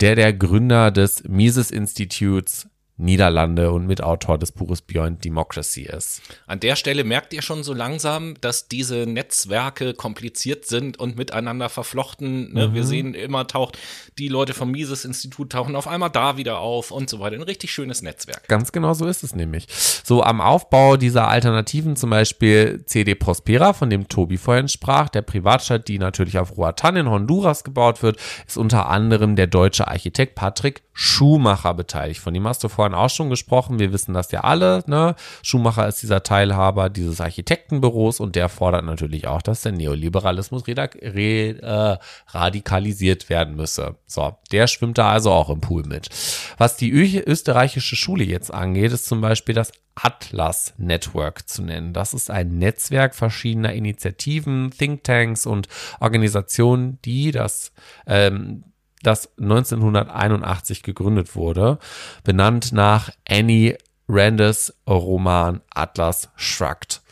der 0.00 0.14
der 0.14 0.32
Gründer 0.32 0.90
des 0.90 1.24
Mises 1.24 1.70
Instituts 1.70 2.68
Niederlande 2.98 3.70
und 3.72 3.86
Mitautor 3.86 4.38
des 4.38 4.52
Buches 4.52 4.82
Beyond 4.82 5.24
Democracy 5.24 5.82
ist. 5.82 6.20
An 6.46 6.60
der 6.60 6.76
Stelle 6.76 7.04
merkt 7.04 7.32
ihr 7.32 7.42
schon 7.42 7.62
so 7.62 7.72
langsam, 7.72 8.34
dass 8.40 8.68
diese 8.68 9.06
Netzwerke 9.06 9.94
kompliziert 9.94 10.66
sind 10.66 10.98
und 10.98 11.16
miteinander 11.16 11.68
verflochten. 11.68 12.52
Ne? 12.52 12.68
Mhm. 12.68 12.74
Wir 12.74 12.84
sehen 12.84 13.14
immer 13.14 13.46
taucht 13.46 13.78
die 14.18 14.28
Leute 14.28 14.52
vom 14.52 14.70
Mises-Institut 14.70 15.50
tauchen 15.52 15.76
auf 15.76 15.86
einmal 15.86 16.10
da 16.10 16.36
wieder 16.36 16.58
auf 16.58 16.90
und 16.90 17.08
so 17.08 17.20
weiter. 17.20 17.36
Ein 17.36 17.42
richtig 17.42 17.70
schönes 17.70 18.02
Netzwerk. 18.02 18.48
Ganz 18.48 18.72
genau 18.72 18.92
so 18.94 19.06
ist 19.06 19.22
es 19.22 19.34
nämlich. 19.34 19.66
So 20.04 20.22
am 20.22 20.40
Aufbau 20.40 20.96
dieser 20.96 21.28
Alternativen, 21.28 21.96
zum 21.96 22.10
Beispiel 22.10 22.84
CD 22.86 23.14
Prospera, 23.14 23.72
von 23.72 23.90
dem 23.90 24.08
Tobi 24.08 24.36
vorhin 24.36 24.68
sprach, 24.68 25.08
der 25.08 25.22
Privatstadt, 25.22 25.88
die 25.88 25.98
natürlich 25.98 26.38
auf 26.38 26.56
Roatan 26.56 26.96
in 26.96 27.08
Honduras 27.08 27.64
gebaut 27.64 28.02
wird, 28.02 28.18
ist 28.46 28.58
unter 28.58 28.88
anderem 28.88 29.36
der 29.36 29.46
deutsche 29.46 29.86
Architekt 29.88 30.34
Patrick 30.34 30.82
Schumacher 30.92 31.74
beteiligt. 31.74 32.20
Von 32.20 32.34
ihm 32.34 32.46
hast 32.48 32.64
du 32.64 32.68
vorhin 32.68 32.87
auch 32.94 33.10
schon 33.10 33.30
gesprochen. 33.30 33.78
Wir 33.78 33.92
wissen 33.92 34.14
das 34.14 34.30
ja 34.32 34.40
alle. 34.40 34.82
Ne? 34.86 35.14
Schumacher 35.42 35.88
ist 35.88 36.02
dieser 36.02 36.22
Teilhaber 36.22 36.90
dieses 36.90 37.20
Architektenbüros 37.20 38.20
und 38.20 38.36
der 38.36 38.48
fordert 38.48 38.84
natürlich 38.84 39.26
auch, 39.26 39.42
dass 39.42 39.62
der 39.62 39.72
Neoliberalismus 39.72 40.66
äh, 40.68 41.98
radikalisiert 42.28 43.28
werden 43.28 43.56
müsse. 43.56 43.96
So, 44.06 44.36
der 44.52 44.66
schwimmt 44.66 44.98
da 44.98 45.10
also 45.10 45.30
auch 45.30 45.50
im 45.50 45.60
Pool 45.60 45.84
mit. 45.84 46.08
Was 46.58 46.76
die 46.76 46.90
österreichische 46.90 47.96
Schule 47.96 48.24
jetzt 48.24 48.52
angeht, 48.52 48.92
ist 48.92 49.06
zum 49.06 49.20
Beispiel 49.20 49.54
das 49.54 49.72
Atlas 49.94 50.74
Network 50.78 51.48
zu 51.48 51.62
nennen. 51.62 51.92
Das 51.92 52.14
ist 52.14 52.30
ein 52.30 52.58
Netzwerk 52.58 53.14
verschiedener 53.14 53.72
Initiativen, 53.72 54.70
Thinktanks 54.70 55.46
und 55.46 55.68
Organisationen, 56.00 56.98
die 57.04 57.32
das 57.32 57.72
ähm, 58.06 58.64
das 59.02 59.30
1981 59.38 60.82
gegründet 60.82 61.36
wurde, 61.36 61.78
benannt 62.24 62.72
nach 62.72 63.10
Annie 63.28 63.78
Randes 64.08 64.74
Roman 64.88 65.60
Atlas 65.70 66.30
Shrugged. 66.36 67.02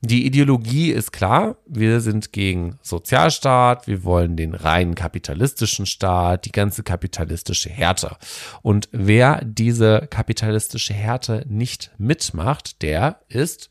Die 0.00 0.26
Ideologie 0.26 0.92
ist 0.92 1.12
klar, 1.12 1.56
wir 1.66 2.00
sind 2.00 2.32
gegen 2.32 2.78
Sozialstaat, 2.82 3.88
wir 3.88 4.04
wollen 4.04 4.36
den 4.36 4.54
reinen 4.54 4.94
kapitalistischen 4.94 5.86
Staat, 5.86 6.44
die 6.44 6.52
ganze 6.52 6.84
kapitalistische 6.84 7.68
Härte. 7.68 8.16
Und 8.62 8.88
wer 8.92 9.44
diese 9.44 10.06
kapitalistische 10.08 10.94
Härte 10.94 11.44
nicht 11.48 11.90
mitmacht, 11.98 12.80
der 12.82 13.20
ist, 13.28 13.70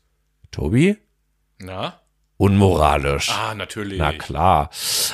Tobi? 0.50 0.98
Na? 1.58 1.98
Unmoralisch. 2.38 3.30
Ah, 3.30 3.54
natürlich. 3.54 3.98
Na 3.98 4.12
klar. 4.12 4.70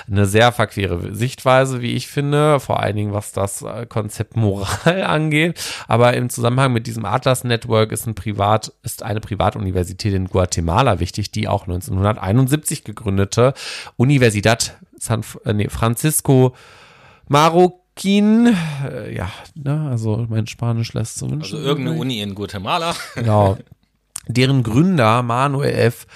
Eine 0.09 0.27
sehr 0.27 0.53
verquere 0.53 1.15
Sichtweise, 1.15 1.81
wie 1.81 1.95
ich 1.95 2.07
finde, 2.07 2.61
vor 2.61 2.81
allen 2.81 2.95
Dingen 2.95 3.13
was 3.13 3.33
das 3.33 3.63
äh, 3.63 3.87
Konzept 3.87 4.37
Moral 4.37 5.03
angeht. 5.03 5.61
Aber 5.89 6.15
im 6.15 6.29
Zusammenhang 6.31 6.73
mit 6.73 6.87
diesem 6.87 7.05
Atlas 7.05 7.43
Network 7.43 7.91
ist 7.91 8.07
ein 8.07 8.15
Privat, 8.15 8.73
ist 8.83 9.03
eine 9.03 9.21
Privatuniversität 9.21 10.15
in 10.15 10.29
Guatemala 10.29 11.01
wichtig, 11.01 11.33
die 11.33 11.49
auch 11.49 11.63
1971 11.63 12.85
gegründete 12.85 13.55
Universidad 13.97 14.77
San 14.99 15.25
äh, 15.45 15.53
nee, 15.53 15.69
Francisco 15.69 16.55
Marroquin, 17.29 18.55
äh, 18.87 19.15
ja, 19.15 19.31
ne, 19.55 19.89
also 19.91 20.27
mein 20.29 20.47
Spanisch 20.47 20.93
lässt 20.93 21.17
so 21.17 21.27
Also 21.27 21.57
irgendeine 21.57 21.99
Uni 21.99 22.21
in 22.21 22.35
Guatemala. 22.35 22.95
Genau. 23.15 23.57
Deren 24.27 24.63
Gründer 24.63 25.23
Manuel 25.23 25.75
F. 25.75 26.07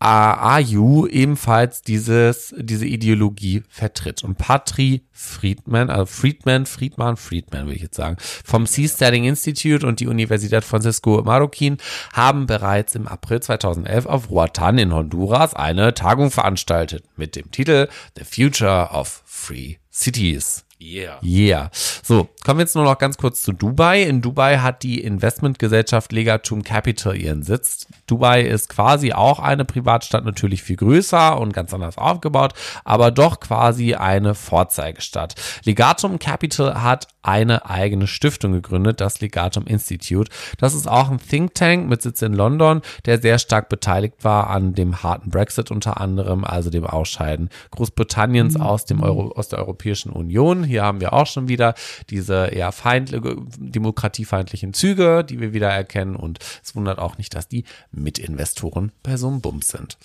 AAU 0.00 1.06
ebenfalls 1.06 1.82
dieses, 1.82 2.54
diese 2.56 2.86
Ideologie 2.86 3.62
vertritt. 3.68 4.22
Und 4.22 4.38
Patri 4.38 5.02
Friedman, 5.12 5.90
also 5.90 6.06
Friedman, 6.06 6.66
Friedman, 6.66 7.16
Friedman 7.16 7.66
will 7.66 7.74
ich 7.74 7.82
jetzt 7.82 7.96
sagen, 7.96 8.16
vom 8.20 8.66
Seasteading 8.66 9.24
Institute 9.24 9.86
und 9.86 10.00
die 10.00 10.06
Universität 10.06 10.64
Francisco 10.64 11.22
Marroquin 11.22 11.78
haben 12.12 12.46
bereits 12.46 12.94
im 12.94 13.08
April 13.08 13.40
2011 13.40 14.06
auf 14.06 14.30
Roatan 14.30 14.78
in 14.78 14.94
Honduras 14.94 15.54
eine 15.54 15.94
Tagung 15.94 16.30
veranstaltet 16.30 17.04
mit 17.16 17.34
dem 17.34 17.50
Titel 17.50 17.88
The 18.16 18.24
Future 18.24 18.90
of 18.92 19.22
Free 19.24 19.76
Cities. 19.90 20.67
Yeah. 20.80 21.18
Yeah. 21.22 21.70
So, 21.72 22.28
kommen 22.44 22.58
wir 22.58 22.62
jetzt 22.62 22.76
nur 22.76 22.84
noch 22.84 22.98
ganz 22.98 23.18
kurz 23.18 23.42
zu 23.42 23.52
Dubai. 23.52 24.02
In 24.02 24.22
Dubai 24.22 24.58
hat 24.58 24.84
die 24.84 25.02
Investmentgesellschaft 25.02 26.12
Legatum 26.12 26.62
Capital 26.62 27.16
ihren 27.16 27.42
Sitz. 27.42 27.86
Dubai 28.06 28.42
ist 28.42 28.68
quasi 28.68 29.12
auch 29.12 29.40
eine 29.40 29.64
Privatstadt, 29.64 30.24
natürlich 30.24 30.62
viel 30.62 30.76
größer 30.76 31.38
und 31.38 31.52
ganz 31.52 31.74
anders 31.74 31.98
aufgebaut, 31.98 32.54
aber 32.84 33.10
doch 33.10 33.40
quasi 33.40 33.94
eine 33.94 34.36
Vorzeigestadt. 34.36 35.34
Legatum 35.64 36.20
Capital 36.20 36.80
hat 36.80 37.08
eine 37.22 37.68
eigene 37.68 38.06
Stiftung 38.06 38.52
gegründet, 38.52 39.00
das 39.00 39.20
Legatum 39.20 39.66
Institute. 39.66 40.30
Das 40.58 40.74
ist 40.74 40.88
auch 40.88 41.10
ein 41.10 41.18
Think 41.18 41.54
Tank 41.54 41.88
mit 41.88 42.02
Sitz 42.02 42.22
in 42.22 42.32
London, 42.32 42.80
der 43.04 43.20
sehr 43.20 43.38
stark 43.38 43.68
beteiligt 43.68 44.24
war 44.24 44.48
an 44.48 44.74
dem 44.74 45.02
harten 45.02 45.30
Brexit 45.30 45.70
unter 45.70 46.00
anderem, 46.00 46.44
also 46.44 46.70
dem 46.70 46.86
Ausscheiden 46.86 47.50
Großbritanniens 47.72 48.54
mhm. 48.54 48.62
aus 48.62 48.84
dem 48.84 49.02
Euro, 49.02 49.32
aus 49.32 49.48
der 49.48 49.58
Europäischen 49.58 50.10
Union. 50.10 50.67
Hier 50.68 50.82
haben 50.82 51.00
wir 51.00 51.12
auch 51.12 51.26
schon 51.26 51.48
wieder 51.48 51.74
diese 52.10 52.46
eher 52.46 52.72
feindliche, 52.72 53.36
demokratiefeindlichen 53.58 54.74
Züge, 54.74 55.24
die 55.24 55.40
wir 55.40 55.52
wieder 55.52 55.70
erkennen 55.70 56.14
und 56.14 56.38
es 56.62 56.76
wundert 56.76 56.98
auch 56.98 57.18
nicht, 57.18 57.34
dass 57.34 57.48
die 57.48 57.64
Mitinvestoren 57.90 58.92
bei 59.02 59.16
so 59.16 59.28
einem 59.28 59.40
Bums 59.40 59.68
sind. 59.68 59.98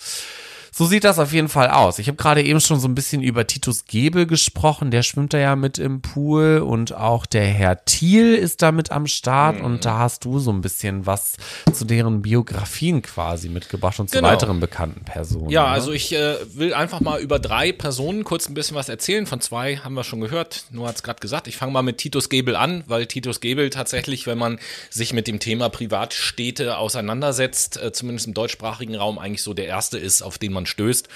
So 0.76 0.86
sieht 0.86 1.04
das 1.04 1.20
auf 1.20 1.32
jeden 1.32 1.48
Fall 1.48 1.70
aus. 1.70 2.00
Ich 2.00 2.08
habe 2.08 2.16
gerade 2.16 2.42
eben 2.42 2.60
schon 2.60 2.80
so 2.80 2.88
ein 2.88 2.96
bisschen 2.96 3.22
über 3.22 3.46
Titus 3.46 3.84
Gebel 3.84 4.26
gesprochen. 4.26 4.90
Der 4.90 5.04
schwimmt 5.04 5.32
da 5.32 5.38
ja 5.38 5.54
mit 5.54 5.78
im 5.78 6.02
Pool 6.02 6.58
und 6.66 6.92
auch 6.92 7.26
der 7.26 7.44
Herr 7.44 7.84
Thiel 7.84 8.34
ist 8.34 8.60
da 8.60 8.72
mit 8.72 8.90
am 8.90 9.06
Start. 9.06 9.60
Mhm. 9.60 9.64
Und 9.64 9.84
da 9.84 10.00
hast 10.00 10.24
du 10.24 10.40
so 10.40 10.50
ein 10.50 10.62
bisschen 10.62 11.06
was 11.06 11.36
zu 11.72 11.84
deren 11.84 12.22
Biografien 12.22 13.02
quasi 13.02 13.50
mitgebracht 13.50 14.00
und 14.00 14.10
zu 14.10 14.16
genau. 14.16 14.30
weiteren 14.30 14.58
bekannten 14.58 15.04
Personen. 15.04 15.48
Ja, 15.48 15.62
ne? 15.62 15.68
also 15.68 15.92
ich 15.92 16.12
äh, 16.12 16.38
will 16.54 16.74
einfach 16.74 16.98
mal 16.98 17.20
über 17.20 17.38
drei 17.38 17.70
Personen 17.70 18.24
kurz 18.24 18.48
ein 18.48 18.54
bisschen 18.54 18.76
was 18.76 18.88
erzählen. 18.88 19.26
Von 19.26 19.40
zwei 19.40 19.76
haben 19.76 19.94
wir 19.94 20.02
schon 20.02 20.20
gehört. 20.20 20.64
Nur 20.72 20.88
hat 20.88 20.96
es 20.96 21.04
gerade 21.04 21.20
gesagt. 21.20 21.46
Ich 21.46 21.56
fange 21.56 21.70
mal 21.70 21.82
mit 21.82 21.98
Titus 21.98 22.28
Gebel 22.30 22.56
an, 22.56 22.82
weil 22.88 23.06
Titus 23.06 23.38
Gebel 23.38 23.70
tatsächlich, 23.70 24.26
wenn 24.26 24.38
man 24.38 24.58
sich 24.90 25.12
mit 25.12 25.28
dem 25.28 25.38
Thema 25.38 25.68
Privatstädte 25.68 26.78
auseinandersetzt, 26.78 27.80
äh, 27.80 27.92
zumindest 27.92 28.26
im 28.26 28.34
deutschsprachigen 28.34 28.96
Raum 28.96 29.20
eigentlich 29.20 29.44
so 29.44 29.54
der 29.54 29.66
erste 29.66 29.98
ist, 29.98 30.22
auf 30.22 30.36
den 30.36 30.52
man 30.52 30.63
man 30.64 30.66
stößt. 30.66 31.08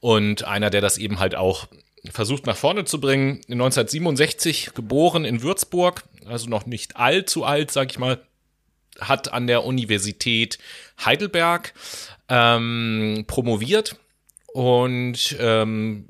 Und 0.00 0.44
einer, 0.44 0.70
der 0.70 0.80
das 0.80 0.98
eben 0.98 1.18
halt 1.18 1.34
auch 1.34 1.66
versucht 2.10 2.46
nach 2.46 2.56
vorne 2.56 2.84
zu 2.84 3.00
bringen. 3.00 3.40
1967 3.48 4.74
geboren 4.74 5.24
in 5.24 5.42
Würzburg, 5.42 6.04
also 6.26 6.48
noch 6.48 6.66
nicht 6.66 6.96
allzu 6.96 7.44
alt, 7.44 7.70
sag 7.70 7.90
ich 7.90 7.98
mal, 7.98 8.20
hat 9.00 9.32
an 9.32 9.46
der 9.46 9.64
Universität 9.64 10.58
Heidelberg 11.04 11.72
ähm, 12.28 13.24
promoviert 13.26 13.96
und 14.52 15.36
ähm, 15.38 16.08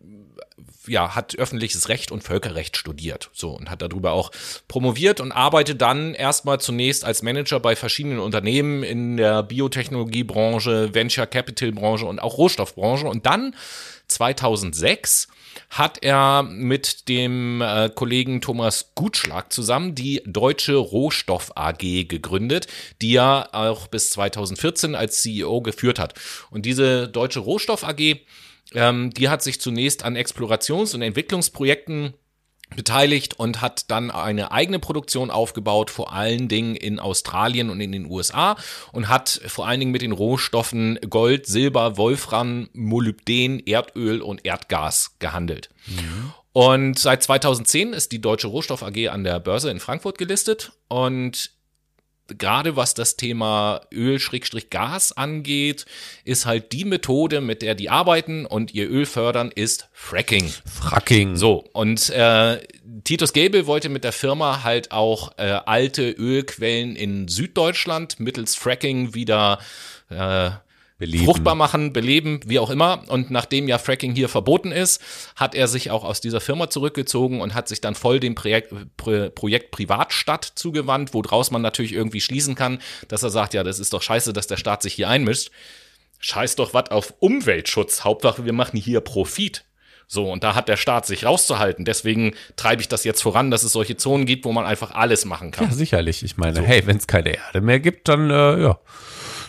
ja, 0.87 1.15
hat 1.15 1.37
öffentliches 1.37 1.89
Recht 1.89 2.11
und 2.13 2.23
Völkerrecht 2.23 2.77
studiert. 2.77 3.31
So 3.33 3.51
und 3.51 3.71
hat 3.71 3.83
darüber 3.83 4.13
auch 4.13 4.31
promoviert 4.69 5.21
und 5.21 5.33
arbeitet 5.33 5.81
dann 5.81 6.15
erstmal 6.15 6.61
zunächst 6.61 7.05
als 7.05 7.23
Manager 7.23 7.61
bei 7.61 7.77
verschiedenen 7.77 8.19
Unternehmen 8.19 8.83
in 8.83 9.17
der 9.17 9.43
Biotechnologiebranche, 9.43 10.95
Venture 10.95 11.27
Capital 11.27 11.73
Branche 11.73 12.07
und 12.07 12.21
auch 12.21 12.39
Rohstoffbranche 12.39 13.07
und 13.07 13.27
dann 13.27 13.55
2006 14.09 15.29
hat 15.71 16.03
er 16.03 16.43
mit 16.43 17.09
dem 17.09 17.61
äh, 17.61 17.91
Kollegen 17.95 18.41
Thomas 18.41 18.91
Gutschlag 18.95 19.53
zusammen 19.53 19.95
die 19.95 20.23
Deutsche 20.27 20.77
Rohstoff 20.77 21.53
AG 21.57 21.79
gegründet, 22.09 22.67
die 23.01 23.17
er 23.17 23.49
auch 23.53 23.87
bis 23.87 24.11
2014 24.13 24.95
als 24.95 25.23
CEO 25.23 25.63
geführt 25.63 25.99
hat. 25.99 26.15
Und 26.51 26.67
diese 26.67 27.09
Deutsche 27.09 27.41
Rohstoff 27.41 27.85
AG 27.85 28.19
ähm, 28.75 29.11
die 29.11 29.29
hat 29.29 29.43
sich 29.43 29.61
zunächst 29.61 30.05
an 30.05 30.17
Explorations- 30.17 30.95
und 30.95 31.03
Entwicklungsprojekten 31.03 32.15
beteiligt 32.75 33.35
und 33.39 33.61
hat 33.61 33.91
dann 33.91 34.11
eine 34.11 34.51
eigene 34.53 34.79
Produktion 34.79 35.31
aufgebaut, 35.31 35.91
vor 35.91 36.13
allen 36.13 36.49
Dingen 36.49 36.75
in 36.75 36.99
Australien 36.99 37.71
und 37.71 37.81
in 37.81 37.93
den 37.93 38.11
USA 38.11 38.57
und 38.93 39.09
hat 39.09 39.41
vor 39.47 39.67
allen 39.67 39.81
Dingen 39.81 39.93
mit 39.93 40.03
den 40.03 40.13
Rohstoffen 40.13 40.99
Gold, 41.09 41.47
Silber, 41.47 41.97
Wolfram, 41.97 42.69
Molybden, 42.73 43.61
Erdöl 43.67 44.21
und 44.23 44.45
Erdgas 44.45 45.17
gehandelt. 45.19 45.71
Mhm. 45.87 46.33
Und 46.53 46.99
seit 46.99 47.23
2010 47.23 47.93
ist 47.93 48.13
die 48.13 48.21
Deutsche 48.21 48.49
Rohstoff 48.49 48.83
AG 48.83 49.09
an 49.09 49.25
der 49.25 49.41
Börse 49.41 49.71
in 49.71 49.81
Frankfurt 49.81 50.19
gelistet 50.19 50.73
und 50.89 51.51
gerade 52.39 52.77
was 52.77 52.95
das 52.95 53.17
Thema 53.17 53.81
Öl-Gas 53.93 55.13
angeht, 55.13 55.87
ist 56.25 56.47
halt 56.47 56.73
die 56.73 56.85
Methode, 56.85 57.41
mit 57.41 57.63
der 57.63 57.75
die 57.75 57.91
arbeiten 57.91 58.47
und 58.47 58.75
ihr 58.75 58.89
Öl 58.89 59.07
fördern, 59.07 59.51
ist 59.55 59.89
Fracking. 59.93 60.53
Fracking. 60.65 61.37
So, 61.37 61.65
und 61.73 62.11
äh, 62.11 62.61
Titus 63.05 63.33
Gable 63.33 63.67
wollte 63.67 63.89
mit 63.89 64.05
der 64.05 64.13
Firma 64.13 64.63
halt 64.63 64.93
auch 64.93 65.33
äh, 65.39 65.45
alte 65.65 66.11
Ölquellen 66.11 66.97
in 66.97 67.29
Süddeutschland 67.29 68.21
mittels 68.21 68.55
Fracking 68.55 69.15
wieder 69.15 69.59
äh, 70.11 70.51
beleben. 71.03 71.25
fruchtbar 71.25 71.57
machen, 71.57 71.93
beleben, 71.93 72.41
wie 72.47 72.61
auch 72.61 72.71
immer. 72.71 73.03
Und 73.09 73.33
nachdem 73.33 73.67
ja 73.67 73.79
Fracking 73.79 74.15
hier 74.15 74.29
verboten 74.29 74.71
ist, 74.71 75.03
hat 75.35 75.57
er 75.57 75.67
sich 75.67 75.91
auch 75.91 76.05
aus 76.05 76.21
dieser 76.21 76.41
Firma 76.41 76.71
zurückgezogen 76.71 77.41
und 77.41 77.55
hat 77.55 77.67
sich 77.67 77.81
dann 77.81 77.97
voll 77.97 78.21
dem 78.21 78.37
Projekt, 78.37 78.73
Projekt 78.97 79.73
Privatstadt 79.73 80.45
zugewandt, 80.55 81.13
woraus 81.13 81.51
man 81.51 81.61
natürlich 81.61 81.93
irgendwie 81.93 82.21
schließen 82.21 82.55
kann, 82.55 82.79
dass 83.09 83.25
er 83.25 83.31
sagt, 83.31 83.53
ja, 83.53 83.65
das 83.65 83.81
ist 83.81 83.93
doch 83.93 84.03
scheiße, 84.03 84.33
dass 84.33 84.47
der 84.47 84.57
Staat 84.57 84.83
sich 84.83 84.95
hier 84.95 85.09
einmischt. 85.09 85.51
Scheiß 86.21 86.55
doch 86.55 86.73
was 86.73 86.93
auf 86.93 87.15
Umweltschutz. 87.19 88.05
Hauptsache, 88.05 88.45
wir 88.45 88.53
machen 88.53 88.79
hier 88.79 89.01
Profit. 89.01 89.65
So, 90.07 90.31
und 90.31 90.45
da 90.45 90.55
hat 90.55 90.69
der 90.69 90.77
Staat 90.77 91.07
sich 91.07 91.25
rauszuhalten. 91.25 91.85
Deswegen 91.85 92.35
treibe 92.55 92.81
ich 92.81 92.89
das 92.89 93.03
jetzt 93.03 93.23
voran, 93.23 93.51
dass 93.51 93.65
es 93.65 93.73
solche 93.73 93.97
Zonen 93.97 94.27
gibt, 94.27 94.45
wo 94.45 94.53
man 94.53 94.67
einfach 94.67 94.93
alles 94.93 95.25
machen 95.25 95.51
kann. 95.51 95.71
Ja, 95.71 95.75
sicherlich. 95.75 96.23
Ich 96.23 96.37
meine, 96.37 96.61
so. 96.61 96.63
hey, 96.63 96.87
wenn 96.87 96.99
es 96.99 97.09
keine 97.09 97.35
Erde 97.35 97.61
mehr 97.61 97.81
gibt, 97.81 98.09
dann 98.09 98.31
äh, 98.31 98.63
ja. 98.63 98.79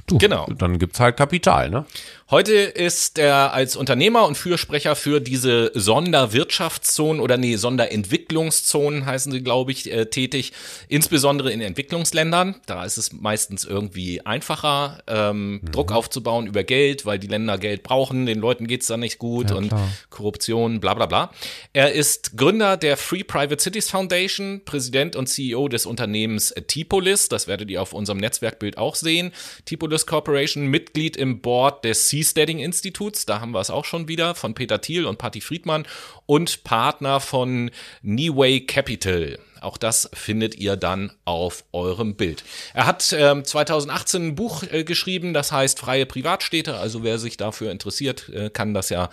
Du, 0.07 0.17
genau. 0.17 0.47
Dann 0.57 0.79
gibt's 0.79 0.99
halt 0.99 1.17
Kapital, 1.17 1.69
ne? 1.69 1.85
Heute 2.31 2.53
ist 2.53 3.19
er 3.19 3.53
als 3.53 3.75
Unternehmer 3.75 4.25
und 4.25 4.35
Fürsprecher 4.35 4.95
für 4.95 5.19
diese 5.19 5.71
Sonderwirtschaftszonen 5.73 7.21
oder 7.21 7.35
nee, 7.35 7.57
Sonderentwicklungszonen 7.57 9.05
heißen 9.05 9.31
sie, 9.33 9.43
glaube 9.43 9.73
ich, 9.73 9.91
äh, 9.91 10.05
tätig, 10.05 10.53
insbesondere 10.87 11.51
in 11.51 11.59
Entwicklungsländern. 11.59 12.55
Da 12.65 12.85
ist 12.85 12.97
es 12.97 13.11
meistens 13.11 13.65
irgendwie 13.65 14.25
einfacher, 14.25 15.03
ähm, 15.05 15.59
mhm. 15.61 15.71
Druck 15.71 15.91
aufzubauen 15.91 16.47
über 16.47 16.63
Geld, 16.63 17.05
weil 17.05 17.19
die 17.19 17.27
Länder 17.27 17.57
Geld 17.57 17.83
brauchen, 17.83 18.25
den 18.25 18.39
Leuten 18.39 18.67
geht's 18.67 18.87
da 18.87 18.95
nicht 18.95 19.19
gut 19.19 19.49
ja, 19.49 19.57
und 19.57 19.67
klar. 19.67 19.91
Korruption, 20.09 20.79
bla 20.79 20.93
bla 20.93 21.07
bla. 21.07 21.31
Er 21.73 21.91
ist 21.91 22.37
Gründer 22.37 22.77
der 22.77 22.95
Free 22.95 23.23
Private 23.23 23.61
Cities 23.61 23.89
Foundation, 23.89 24.61
Präsident 24.63 25.17
und 25.17 25.27
CEO 25.27 25.67
des 25.67 25.85
Unternehmens 25.85 26.53
Tipolis, 26.67 27.27
das 27.27 27.47
werdet 27.47 27.69
ihr 27.69 27.81
auf 27.81 27.91
unserem 27.91 28.19
Netzwerkbild 28.19 28.77
auch 28.77 28.95
sehen. 28.95 29.33
Tipolis 29.65 30.05
Corporation, 30.05 30.67
Mitglied 30.67 31.17
im 31.17 31.41
Board 31.41 31.83
des 31.83 32.12
Seasteading 32.13 32.59
Instituts, 32.59 33.25
da 33.25 33.41
haben 33.41 33.53
wir 33.53 33.59
es 33.59 33.71
auch 33.71 33.85
schon 33.85 34.07
wieder, 34.07 34.35
von 34.35 34.53
Peter 34.53 34.79
Thiel 34.79 35.07
und 35.07 35.17
Patti 35.17 35.41
Friedmann 35.41 35.87
und 36.27 36.63
Partner 36.63 37.19
von 37.19 37.71
Neway 38.03 38.61
Capital. 38.67 39.39
Auch 39.61 39.77
das 39.77 40.11
findet 40.13 40.53
ihr 40.53 40.75
dann 40.75 41.11
auf 41.25 41.63
eurem 41.71 42.15
Bild. 42.15 42.43
Er 42.75 42.85
hat 42.85 43.15
ähm, 43.17 43.43
2018 43.43 44.27
ein 44.27 44.35
Buch 44.35 44.61
äh, 44.61 44.83
geschrieben, 44.83 45.33
das 45.33 45.51
heißt 45.51 45.79
Freie 45.79 46.05
Privatstädte. 46.05 46.77
Also 46.77 47.01
wer 47.01 47.17
sich 47.17 47.35
dafür 47.35 47.71
interessiert, 47.71 48.29
äh, 48.29 48.51
kann 48.51 48.75
das 48.75 48.89
ja 48.89 49.09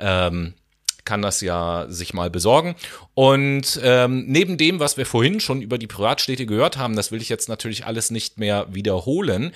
ähm, 0.00 0.54
kann 1.04 1.22
das 1.22 1.40
ja 1.40 1.86
sich 1.88 2.14
mal 2.14 2.30
besorgen. 2.30 2.74
Und 3.14 3.80
ähm, 3.82 4.24
neben 4.26 4.58
dem, 4.58 4.80
was 4.80 4.96
wir 4.96 5.06
vorhin 5.06 5.40
schon 5.40 5.62
über 5.62 5.78
die 5.78 5.86
Privatstädte 5.86 6.46
gehört 6.46 6.76
haben, 6.76 6.96
das 6.96 7.10
will 7.10 7.20
ich 7.20 7.28
jetzt 7.28 7.48
natürlich 7.48 7.86
alles 7.86 8.10
nicht 8.10 8.38
mehr 8.38 8.66
wiederholen, 8.70 9.52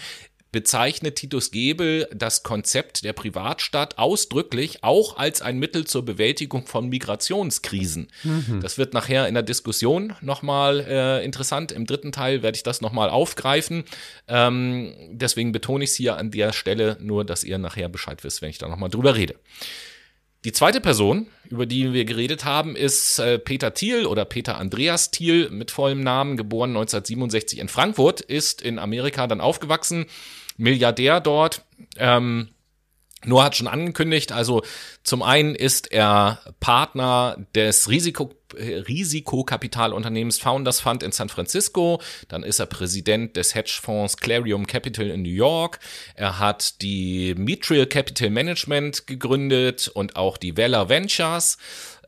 bezeichnet 0.55 1.17
Titus 1.17 1.51
Gebel 1.51 2.07
das 2.15 2.45
Konzept 2.45 3.03
der 3.03 3.13
Privatstadt 3.13 3.99
ausdrücklich 3.99 4.85
auch 4.85 5.17
als 5.17 5.43
ein 5.43 5.59
Mittel 5.59 5.85
zur 5.85 6.05
Bewältigung 6.05 6.69
von 6.69 6.89
Migrationskrisen. 6.89 8.07
Mhm. 8.23 8.61
Das 8.63 8.79
wird 8.79 8.95
nachher 8.95 9.27
in 9.27 9.35
der 9.35 9.43
Diskussion 9.43 10.13
nochmal 10.21 10.79
äh, 10.89 11.25
interessant. 11.25 11.73
Im 11.73 11.87
dritten 11.87 12.13
Teil 12.13 12.45
werde 12.45 12.55
ich 12.55 12.63
das 12.63 12.81
nochmal 12.81 13.11
aufgreifen. 13.11 13.83
Ähm, 14.29 14.95
deswegen 15.11 15.51
betone 15.51 15.83
ich 15.83 15.91
es 15.91 15.97
hier 15.97 16.19
an 16.19 16.31
der 16.31 16.53
Stelle 16.53 16.99
nur, 17.01 17.25
dass 17.25 17.43
ihr 17.43 17.59
nachher 17.59 17.89
Bescheid 17.89 18.23
wisst, 18.23 18.41
wenn 18.41 18.51
ich 18.51 18.59
da 18.59 18.69
nochmal 18.69 18.91
drüber 18.91 19.17
rede. 19.17 19.35
Die 20.45 20.53
zweite 20.53 20.81
Person, 20.81 21.27
über 21.51 21.67
die 21.67 21.93
wir 21.93 22.05
geredet 22.05 22.45
haben, 22.45 22.77
ist 22.77 23.19
äh, 23.19 23.41
Peter 23.41 23.75
Thiel 23.75 24.07
oder 24.07 24.25
Peter 24.25 24.57
Andreas 24.59 25.11
Thiel 25.11 25.51
mit 25.51 25.73
vollem 25.73 26.01
Namen, 26.01 26.37
geboren 26.37 26.71
1967 26.71 27.59
in 27.59 27.67
Frankfurt, 27.67 28.21
ist 28.21 28.63
in 28.63 28.79
Amerika 28.79 29.27
dann 29.27 29.41
aufgewachsen, 29.41 30.07
Milliardär 30.57 31.21
dort. 31.21 31.63
Ähm, 31.97 32.49
Noah 33.27 33.45
hat 33.45 33.57
schon 33.57 33.69
angekündigt, 33.69 34.33
also 34.33 34.63
zum 35.03 35.23
einen 35.23 35.55
ist 35.55 35.91
er 35.93 36.41
Partner 36.61 37.37
des 37.55 37.89
Risiko, 37.89 38.35
Risikokapitalunternehmens 38.55 40.39
Founders 40.39 40.81
Fund 40.81 41.03
in 41.03 41.13
San 41.13 41.29
Francisco, 41.29 42.01
dann 42.29 42.43
ist 42.43 42.59
er 42.59 42.67
Präsident 42.67 43.37
des 43.37 43.55
Hedgefonds 43.55 44.19
Clarium 44.19 44.67
Capital 44.67 45.09
in 45.09 45.23
New 45.23 45.31
York, 45.31 45.81
er 46.15 46.39
hat 46.39 46.83
die 46.83 47.35
Mitral 47.37 47.87
Capital 47.87 48.31
Management 48.31 49.07
gegründet 49.07 49.89
und 49.89 50.17
auch 50.17 50.37
die 50.37 50.57
Vela 50.57 50.89
Ventures 50.89 51.57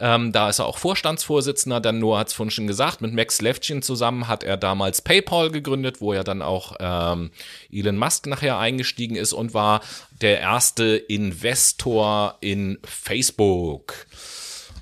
ähm, 0.00 0.32
da 0.32 0.48
ist 0.48 0.58
er 0.58 0.66
auch 0.66 0.78
Vorstandsvorsitzender. 0.78 1.80
Dann 1.80 1.98
Noah 1.98 2.20
hat 2.20 2.28
es 2.28 2.34
vorhin 2.34 2.50
schon 2.50 2.66
gesagt, 2.66 3.00
mit 3.00 3.12
Max 3.12 3.40
Levchin 3.40 3.82
zusammen 3.82 4.28
hat 4.28 4.44
er 4.44 4.56
damals 4.56 5.02
PayPal 5.02 5.50
gegründet, 5.50 6.00
wo 6.00 6.12
er 6.12 6.24
dann 6.24 6.42
auch 6.42 6.76
ähm, 6.80 7.30
Elon 7.72 7.96
Musk 7.96 8.26
nachher 8.26 8.58
eingestiegen 8.58 9.16
ist 9.16 9.32
und 9.32 9.54
war 9.54 9.80
der 10.20 10.40
erste 10.40 10.96
Investor 10.96 12.36
in 12.40 12.78
Facebook. 12.84 14.06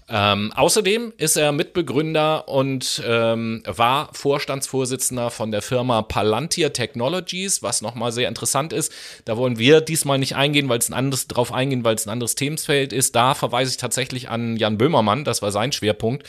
Ähm, 0.09 0.53
außerdem 0.55 1.15
ist 1.17 1.37
er 1.37 1.53
Mitbegründer 1.53 2.47
und 2.49 3.03
ähm, 3.07 3.63
war 3.65 4.11
Vorstandsvorsitzender 4.13 5.31
von 5.31 5.51
der 5.51 5.63
Firma 5.63 6.03
Palantir 6.03 6.75
Technologies, 6.75 7.63
was 7.63 7.81
nochmal 7.81 8.13
sehr 8.13 8.29
interessant 8.29 8.75
ist. 8.75 8.93
Da 9.25 9.39
wollen 9.39 9.59
wir 9.59 9.81
diesmal 9.81 10.19
nicht 10.19 10.37
eingehen, 10.37 10.69
weil 10.69 10.79
es 10.79 10.91
ein 10.91 10.95
anderes 10.95 11.27
drauf 11.27 11.53
eingehen, 11.53 11.85
weil 11.85 11.95
es 11.95 12.07
ein 12.07 12.11
anderes 12.11 12.35
Themensfeld 12.35 12.93
ist. 12.93 13.17
Da 13.17 13.35
verweise 13.35 13.71
ich 13.71 13.77
tatsächlich 13.79 14.29
an 14.29 14.57
Jan 14.57 14.77
Böhmermann, 14.77 15.25
das 15.25 15.41
war 15.41 15.53
sein 15.53 15.73
Schwerpunkt. 15.73 16.27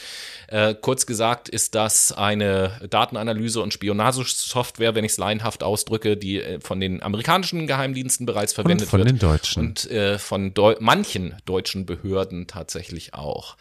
Äh, 0.47 0.75
kurz 0.79 1.05
gesagt 1.05 1.49
ist 1.49 1.75
das 1.75 2.11
eine 2.11 2.79
Datenanalyse- 2.89 3.59
und 3.59 3.73
Spionagesoftware, 3.73 4.95
wenn 4.95 5.03
ich 5.03 5.13
es 5.13 5.17
laienhaft 5.17 5.63
ausdrücke, 5.63 6.17
die 6.17 6.41
äh, 6.41 6.59
von 6.59 6.79
den 6.79 7.01
amerikanischen 7.01 7.67
Geheimdiensten 7.67 8.25
bereits 8.25 8.53
verwendet 8.53 8.87
und 8.87 8.89
von 8.91 8.99
wird. 8.99 9.09
den 9.09 9.19
Deutschen. 9.19 9.59
Und 9.59 9.89
äh, 9.89 10.19
von 10.19 10.53
Deu 10.53 10.75
manchen 10.79 11.35
deutschen 11.45 11.85
Behörden 11.85 12.47
tatsächlich 12.47 13.13
auch. 13.13 13.57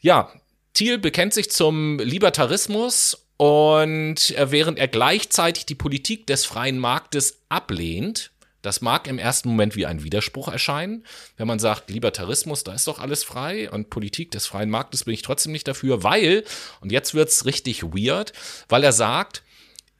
Ja, 0.00 0.32
Thiel 0.74 0.98
bekennt 0.98 1.34
sich 1.34 1.50
zum 1.50 1.98
Libertarismus 1.98 3.26
und 3.36 4.30
äh, 4.36 4.50
während 4.50 4.78
er 4.78 4.88
gleichzeitig 4.88 5.66
die 5.66 5.74
Politik 5.74 6.26
des 6.26 6.44
freien 6.44 6.78
Marktes 6.78 7.40
ablehnt, 7.48 8.30
das 8.64 8.80
mag 8.80 9.06
im 9.08 9.18
ersten 9.18 9.50
Moment 9.50 9.76
wie 9.76 9.84
ein 9.84 10.02
Widerspruch 10.02 10.48
erscheinen, 10.48 11.04
wenn 11.36 11.46
man 11.46 11.58
sagt, 11.58 11.90
Libertarismus, 11.90 12.64
da 12.64 12.72
ist 12.72 12.86
doch 12.86 12.98
alles 12.98 13.22
frei 13.22 13.70
und 13.70 13.90
Politik 13.90 14.30
des 14.30 14.46
freien 14.46 14.70
Marktes 14.70 15.04
bin 15.04 15.12
ich 15.12 15.22
trotzdem 15.22 15.52
nicht 15.52 15.68
dafür, 15.68 16.02
weil, 16.02 16.44
und 16.80 16.90
jetzt 16.90 17.12
wird's 17.12 17.44
richtig 17.44 17.82
weird, 17.82 18.32
weil 18.68 18.82
er 18.82 18.92
sagt, 18.92 19.42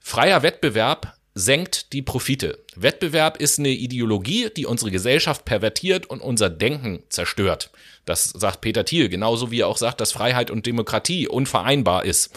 freier 0.00 0.42
Wettbewerb 0.42 1.14
senkt 1.34 1.92
die 1.92 2.02
Profite. 2.02 2.64
Wettbewerb 2.74 3.36
ist 3.38 3.58
eine 3.58 3.70
Ideologie, 3.70 4.48
die 4.56 4.66
unsere 4.66 4.90
Gesellschaft 4.90 5.44
pervertiert 5.44 6.06
und 6.06 6.20
unser 6.20 6.48
Denken 6.48 7.02
zerstört. 7.10 7.70
Das 8.05 8.24
sagt 8.24 8.61
Peter 8.61 8.84
Thiel, 8.84 9.09
genauso 9.09 9.50
wie 9.50 9.61
er 9.61 9.68
auch 9.68 9.78
sagt, 9.78 10.00
dass 10.00 10.12
Freiheit 10.12 10.50
und 10.50 10.66
Demokratie 10.66 11.28
unvereinbar 11.28 12.05
ist. 12.05 12.30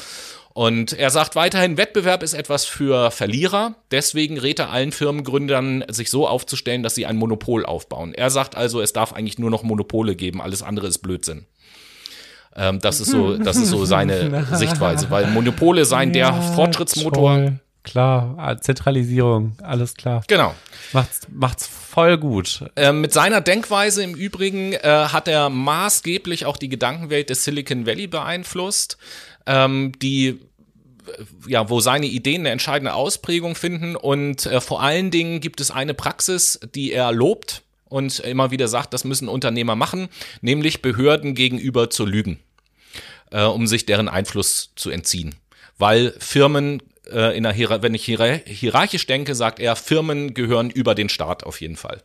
Und 0.58 0.94
er 0.94 1.12
sagt 1.12 1.36
weiterhin, 1.36 1.78
Wettbewerb 1.78 2.24
ist 2.24 2.34
etwas 2.34 2.66
für 2.66 3.12
Verlierer. 3.12 3.76
Deswegen 3.92 4.40
rät 4.40 4.58
er 4.58 4.72
allen 4.72 4.92
Firmengründern, 4.92 5.84
sich 5.88 6.10
so 6.10 6.28
aufzustellen, 6.28 6.82
dass 6.82 6.96
sie 6.96 7.06
ein 7.06 7.16
Monopol 7.16 7.64
aufbauen. 7.64 8.16
Er 8.16 8.32
sagt 8.32 8.56
also, 8.56 8.82
es 8.82 8.92
darf 8.92 9.14
eigentlich 9.14 9.38
nur 9.38 9.52
noch 9.52 9.62
Monopole 9.62 10.16
geben. 10.16 10.42
Alles 10.42 10.64
andere 10.64 10.88
ist 10.88 10.98
Blödsinn. 11.00 11.46
Ähm, 12.56 12.80
das 12.80 13.00
ist 13.00 13.12
so, 13.12 13.38
das 13.38 13.58
ist 13.58 13.70
so 13.70 13.86
seine 13.86 14.48
Sichtweise, 14.54 15.12
weil 15.12 15.28
Monopole 15.28 15.86
seien 15.86 16.12
der 16.12 16.34
Fortschrittsmotor. 16.34 17.36
Toll. 17.36 17.60
Klar, 17.88 18.36
ah, 18.38 18.58
Zentralisierung, 18.58 19.54
alles 19.64 19.94
klar. 19.94 20.22
Genau. 20.28 20.54
Macht's, 20.92 21.22
macht's 21.32 21.68
voll 21.68 22.18
gut. 22.18 22.66
Äh, 22.76 22.92
mit 22.92 23.14
seiner 23.14 23.40
Denkweise 23.40 24.04
im 24.04 24.14
Übrigen 24.14 24.74
äh, 24.74 24.80
hat 24.84 25.30
er 25.30 25.50
maßgeblich 25.50 26.46
auch 26.46 26.58
die 26.58 26.68
Gedankenwelt 26.68 27.30
des 27.30 27.46
Silicon 27.46 27.86
Valley 27.86 28.08
beeinflusst, 28.08 28.98
ähm, 29.46 29.94
die 30.02 30.28
äh, 30.28 30.38
ja, 31.48 31.70
wo 31.70 31.80
seine 31.80 32.08
Ideen 32.08 32.42
eine 32.42 32.50
entscheidende 32.50 32.94
Ausprägung 32.94 33.56
finden 33.56 33.96
und 33.96 34.46
äh, 34.48 34.60
vor 34.60 34.84
allen 34.84 35.10
Dingen 35.10 35.40
gibt 35.40 35.62
es 35.62 35.72
eine 35.72 35.94
Praxis, 35.94 36.60
die 36.76 36.92
er 36.92 37.14
lobt 37.14 37.64
und 37.86 38.20
immer 38.20 38.52
wieder 38.52 38.68
sagt, 38.68 38.94
das 38.94 39.06
müssen 39.06 39.30
Unternehmer 39.30 39.78
machen, 39.78 40.10
nämlich 40.42 40.82
Behörden 40.82 41.36
gegenüber 41.36 41.90
zu 41.90 42.06
lügen, 42.06 42.38
äh, 43.32 43.44
um 43.44 43.66
sich 43.66 43.86
deren 43.86 44.10
Einfluss 44.10 44.72
zu 44.76 44.90
entziehen, 44.90 45.36
weil 45.78 46.14
Firmen 46.20 46.84
äh, 47.12 47.38
in 47.38 47.44
der 47.44 47.54
Hier 47.54 47.82
wenn 47.82 47.94
ich 47.94 48.06
hier 48.06 48.42
hierarchisch 48.46 49.06
denke, 49.06 49.36
sagt 49.36 49.60
er, 49.60 49.76
Firmen 49.76 50.34
gehören 50.34 50.70
über 50.70 50.96
den 50.96 51.10
Staat 51.10 51.44
auf 51.44 51.62
jeden 51.62 51.76
Fall. 51.76 52.04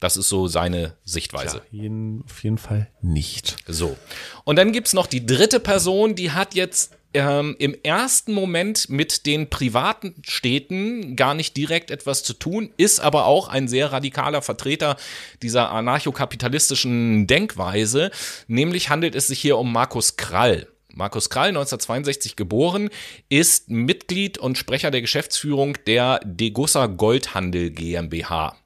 Das 0.00 0.16
ist 0.16 0.28
so 0.28 0.46
seine 0.46 0.94
Sichtweise. 1.04 1.62
Ja, 1.72 1.82
jeden, 1.82 2.22
auf 2.24 2.42
jeden 2.44 2.58
Fall 2.58 2.88
nicht. 3.02 3.56
So. 3.66 3.96
Und 4.44 4.56
dann 4.56 4.72
gibt's 4.72 4.92
noch 4.92 5.08
die 5.08 5.26
dritte 5.26 5.58
Person, 5.58 6.14
die 6.14 6.30
hat 6.30 6.54
jetzt 6.54 6.92
ähm, 7.14 7.56
im 7.58 7.74
ersten 7.82 8.32
Moment 8.32 8.90
mit 8.90 9.26
den 9.26 9.50
privaten 9.50 10.14
Städten 10.26 11.16
gar 11.16 11.34
nicht 11.34 11.56
direkt 11.56 11.90
etwas 11.90 12.22
zu 12.22 12.34
tun, 12.34 12.72
ist 12.76 13.00
aber 13.00 13.24
auch 13.24 13.48
ein 13.48 13.66
sehr 13.66 13.90
radikaler 13.90 14.42
Vertreter 14.42 14.96
dieser 15.42 15.70
anarchokapitalistischen 15.70 17.26
Denkweise. 17.26 18.10
Nämlich 18.46 18.90
handelt 18.90 19.14
es 19.14 19.28
sich 19.28 19.40
hier 19.40 19.58
um 19.58 19.72
Markus 19.72 20.16
Krall. 20.16 20.68
Markus 20.94 21.30
Krall, 21.30 21.48
1962 21.48 22.36
geboren, 22.36 22.90
ist 23.28 23.70
Mitglied 23.70 24.38
und 24.38 24.58
Sprecher 24.58 24.90
der 24.90 25.00
Geschäftsführung 25.00 25.76
der 25.86 26.20
Degussa 26.24 26.86
Goldhandel 26.86 27.70
GmbH. 27.70 28.57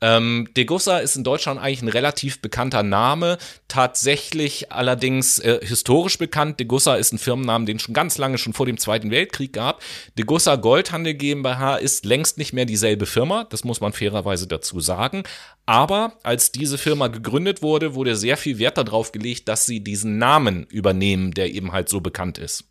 Ähm, 0.00 0.48
Degussa 0.56 0.98
ist 0.98 1.16
in 1.16 1.24
Deutschland 1.24 1.60
eigentlich 1.60 1.82
ein 1.82 1.88
relativ 1.88 2.40
bekannter 2.40 2.82
Name, 2.82 3.38
tatsächlich 3.68 4.72
allerdings 4.72 5.38
äh, 5.38 5.60
historisch 5.62 6.16
bekannt. 6.18 6.58
Degussa 6.58 6.94
ist 6.94 7.12
ein 7.12 7.18
Firmennamen, 7.18 7.66
den 7.66 7.76
es 7.76 7.82
schon 7.82 7.94
ganz 7.94 8.16
lange, 8.16 8.38
schon 8.38 8.52
vor 8.52 8.66
dem 8.66 8.78
Zweiten 8.78 9.10
Weltkrieg 9.10 9.52
gab. 9.52 9.82
Degussa 10.16 10.56
Goldhandel 10.56 11.14
GmbH 11.14 11.76
ist 11.76 12.04
längst 12.04 12.38
nicht 12.38 12.52
mehr 12.52 12.64
dieselbe 12.64 13.06
Firma, 13.06 13.44
das 13.44 13.64
muss 13.64 13.80
man 13.80 13.92
fairerweise 13.92 14.46
dazu 14.46 14.80
sagen. 14.80 15.24
Aber 15.66 16.14
als 16.22 16.50
diese 16.50 16.78
Firma 16.78 17.08
gegründet 17.08 17.62
wurde, 17.62 17.94
wurde 17.94 18.16
sehr 18.16 18.36
viel 18.36 18.58
Wert 18.58 18.78
darauf 18.78 19.12
gelegt, 19.12 19.48
dass 19.48 19.66
sie 19.66 19.80
diesen 19.80 20.18
Namen 20.18 20.64
übernehmen, 20.64 21.32
der 21.32 21.52
eben 21.52 21.72
halt 21.72 21.88
so 21.88 22.00
bekannt 22.00 22.38
ist. 22.38 22.64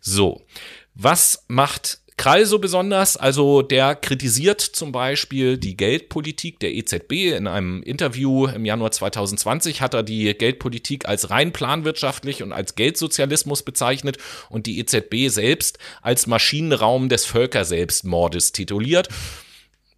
So. 0.00 0.42
Was 0.94 1.44
macht 1.48 2.01
Krall 2.22 2.46
so 2.46 2.60
besonders, 2.60 3.16
also 3.16 3.62
der 3.62 3.96
kritisiert 3.96 4.60
zum 4.60 4.92
Beispiel 4.92 5.58
die 5.58 5.76
Geldpolitik 5.76 6.60
der 6.60 6.72
EZB. 6.72 7.34
In 7.36 7.48
einem 7.48 7.82
Interview 7.82 8.46
im 8.46 8.64
Januar 8.64 8.92
2020 8.92 9.80
hat 9.80 9.92
er 9.94 10.04
die 10.04 10.32
Geldpolitik 10.32 11.08
als 11.08 11.30
rein 11.30 11.52
planwirtschaftlich 11.52 12.44
und 12.44 12.52
als 12.52 12.76
Geldsozialismus 12.76 13.64
bezeichnet 13.64 14.18
und 14.50 14.66
die 14.66 14.78
EZB 14.78 15.30
selbst 15.30 15.80
als 16.00 16.28
Maschinenraum 16.28 17.08
des 17.08 17.24
Völkerselbstmordes 17.24 18.52
tituliert. 18.52 19.08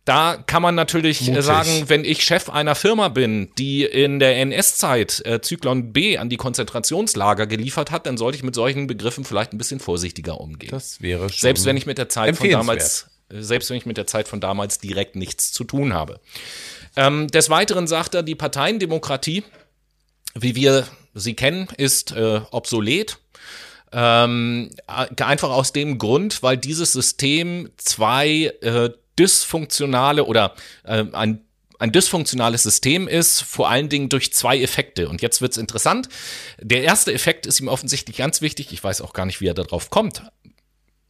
Da 0.05 0.37
kann 0.37 0.61
man 0.61 0.75
natürlich 0.75 1.23
äh, 1.23 1.31
Mutig. 1.31 1.45
sagen, 1.45 1.85
wenn 1.87 2.05
ich 2.05 2.23
Chef 2.25 2.51
einer 2.51 2.75
Firma 2.75 3.09
bin, 3.09 3.51
die 3.57 3.85
in 3.85 4.19
der 4.19 4.37
NS-Zeit 4.37 5.25
äh, 5.25 5.41
Zyklon 5.41 5.93
B 5.93 6.19
an 6.19 6.29
die 6.29 6.37
Konzentrationslager 6.37 7.47
geliefert 7.47 7.91
hat, 7.91 8.07
dann 8.07 8.19
sollte 8.19 8.37
ich 8.37 8.43
mit 8.43 8.55
solchen 8.55 8.87
Begriffen 8.87 9.25
vielleicht 9.25 9.55
ein 9.55 9.59
bisschen 9.59 9.81
vorsichtiger 9.81 10.41
umgehen. 10.41 10.71
Das 10.71 11.01
wäre 11.01 11.31
schon 11.31 11.41
Selbst 11.41 11.65
wenn 11.65 11.77
ich 11.79 11.87
mit 11.87 11.97
der 11.97 12.11
Zeit 12.11 12.37
von 12.37 12.51
damals, 12.51 13.09
äh, 13.31 13.41
selbst 13.41 13.71
wenn 13.71 13.79
ich 13.79 13.87
mit 13.87 13.97
der 13.97 14.07
Zeit 14.07 14.29
von 14.29 14.41
damals 14.41 14.79
direkt 14.79 15.17
nichts 15.17 15.53
zu 15.53 15.65
tun 15.65 15.95
habe. 15.95 16.21
Ähm, 16.97 17.29
des 17.29 17.49
Weiteren 17.49 17.87
sagt 17.87 18.15
er, 18.15 18.23
die 18.23 18.35
Parteiendemokratie, 18.35 19.43
wie 20.35 20.55
wir 20.55 20.87
sie 21.15 21.35
kennen, 21.35 21.69
ist 21.79 22.13
äh, 22.13 22.43
obsolet. 22.51 23.19
Ähm, 23.93 24.71
einfach 24.87 25.51
aus 25.51 25.73
dem 25.73 25.99
Grund, 25.99 26.43
weil 26.43 26.57
dieses 26.57 26.93
System 26.93 27.71
zwei 27.77 28.53
äh, 28.61 28.91
dysfunktionale 29.19 30.25
oder 30.25 30.55
äh, 30.85 31.05
ein 31.13 31.45
ein 31.79 31.93
dysfunktionales 31.93 32.63
System 32.63 33.09
ist, 33.09 33.43
vor 33.43 33.69
allen 33.69 33.89
Dingen 33.89 34.09
durch 34.09 34.33
zwei 34.33 34.61
Effekte. 34.61 35.09
Und 35.09 35.23
jetzt 35.23 35.41
wird's 35.41 35.57
interessant. 35.57 36.09
Der 36.61 36.83
erste 36.83 37.13
Effekt 37.13 37.47
ist 37.47 37.61
ihm 37.61 37.69
offensichtlich 37.69 38.17
ganz 38.17 38.41
wichtig. 38.41 38.73
Ich 38.73 38.83
weiß 38.83 39.01
auch 39.01 39.13
gar 39.13 39.27
nicht, 39.27 39.41
wie 39.41 39.49
er 39.49 39.55
darauf 39.55 39.91
kommt. 39.91 40.23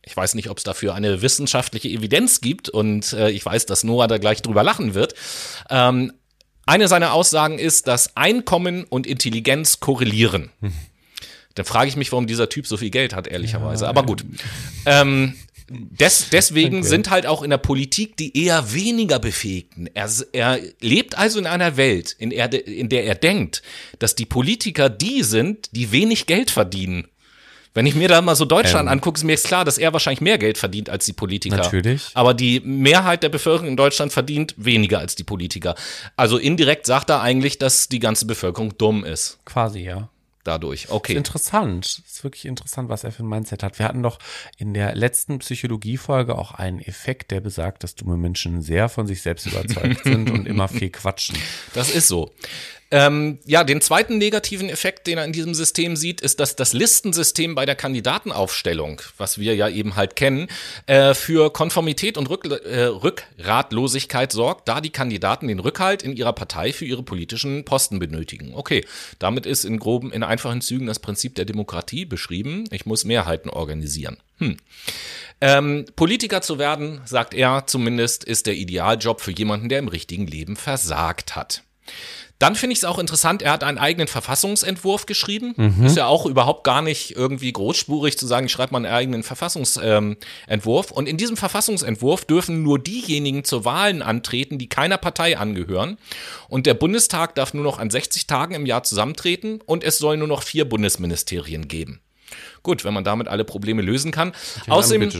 Ich 0.03 0.17
weiß 0.17 0.35
nicht, 0.35 0.51
ob 0.51 0.59
es 0.59 0.65
dafür 0.65 0.95
eine 0.95 1.23
wissenschaftliche 1.23 1.89
Evidenz 1.89 2.41
gibt 2.41 2.69
und 2.69 3.13
äh, 3.15 3.31
ich 3.31 3.45
weiß, 3.45 3.67
dass 3.67 3.85
Noah 3.85 4.07
da 4.07 4.19
gleich 4.19 4.43
drüber 4.43 4.63
lachen 4.63 4.95
wird. 4.95 5.15
Ähm, 5.71 6.13
eine 6.67 6.89
seiner 6.89 7.13
Aussagen 7.13 7.59
ist, 7.59 7.87
dass 7.87 8.17
Einkommen 8.17 8.85
und 8.85 9.07
Intelligenz 9.07 9.81
korrelieren. 9.81 10.51
Hm. 10.61 10.73
Dann 11.55 11.67
frage 11.67 11.89
ich 11.89 11.97
mich, 11.97 12.11
warum 12.11 12.27
dieser 12.27 12.49
Typ 12.49 12.67
so 12.67 12.77
viel 12.77 12.91
Geld 12.91 13.15
hat, 13.15 13.29
ehrlicherweise. 13.29 13.85
Ja, 13.85 13.91
Aber 13.91 14.03
gut. 14.05 14.25
Ähm, 14.87 15.37
des, 15.69 16.29
deswegen 16.31 16.79
okay. 16.79 16.89
sind 16.89 17.11
halt 17.11 17.27
auch 17.27 17.43
in 17.43 17.51
der 17.51 17.59
Politik 17.59 18.17
die 18.17 18.37
eher 18.45 18.73
weniger 18.75 19.19
Befähigten. 19.19 19.89
Er, 19.95 20.11
er 20.33 20.61
lebt 20.81 21.17
also 21.17 21.39
in 21.39 21.47
einer 21.47 21.77
Welt, 21.77 22.15
in, 22.19 22.31
er, 22.31 22.53
in 22.67 22.89
der 22.89 23.05
er 23.05 23.15
denkt, 23.15 23.63
dass 23.99 24.15
die 24.15 24.27
Politiker 24.27 24.91
die 24.91 25.23
sind, 25.23 25.75
die 25.75 25.91
wenig 25.91 26.27
Geld 26.27 26.51
verdienen. 26.51 27.09
Wenn 27.73 27.87
ich 27.87 27.97
mir 27.97 28.07
da 28.07 28.23
mal 28.23 28.37
so 28.37 28.45
Deutschland 28.45 28.87
ähm. 28.87 28.93
angucke, 28.93 29.17
ist 29.17 29.25
mir 29.25 29.33
jetzt 29.33 29.47
klar, 29.47 29.65
dass 29.65 29.79
er 29.79 29.93
wahrscheinlich 29.93 30.21
mehr 30.21 30.39
Geld 30.39 30.59
verdient 30.59 30.91
als 30.91 31.07
die 31.07 31.13
Politiker. 31.13 31.57
Natürlich. 31.57 32.11
Aber 32.15 32.33
die 32.33 32.61
Mehrheit 32.61 33.25
der 33.25 33.31
Bevölkerung 33.31 33.69
in 33.69 33.77
Deutschland 33.77 34.13
verdient 34.13 34.55
weniger 34.57 35.01
als 35.01 35.17
die 35.17 35.25
Politiker. 35.25 35.75
Also 36.15 36.39
indirekt 36.39 36.87
sagt 36.87 37.11
er 37.11 37.21
eigentlich, 37.21 37.59
dass 37.59 37.89
die 37.89 37.99
ganze 37.99 38.27
Bevölkerung 38.27 38.79
dumm 38.79 39.05
ist. 39.05 39.39
Quasi, 39.45 39.81
ja 39.81 40.09
dadurch. 40.45 40.91
Okay. 40.91 41.15
Das 41.15 41.21
ist 41.21 41.29
interessant. 41.29 41.99
Das 42.05 42.13
ist 42.13 42.25
wirklich 42.25 42.45
interessant, 42.45 42.89
was 42.89 43.05
er 43.05 43.13
für 43.13 43.23
ein 43.23 43.29
Mindset 43.29 43.63
hat. 43.63 43.79
Wir 43.79 43.87
hatten 43.87 44.03
doch 44.03 44.19
in 44.59 44.75
der 44.75 44.95
letzten 44.95 45.39
Psychologie-Folge 45.39 46.37
auch 46.37 46.53
einen 46.53 46.81
Effekt, 46.81 47.31
der 47.31 47.41
besagt, 47.41 47.83
dass 47.83 47.95
dumme 47.95 48.17
Menschen 48.17 48.63
sehr 48.63 48.89
von 48.89 49.07
sich 49.07 49.23
selbst 49.23 49.47
überzeugt 49.47 50.05
sind 50.05 50.31
und 50.31 50.47
immer 50.47 50.69
viel 50.69 50.91
quatschen. 50.91 51.37
Das 51.75 51.91
ist 51.91 52.09
so. 52.09 52.33
Ähm, 52.95 53.41
ja, 53.45 53.65
den 53.65 53.81
zweiten 53.81 54.19
negativen 54.19 54.69
Effekt, 54.69 55.09
den 55.09 55.19
er 55.19 55.25
in 55.25 55.33
diesem 55.33 55.53
System 55.53 55.97
sieht, 55.97 56.21
ist, 56.21 56.39
dass 56.39 56.55
das 56.55 56.73
Listensystem 56.73 57.57
bei 57.57 57.67
der 57.67 57.75
Kandidatenaufstellung, 57.75 59.03
was 59.19 59.37
wir 59.37 59.57
ja 59.57 59.69
eben 59.69 59.97
halt 59.97 60.15
kennen, 60.15 60.47
äh, 60.87 61.13
für 61.13 61.53
Konformität 61.53 62.17
und 62.17 62.31
Rück, 62.31 62.45
äh, 62.45 62.85
Rückgratlosigkeit 62.85 64.31
sorgt, 64.31 64.69
da 64.69 64.81
die 64.81 64.91
Kandidaten 64.91 65.49
den 65.49 65.59
Rückhalt 65.59 66.05
in 66.05 66.15
ihrer 66.15 66.33
Partei 66.33 66.73
für 66.73 66.85
ihre 66.85 67.03
politischen 67.03 67.65
Posten 67.65 67.99
benötigen. 67.99 68.55
Okay, 68.55 68.87
damit 69.19 69.45
ist 69.45 69.65
in 69.65 69.81
groben, 69.81 70.13
in 70.13 70.23
einfachen 70.23 70.61
Zügen 70.61 70.87
das 70.87 71.01
Prinzip 71.01 71.35
der 71.35 71.47
Demokratie 71.47 72.05
beschrieben. 72.05 72.63
Ich 72.71 72.87
muss 72.87 73.05
Mehrheiten 73.05 73.51
organisieren. 73.51 74.19
Hm. 74.39 74.57
Ähm, 75.41 75.85
Politiker 75.97 76.43
zu 76.43 76.61
werden, 76.61 77.01
sagt 77.07 77.35
er 77.35 77.67
zumindest, 77.67 78.23
ist 78.23 78.47
der 78.47 78.55
Idealjob 78.55 79.21
für 79.21 79.33
jemanden, 79.33 79.69
der 79.69 79.81
im 79.81 79.89
richtigen 79.89 80.29
Leben 80.29 80.55
versagt 80.55 81.35
hat. 81.35 81.65
Dann 82.39 82.57
finde 82.57 82.73
ich 82.73 82.81
es 82.81 82.85
auch 82.85 82.99
interessant, 82.99 83.43
er 83.43 83.53
hat 83.53 83.63
einen 83.63 83.79
eigenen 83.79 84.09
Verfassungsentwurf 84.09 85.07
geschrieben. 85.07 85.55
Mhm. 85.57 85.87
Ist 85.87 85.97
ja 85.97 86.07
auch 86.07 86.27
überhaupt 86.27 86.65
gar 86.65 86.83
nicht 86.83 87.17
irgendwie 87.17 87.53
großspurig 87.53 88.19
zu 88.19 88.27
sagen, 88.27 88.47
ich 88.47 88.53
schreibe 88.53 88.73
mal 88.73 88.85
einen 88.85 88.95
eigenen 88.95 89.23
Verfassungsentwurf. 89.23 90.91
Und 90.91 91.09
in 91.09 91.17
diesem 91.17 91.37
Verfassungsentwurf 91.37 92.25
dürfen 92.25 92.63
nur 92.63 92.79
diejenigen 92.79 93.45
zur 93.45 93.65
Wahlen 93.65 94.03
antreten, 94.03 94.59
die 94.59 94.69
keiner 94.69 94.99
Partei 94.99 95.39
angehören. 95.39 95.97
Und 96.49 96.67
der 96.67 96.75
Bundestag 96.75 97.35
darf 97.37 97.55
nur 97.55 97.65
noch 97.65 97.79
an 97.79 97.91
60 97.91 98.27
Tagen 98.27 98.55
im 98.55 98.67
Jahr 98.67 98.83
zusammentreten 98.83 99.61
und 99.65 99.85
es 99.85 99.99
soll 99.99 100.17
nur 100.17 100.29
noch 100.29 100.43
vier 100.43 100.69
Bundesministerien 100.69 101.69
geben. 101.69 102.01
Gut, 102.63 102.85
wenn 102.85 102.95
man 102.95 103.05
damit 103.05 103.29
alle 103.29 103.45
Probleme 103.45 103.83
lösen 103.83 104.11
kann. 104.11 104.33
Ja, 104.67 104.73
Außerdem, 104.73 105.11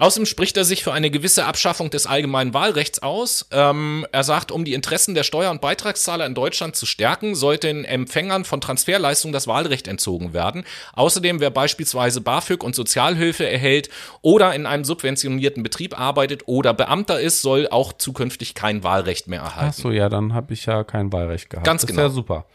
Außerdem 0.00 0.24
spricht 0.24 0.56
er 0.56 0.64
sich 0.64 0.82
für 0.82 0.94
eine 0.94 1.10
gewisse 1.10 1.44
Abschaffung 1.44 1.90
des 1.90 2.06
allgemeinen 2.06 2.54
Wahlrechts 2.54 3.02
aus. 3.02 3.46
Ähm, 3.50 4.06
er 4.12 4.24
sagt, 4.24 4.50
um 4.50 4.64
die 4.64 4.72
Interessen 4.72 5.14
der 5.14 5.24
Steuer- 5.24 5.50
und 5.50 5.60
Beitragszahler 5.60 6.24
in 6.24 6.34
Deutschland 6.34 6.74
zu 6.74 6.86
stärken, 6.86 7.34
sollte 7.34 7.66
den 7.66 7.84
Empfängern 7.84 8.46
von 8.46 8.62
Transferleistungen 8.62 9.34
das 9.34 9.46
Wahlrecht 9.46 9.86
entzogen 9.88 10.32
werden. 10.32 10.64
Außerdem, 10.94 11.40
wer 11.40 11.50
beispielsweise 11.50 12.22
BAföG 12.22 12.64
und 12.64 12.74
Sozialhilfe 12.74 13.46
erhält 13.46 13.90
oder 14.22 14.54
in 14.54 14.64
einem 14.64 14.84
subventionierten 14.84 15.62
Betrieb 15.62 16.00
arbeitet 16.00 16.44
oder 16.46 16.72
Beamter 16.72 17.20
ist, 17.20 17.42
soll 17.42 17.68
auch 17.68 17.92
zukünftig 17.92 18.54
kein 18.54 18.82
Wahlrecht 18.82 19.28
mehr 19.28 19.40
erhalten. 19.40 19.74
Ach 19.76 19.82
so, 19.82 19.90
ja, 19.90 20.08
dann 20.08 20.32
habe 20.32 20.54
ich 20.54 20.64
ja 20.64 20.82
kein 20.82 21.12
Wahlrecht 21.12 21.50
gehabt. 21.50 21.66
Ganz 21.66 21.82
das 21.82 21.88
genau. 21.88 22.06
Ist 22.06 22.08
ja 22.08 22.14
super. 22.14 22.46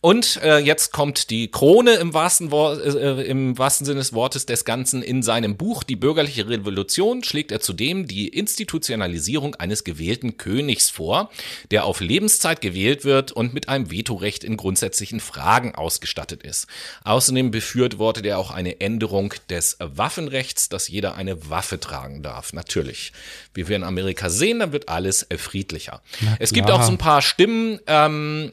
Und 0.00 0.40
äh, 0.42 0.58
jetzt 0.58 0.92
kommt 0.92 1.28
die 1.28 1.50
Krone 1.50 1.94
im 1.94 2.14
wahrsten, 2.14 2.50
Wor 2.50 2.82
äh, 2.82 3.22
im 3.24 3.58
wahrsten 3.58 3.84
Sinne 3.84 3.98
des 3.98 4.14
Wortes 4.14 4.46
des 4.46 4.64
Ganzen. 4.64 5.02
In 5.02 5.22
seinem 5.22 5.56
Buch 5.56 5.82
Die 5.82 5.96
bürgerliche 5.96 6.48
Revolution 6.48 6.77
schlägt 7.24 7.52
er 7.52 7.60
zudem 7.60 8.06
die 8.06 8.28
Institutionalisierung 8.28 9.54
eines 9.54 9.84
gewählten 9.84 10.36
Königs 10.36 10.90
vor, 10.90 11.30
der 11.70 11.84
auf 11.84 12.00
Lebenszeit 12.00 12.60
gewählt 12.60 13.04
wird 13.04 13.32
und 13.32 13.54
mit 13.54 13.68
einem 13.68 13.90
Vetorecht 13.90 14.44
in 14.44 14.56
grundsätzlichen 14.56 15.20
Fragen 15.20 15.74
ausgestattet 15.74 16.42
ist. 16.42 16.66
Außerdem 17.04 17.50
befürwortet 17.50 18.26
er 18.26 18.38
auch 18.38 18.50
eine 18.50 18.80
Änderung 18.80 19.34
des 19.48 19.76
Waffenrechts, 19.80 20.68
dass 20.68 20.88
jeder 20.88 21.14
eine 21.14 21.50
Waffe 21.50 21.80
tragen 21.80 22.22
darf. 22.22 22.52
Natürlich. 22.52 23.12
Wie 23.54 23.68
wir 23.68 23.76
in 23.76 23.84
Amerika 23.84 24.30
sehen, 24.30 24.60
dann 24.60 24.72
wird 24.72 24.88
alles 24.88 25.24
äh, 25.24 25.38
friedlicher. 25.38 26.02
Es 26.38 26.52
gibt 26.52 26.70
auch 26.70 26.82
so 26.82 26.92
ein 26.92 26.98
paar 26.98 27.22
Stimmen, 27.22 27.80
ähm, 27.86 28.52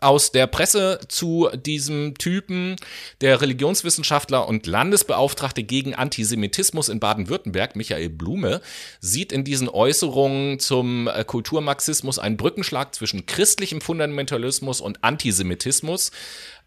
aus 0.00 0.30
der 0.30 0.46
Presse 0.46 1.00
zu 1.08 1.48
diesem 1.54 2.14
Typen, 2.18 2.76
der 3.20 3.40
Religionswissenschaftler 3.40 4.46
und 4.46 4.66
Landesbeauftragte 4.66 5.62
gegen 5.62 5.94
Antisemitismus 5.94 6.88
in 6.88 7.00
Baden-Württemberg, 7.00 7.76
Michael 7.76 8.10
Blume, 8.10 8.60
sieht 9.00 9.32
in 9.32 9.44
diesen 9.44 9.68
Äußerungen 9.68 10.58
zum 10.58 11.08
äh, 11.08 11.24
Kulturmarxismus 11.24 12.18
einen 12.18 12.36
Brückenschlag 12.36 12.94
zwischen 12.94 13.26
christlichem 13.26 13.80
Fundamentalismus 13.80 14.80
und 14.80 15.02
Antisemitismus. 15.02 16.10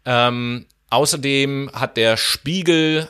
Ähm, 0.04 0.66
außerdem 0.90 1.70
hat 1.72 1.96
der 1.96 2.16
Spiegel 2.16 3.08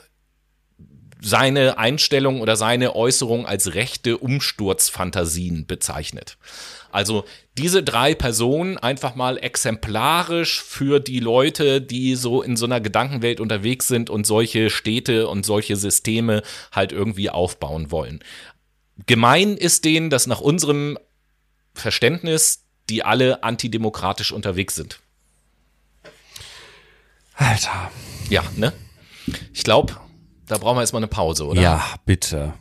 seine 1.23 1.79
Einstellung 1.79 2.41
oder 2.41 2.57
seine 2.57 2.95
Äußerung 2.97 3.47
als 3.47 3.75
rechte 3.75 4.19
Umsturzfantasien 4.19 5.67
bezeichnet. 5.67 6.37
Also 6.93 7.25
diese 7.57 7.83
drei 7.83 8.15
Personen 8.15 8.79
einfach 8.79 9.15
mal 9.15 9.39
exemplarisch 9.39 10.63
für 10.63 10.99
die 10.99 11.21
Leute, 11.21 11.81
die 11.81 12.17
so 12.17 12.43
in 12.43 12.57
so 12.57 12.67
einer 12.67 12.81
Gedankenwelt 12.81 13.41
unterwegs 13.41 13.87
sind 13.87 14.11
und 14.11 14.27
solche 14.27 14.71
Städte 14.71 15.29
und 15.29 15.47
solche 15.47 15.77
Systeme 15.77 16.43
halt 16.73 16.93
irgendwie 16.93 17.31
aufbauen 17.31 17.91
wollen. 17.91 18.21
Gemein 19.07 19.57
ist 19.57 19.85
denen, 19.85 20.11
dass 20.11 20.27
nach 20.27 20.41
unserem 20.41 20.99
Verständnis 21.75 22.65
die 22.89 23.05
alle 23.05 23.45
antidemokratisch 23.45 24.33
unterwegs 24.33 24.75
sind. 24.75 24.99
Alter. 27.35 27.91
Ja, 28.29 28.43
ne? 28.57 28.73
Ich 29.55 29.63
glaube, 29.63 29.97
da 30.51 30.59
brauchen 30.59 30.79
wir 30.79 30.81
jetzt 30.81 30.93
mal 30.93 30.99
eine 30.99 31.07
Pause, 31.07 31.47
oder? 31.47 31.61
Ja, 31.61 31.81
bitte. 32.05 32.53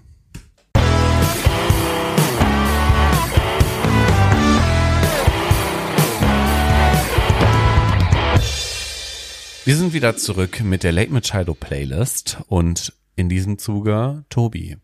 Wir 9.65 9.75
sind 9.75 9.93
wieder 9.93 10.15
zurück 10.17 10.61
mit 10.61 10.83
der 10.83 10.91
Late 10.91 11.11
Machado 11.11 11.55
Playlist 11.55 12.37
und 12.47 12.93
in 13.15 13.27
diesem 13.27 13.57
Zuge 13.57 14.23
Tobi. 14.29 14.77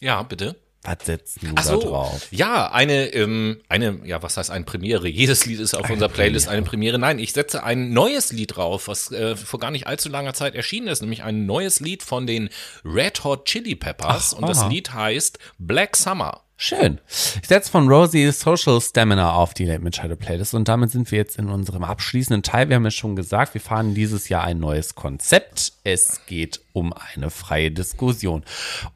Ja, 0.00 0.22
bitte. 0.22 0.56
Was 0.88 1.06
setzt 1.06 1.42
du 1.42 1.48
Ach 1.54 1.62
da 1.62 1.62
so, 1.62 1.80
drauf? 1.80 2.28
ja, 2.30 2.70
eine, 2.72 3.06
ähm, 3.08 3.60
eine, 3.68 4.00
ja, 4.04 4.22
was 4.22 4.36
heißt 4.36 4.50
eine 4.50 4.64
Premiere? 4.64 5.08
Jedes 5.08 5.44
Lied 5.44 5.60
ist 5.60 5.74
auf 5.74 5.84
Eine 5.84 5.94
unserer 5.94 6.08
Playlist 6.08 6.46
Premiere. 6.46 6.58
eine 6.58 6.66
Premiere. 6.68 6.98
Nein, 6.98 7.18
ich 7.18 7.32
setze 7.32 7.62
ein 7.62 7.92
neues 7.92 8.32
Lied 8.32 8.56
drauf, 8.56 8.88
was 8.88 9.10
äh, 9.12 9.36
vor 9.36 9.60
gar 9.60 9.70
nicht 9.70 9.86
allzu 9.86 10.08
langer 10.08 10.34
Zeit 10.34 10.54
erschienen 10.54 10.88
ist, 10.88 11.02
nämlich 11.02 11.22
ein 11.22 11.46
neues 11.46 11.80
Lied 11.80 12.02
von 12.02 12.26
den 12.26 12.48
Red 12.84 13.24
Hot 13.24 13.44
Chili 13.44 13.74
Peppers 13.74 14.32
Ach, 14.34 14.38
und 14.38 14.48
das 14.48 14.60
aha. 14.60 14.68
Lied 14.68 14.92
heißt 14.94 15.38
Black 15.58 15.96
Summer. 15.96 16.42
Schön. 16.60 16.98
Ich 17.40 17.46
setze 17.46 17.70
von 17.70 17.86
Rosie 17.86 18.32
Social 18.32 18.80
Stamina 18.80 19.32
auf 19.32 19.54
die 19.54 19.64
Late 19.64 19.80
Machado 19.80 20.16
Playlist 20.16 20.54
und 20.54 20.66
damit 20.66 20.90
sind 20.90 21.08
wir 21.12 21.18
jetzt 21.18 21.38
in 21.38 21.48
unserem 21.48 21.84
abschließenden 21.84 22.42
Teil. 22.42 22.68
Wir 22.68 22.74
haben 22.74 22.84
ja 22.84 22.90
schon 22.90 23.14
gesagt, 23.14 23.54
wir 23.54 23.60
fahren 23.60 23.94
dieses 23.94 24.28
Jahr 24.28 24.42
ein 24.42 24.58
neues 24.58 24.96
Konzept. 24.96 25.74
Es 25.84 26.26
geht 26.26 26.60
um 26.72 26.92
eine 26.92 27.30
freie 27.30 27.70
Diskussion. 27.70 28.42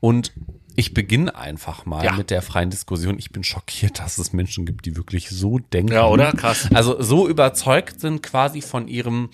Und 0.01 0.33
ich 0.77 0.95
beginne 0.95 1.35
einfach 1.35 1.85
mal 1.87 2.05
Ja. 2.05 2.13
mit 2.13 2.31
der 2.31 2.43
freien 2.43 2.71
Diskussion. 2.71 3.19
Ich 3.19 3.31
bin 3.31 3.45
schockiert, 3.45 3.99
dass 3.99 4.19
es 4.19 4.33
Menschen 4.33 4.65
gibt, 4.67 4.87
die 4.87 4.97
wirklich 4.97 5.29
so 5.31 5.59
denken. 5.59 5.93
Ja, 5.93 6.07
oder? 6.09 6.33
Krass. 6.33 6.69
Also 6.73 7.01
so 7.03 7.29
überzeugt 7.29 8.01
sind 8.01 8.23
quasi 8.23 8.63
von 8.63 8.89
ihrem 8.89 9.31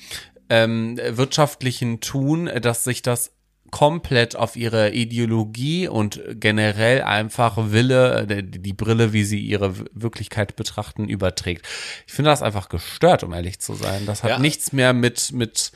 ähm, 0.51 0.99
wirtschaftlichen 1.11 2.01
Tun, 2.01 2.51
dass 2.63 2.85
sich 2.85 3.03
das 3.03 3.33
komplett 3.71 4.35
auf 4.35 4.57
ihre 4.57 4.93
Ideologie 4.93 5.89
und 5.89 6.23
generell 6.31 7.03
einfach 7.03 7.57
Wille, 7.71 8.27
äh, 8.27 8.43
die 8.43 8.73
Brille, 8.73 9.13
wie 9.13 9.25
sie 9.25 9.41
ihre 9.41 9.75
Wirklichkeit 9.93 10.57
betrachten, 10.57 11.07
überträgt. 11.07 11.67
Ich 12.07 12.15
finde 12.15 12.31
das 12.31 12.41
einfach 12.41 12.71
gestört, 12.71 13.25
um 13.25 13.35
ehrlich 13.35 13.59
zu 13.59 13.75
sein. 13.75 14.07
Das 14.07 14.23
hat 14.23 14.31
Ja. 14.31 14.39
nichts 14.39 14.73
mehr 14.73 14.95
mit, 14.95 15.33
mit 15.33 15.73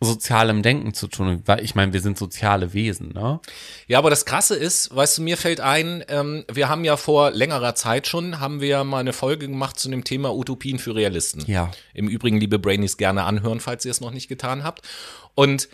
sozialem 0.00 0.62
Denken 0.62 0.94
zu 0.94 1.08
tun. 1.08 1.42
Weil 1.44 1.62
ich 1.62 1.74
meine, 1.74 1.92
wir 1.92 2.00
sind 2.00 2.18
soziale 2.18 2.72
Wesen, 2.72 3.12
ne? 3.12 3.40
Ja, 3.86 3.98
aber 3.98 4.10
das 4.10 4.24
Krasse 4.24 4.56
ist, 4.56 4.94
weißt 4.94 5.18
du, 5.18 5.22
mir 5.22 5.36
fällt 5.36 5.60
ein, 5.60 6.04
ähm, 6.08 6.44
wir 6.50 6.68
haben 6.68 6.84
ja 6.84 6.96
vor 6.96 7.30
längerer 7.30 7.74
Zeit 7.74 8.06
schon, 8.06 8.40
haben 8.40 8.60
wir 8.60 8.68
ja 8.68 8.84
mal 8.84 8.98
eine 8.98 9.12
Folge 9.12 9.46
gemacht 9.46 9.78
zu 9.78 9.90
dem 9.90 10.04
Thema 10.04 10.34
Utopien 10.34 10.78
für 10.78 10.94
Realisten. 10.94 11.44
Ja. 11.46 11.70
Im 11.92 12.08
Übrigen, 12.08 12.40
liebe 12.40 12.58
Brainies, 12.58 12.96
gerne 12.96 13.24
anhören, 13.24 13.60
falls 13.60 13.84
ihr 13.84 13.90
es 13.90 14.00
noch 14.00 14.12
nicht 14.12 14.28
getan 14.28 14.64
habt. 14.64 14.86
Und 15.34 15.68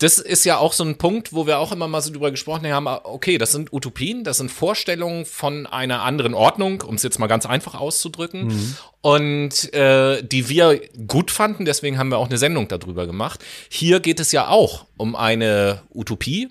das 0.00 0.18
ist 0.18 0.44
ja 0.44 0.56
auch 0.56 0.72
so 0.72 0.82
ein 0.82 0.96
Punkt, 0.96 1.34
wo 1.34 1.46
wir 1.46 1.58
auch 1.58 1.72
immer 1.72 1.86
mal 1.86 2.00
so 2.00 2.10
drüber 2.10 2.30
gesprochen 2.30 2.66
haben, 2.72 2.86
okay, 2.86 3.36
das 3.36 3.52
sind 3.52 3.70
Utopien, 3.72 4.24
das 4.24 4.38
sind 4.38 4.50
Vorstellungen 4.50 5.26
von 5.26 5.66
einer 5.66 6.02
anderen 6.02 6.32
Ordnung, 6.32 6.80
um 6.80 6.94
es 6.94 7.02
jetzt 7.02 7.18
mal 7.18 7.26
ganz 7.26 7.44
einfach 7.44 7.74
auszudrücken, 7.74 8.76
und 9.02 9.72
äh, 9.74 10.22
die 10.22 10.48
wir 10.48 10.80
gut 11.06 11.30
fanden, 11.30 11.66
deswegen 11.66 11.98
haben 11.98 12.08
wir 12.08 12.18
auch 12.18 12.28
eine 12.28 12.38
Sendung 12.38 12.66
darüber 12.68 13.06
gemacht. 13.06 13.44
Hier 13.68 14.00
geht 14.00 14.20
es 14.20 14.32
ja 14.32 14.48
auch 14.48 14.86
um 14.96 15.14
eine 15.14 15.82
Utopie, 15.94 16.48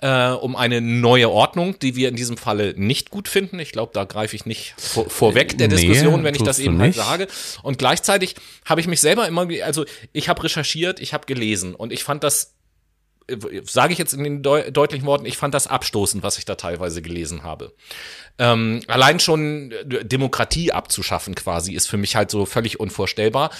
äh, 0.00 0.28
um 0.28 0.54
eine 0.54 0.80
neue 0.80 1.30
Ordnung, 1.30 1.78
die 1.78 1.96
wir 1.96 2.08
in 2.08 2.16
diesem 2.16 2.36
Falle 2.36 2.74
nicht 2.76 3.10
gut 3.10 3.28
finden. 3.28 3.58
Ich 3.58 3.72
glaube, 3.72 3.90
da 3.94 4.04
greife 4.04 4.36
ich 4.36 4.46
nicht 4.46 4.74
vor, 4.76 5.08
vorweg 5.08 5.58
der 5.58 5.68
Nee, 5.68 5.76
Diskussion, 5.76 6.24
wenn 6.24 6.34
ich 6.34 6.42
das 6.42 6.58
eben 6.58 6.80
halt 6.80 6.94
sage. 6.94 7.26
Und 7.62 7.78
gleichzeitig 7.78 8.36
habe 8.64 8.80
ich 8.80 8.86
mich 8.86 9.00
selber 9.00 9.26
immer, 9.26 9.48
also 9.64 9.84
ich 10.12 10.28
habe 10.28 10.44
recherchiert, 10.44 11.00
ich 11.00 11.12
habe 11.12 11.26
gelesen 11.26 11.74
und 11.74 11.92
ich 11.92 12.04
fand 12.04 12.22
das 12.22 12.53
sage 13.64 13.92
ich 13.92 13.98
jetzt 13.98 14.12
in 14.12 14.24
den 14.24 14.42
deu 14.42 14.70
deutlichen 14.70 15.06
Worten, 15.06 15.24
ich 15.26 15.36
fand 15.36 15.54
das 15.54 15.66
abstoßend, 15.66 16.22
was 16.22 16.38
ich 16.38 16.44
da 16.44 16.54
teilweise 16.56 17.02
gelesen 17.02 17.42
habe. 17.42 17.72
Ähm, 18.38 18.82
allein 18.86 19.20
schon 19.20 19.72
äh, 19.72 20.04
Demokratie 20.04 20.72
abzuschaffen 20.72 21.34
quasi 21.34 21.72
ist 21.72 21.86
für 21.86 21.96
mich 21.96 22.16
halt 22.16 22.30
so 22.30 22.46
völlig 22.46 22.80
unvorstellbar. 22.80 23.50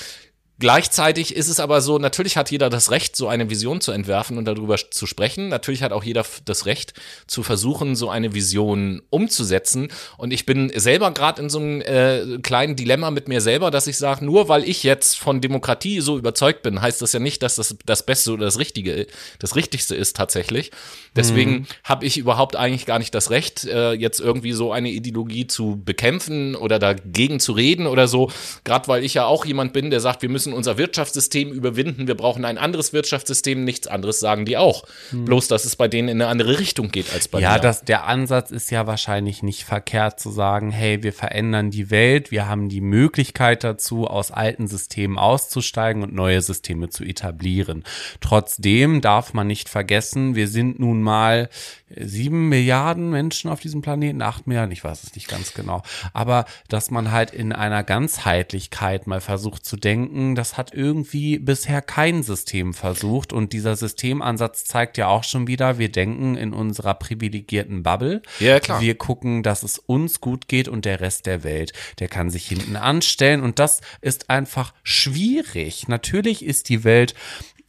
Gleichzeitig 0.60 1.34
ist 1.34 1.48
es 1.48 1.58
aber 1.58 1.80
so, 1.80 1.98
natürlich 1.98 2.36
hat 2.36 2.50
jeder 2.50 2.70
das 2.70 2.92
Recht, 2.92 3.16
so 3.16 3.26
eine 3.26 3.50
Vision 3.50 3.80
zu 3.80 3.90
entwerfen 3.90 4.38
und 4.38 4.44
darüber 4.44 4.76
zu 4.76 5.06
sprechen. 5.06 5.48
Natürlich 5.48 5.82
hat 5.82 5.92
auch 5.92 6.04
jeder 6.04 6.24
das 6.44 6.64
Recht, 6.66 6.94
zu 7.26 7.42
versuchen, 7.42 7.96
so 7.96 8.08
eine 8.08 8.34
Vision 8.34 9.02
umzusetzen. 9.10 9.88
Und 10.16 10.32
ich 10.32 10.46
bin 10.46 10.70
selber 10.76 11.10
gerade 11.10 11.42
in 11.42 11.50
so 11.50 11.58
einem 11.58 11.80
äh, 11.80 12.38
kleinen 12.42 12.76
Dilemma 12.76 13.10
mit 13.10 13.26
mir 13.26 13.40
selber, 13.40 13.72
dass 13.72 13.88
ich 13.88 13.98
sage, 13.98 14.24
nur 14.24 14.48
weil 14.48 14.62
ich 14.68 14.84
jetzt 14.84 15.18
von 15.18 15.40
Demokratie 15.40 16.00
so 16.00 16.18
überzeugt 16.18 16.62
bin, 16.62 16.80
heißt 16.80 17.02
das 17.02 17.12
ja 17.12 17.20
nicht, 17.20 17.42
dass 17.42 17.56
das 17.56 17.76
das 17.84 18.06
Beste 18.06 18.32
oder 18.32 18.44
das 18.44 18.58
Richtige, 18.58 19.06
das 19.40 19.56
Richtigste 19.56 19.96
ist 19.96 20.16
tatsächlich. 20.16 20.70
Deswegen 21.16 21.66
habe 21.84 22.06
ich 22.06 22.16
überhaupt 22.16 22.56
eigentlich 22.56 22.86
gar 22.86 22.98
nicht 22.98 23.14
das 23.14 23.30
Recht, 23.30 23.64
äh, 23.64 23.92
jetzt 23.92 24.20
irgendwie 24.20 24.52
so 24.52 24.72
eine 24.72 24.90
Ideologie 24.90 25.46
zu 25.46 25.80
bekämpfen 25.84 26.56
oder 26.56 26.78
dagegen 26.78 27.40
zu 27.40 27.52
reden 27.52 27.86
oder 27.86 28.08
so. 28.08 28.30
Gerade 28.64 28.88
weil 28.88 29.04
ich 29.04 29.14
ja 29.14 29.24
auch 29.26 29.44
jemand 29.44 29.72
bin, 29.72 29.90
der 29.90 30.00
sagt, 30.00 30.22
wir 30.22 30.28
müssen 30.28 30.43
unser 30.52 30.76
Wirtschaftssystem 30.78 31.50
überwinden, 31.52 32.06
wir 32.06 32.16
brauchen 32.16 32.44
ein 32.44 32.58
anderes 32.58 32.92
Wirtschaftssystem, 32.92 33.64
nichts 33.64 33.86
anderes 33.86 34.20
sagen 34.20 34.44
die 34.44 34.56
auch. 34.56 34.84
Bloß, 35.12 35.48
dass 35.48 35.64
es 35.64 35.76
bei 35.76 35.88
denen 35.88 36.08
in 36.08 36.20
eine 36.20 36.30
andere 36.30 36.58
Richtung 36.58 36.90
geht 36.90 37.12
als 37.12 37.28
bei 37.28 37.40
Ja, 37.40 37.54
mir. 37.54 37.60
das, 37.60 37.82
der 37.84 38.04
Ansatz 38.04 38.50
ist 38.50 38.70
ja 38.70 38.86
wahrscheinlich 38.86 39.42
nicht 39.42 39.64
verkehrt 39.64 40.20
zu 40.20 40.30
sagen, 40.30 40.70
hey, 40.70 41.02
wir 41.02 41.12
verändern 41.12 41.70
die 41.70 41.90
Welt, 41.90 42.30
wir 42.30 42.48
haben 42.48 42.68
die 42.68 42.80
Möglichkeit 42.80 43.64
dazu, 43.64 44.06
aus 44.06 44.30
alten 44.30 44.66
Systemen 44.66 45.18
auszusteigen 45.18 46.02
und 46.02 46.14
neue 46.14 46.42
Systeme 46.42 46.88
zu 46.88 47.04
etablieren. 47.04 47.84
Trotzdem 48.20 49.00
darf 49.00 49.32
man 49.32 49.46
nicht 49.46 49.68
vergessen, 49.68 50.34
wir 50.34 50.48
sind 50.48 50.78
nun 50.80 51.02
mal 51.02 51.48
sieben 51.96 52.48
Milliarden 52.48 53.10
Menschen 53.10 53.50
auf 53.50 53.60
diesem 53.60 53.80
Planeten, 53.82 54.20
acht 54.22 54.46
Milliarden, 54.46 54.72
ich 54.72 54.82
weiß 54.82 55.04
es 55.04 55.14
nicht 55.14 55.28
ganz 55.28 55.54
genau. 55.54 55.82
Aber 56.12 56.44
dass 56.68 56.90
man 56.90 57.12
halt 57.12 57.30
in 57.30 57.52
einer 57.52 57.84
Ganzheitlichkeit 57.84 59.06
mal 59.06 59.20
versucht 59.20 59.64
zu 59.64 59.76
denken, 59.76 60.33
sagen, 60.34 60.36
das 60.36 60.56
hat 60.56 60.74
irgendwie 60.74 61.38
bisher 61.38 61.82
kein 61.82 62.22
System 62.22 62.74
versucht. 62.74 63.32
Und 63.32 63.52
dieser 63.52 63.76
Systemansatz 63.76 64.64
zeigt 64.64 64.98
ja 64.98 65.08
auch 65.08 65.24
schon 65.24 65.46
wieder, 65.46 65.78
wir 65.78 65.90
denken 65.90 66.36
in 66.36 66.52
unserer 66.52 66.94
privilegierten 66.94 67.82
Bubble. 67.82 68.22
Ja, 68.40 68.60
klar. 68.60 68.80
Wir 68.80 68.96
gucken, 68.96 69.42
dass 69.42 69.62
es 69.62 69.78
uns 69.78 70.20
gut 70.20 70.48
geht 70.48 70.68
und 70.68 70.84
der 70.84 71.00
Rest 71.00 71.26
der 71.26 71.44
Welt, 71.44 71.72
der 71.98 72.08
kann 72.08 72.30
sich 72.30 72.46
hinten 72.46 72.76
anstellen. 72.76 73.42
Und 73.42 73.58
das 73.58 73.80
ist 74.00 74.30
einfach 74.30 74.74
schwierig. 74.82 75.88
Natürlich 75.88 76.44
ist 76.44 76.68
die 76.68 76.84
Welt 76.84 77.14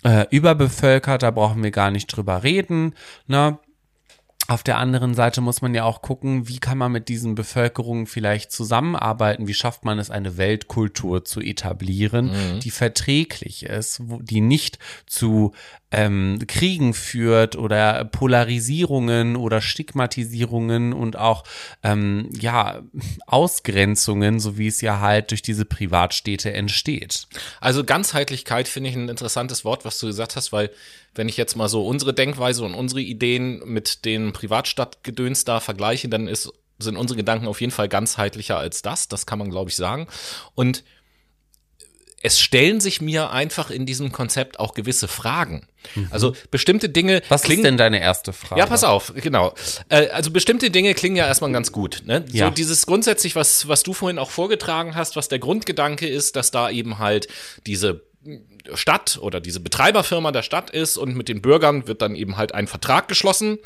äh, 0.04 0.26
überbevölkert, 0.30 1.24
da 1.24 1.32
brauchen 1.32 1.64
wir 1.64 1.72
gar 1.72 1.92
nicht 1.92 2.08
drüber 2.08 2.44
reden. 2.44 2.94
Ne? 3.28 3.58
Auf 4.48 4.62
der 4.62 4.78
anderen 4.78 5.16
Seite 5.16 5.42
muss 5.42 5.64
man 5.64 5.74
ja 5.74 5.86
auch 5.86 6.04
gucken, 6.04 6.48
wie 6.48 6.60
kann 6.60 6.78
man 6.78 6.92
mit 6.92 7.10
diesen 7.10 7.34
Bevölkerungen 7.34 8.06
vielleicht 8.06 8.52
zusammenarbeiten? 8.52 9.48
Wie 9.48 9.56
schafft 9.56 9.86
man 9.86 9.98
es, 9.98 10.12
eine 10.12 10.38
Weltkultur 10.38 11.26
zu 11.26 11.42
etablieren, 11.42 12.28
mhm. 12.28 12.60
die 12.60 12.70
verträglich 12.70 13.66
ist, 13.66 14.02
die 14.22 14.42
nicht 14.42 14.78
zu 15.08 15.54
ähm, 15.90 16.40
Kriegen 16.48 16.94
führt 16.94 17.56
oder 17.56 18.06
Polarisierungen 18.06 19.36
oder 19.36 19.62
Stigmatisierungen 19.62 20.94
und 20.94 21.18
auch 21.18 21.44
ähm, 21.82 22.30
ja 22.40 22.84
Ausgrenzungen, 23.26 24.40
so 24.40 24.60
wie 24.60 24.68
es 24.68 24.82
ja 24.82 25.00
halt 25.00 25.32
durch 25.32 25.42
diese 25.42 25.66
Privatstädte 25.66 26.54
entsteht. 26.54 27.28
Also 27.62 27.84
Ganzheitlichkeit 27.84 28.68
finde 28.68 28.92
ich 28.92 28.96
ein 28.96 29.10
interessantes 29.10 29.66
Wort, 29.66 29.86
was 29.86 29.98
du 29.98 30.06
gesagt 30.06 30.36
hast, 30.36 30.52
weil 30.52 30.70
wenn 31.16 31.30
ich 31.30 31.38
jetzt 31.38 31.56
mal 31.56 31.70
so 31.70 31.86
unsere 31.86 32.14
Denkweise 32.14 32.64
und 32.64 32.76
unsere 32.76 33.02
Ideen 33.02 33.62
mit 33.66 34.06
den 34.06 34.34
Privatstadtgedöns 34.34 35.46
da 35.46 35.60
vergleiche, 35.60 36.10
dann 36.10 36.28
ist 36.28 36.52
sind 36.78 36.98
unsere 36.98 37.18
Gedanken 37.18 37.48
auf 37.48 37.62
jeden 37.62 37.72
Fall 37.72 37.88
ganzheitlicher 37.88 38.58
als 38.58 38.82
das. 38.82 39.08
Das 39.08 39.26
kann 39.26 39.40
man, 39.40 39.50
glaube 39.50 39.70
ich, 39.70 39.78
sagen. 39.78 40.08
Und 40.56 40.84
es 42.22 42.40
stellen 42.40 42.82
sich 42.82 43.02
mir 43.02 43.30
einfach 43.30 43.70
in 43.70 43.86
diesem 43.86 44.12
Konzept 44.12 44.60
auch 44.60 44.74
gewisse 44.74 45.08
Fragen. 45.08 45.68
Mhm. 45.94 46.08
Also 46.10 46.36
bestimmte 46.50 46.90
Dinge. 46.90 47.22
Was 47.30 47.44
klingen, 47.44 47.60
ist 47.60 47.66
denn 47.66 47.78
deine 47.78 48.00
erste 48.00 48.34
Frage? 48.34 48.60
Ja, 48.60 48.66
pass 48.66 48.84
auf, 48.84 49.14
genau. 49.16 49.54
Äh, 49.90 50.08
also 50.08 50.32
bestimmte 50.32 50.72
Dinge 50.72 50.96
klingen 50.96 51.18
ja 51.18 51.28
erstmal 51.28 51.52
ganz 51.52 51.72
gut. 51.72 52.02
Ne? 52.06 52.26
Ja. 52.32 52.48
So 52.48 52.54
dieses 52.54 52.88
grundsätzlich, 52.88 53.36
was, 53.36 53.68
was 53.68 53.84
du 53.84 53.94
vorhin 53.94 54.18
auch 54.18 54.32
vorgetragen 54.32 54.96
hast, 54.96 55.16
was 55.16 55.28
der 55.28 55.38
Grundgedanke 55.38 56.08
ist, 56.08 56.36
dass 56.36 56.50
da 56.50 56.72
eben 56.72 56.98
halt 56.98 57.28
diese 57.68 58.02
Stadt 58.74 59.20
oder 59.22 59.40
diese 59.40 59.60
Betreiberfirma 59.60 60.32
der 60.32 60.44
Stadt 60.44 60.70
ist 60.70 60.98
und 60.98 61.16
mit 61.16 61.30
den 61.30 61.42
Bürgern 61.42 61.88
wird 61.88 62.02
dann 62.02 62.16
eben 62.16 62.38
halt 62.38 62.54
ein 62.54 62.68
Vertrag 62.68 63.08
geschlossen 63.08 63.60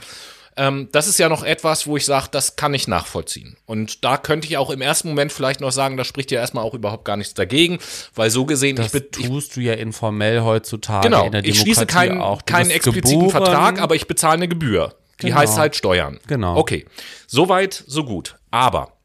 ähm, 0.60 0.90
das 0.92 1.08
ist 1.08 1.18
ja 1.20 1.30
noch 1.30 1.44
etwas, 1.44 1.88
wo 1.88 1.96
ich 1.96 2.06
sage, 2.06 2.28
das 2.32 2.58
kann 2.58 2.74
ich 2.74 2.86
nachvollziehen. 2.86 3.56
Und 3.66 4.04
da 4.04 4.18
könnte 4.18 4.46
ich 4.46 4.58
auch 4.58 4.70
im 4.70 4.82
ersten 4.82 5.08
Moment 5.08 5.32
vielleicht 5.32 5.62
noch 5.62 5.72
sagen, 5.72 5.96
da 5.96 6.04
spricht 6.04 6.32
ja 6.32 6.42
erstmal 6.42 6.66
auch 6.66 6.74
überhaupt 6.74 7.06
gar 7.06 7.16
nichts 7.16 7.34
dagegen, 7.34 7.80
weil 8.14 8.30
so 8.30 8.46
gesehen, 8.46 8.76
das 8.76 8.94
ich 8.94 9.10
tust 9.12 9.56
du 9.56 9.62
ja 9.62 9.74
informell 9.74 10.42
heutzutage 10.42 11.08
genau, 11.08 11.26
in 11.26 11.32
der 11.32 11.44
Demokratie 11.44 11.50
ich 11.50 11.62
schließe 11.62 11.86
keinen, 11.86 12.20
auch. 12.20 12.46
keinen 12.46 12.72
expliziten 12.72 13.28
geboren. 13.28 13.30
Vertrag, 13.30 13.82
aber 13.82 13.96
ich 13.96 14.08
bezahle 14.08 14.34
eine 14.34 14.48
Gebühr. 14.50 14.96
Die 15.22 15.28
genau. 15.28 15.38
heißt 15.38 15.58
halt 15.58 15.78
Steuern. 15.78 16.20
Genau. 16.28 16.58
Okay, 16.58 16.86
soweit, 17.26 17.82
so 17.88 18.04
gut. 18.04 18.36
Aber 18.52 18.99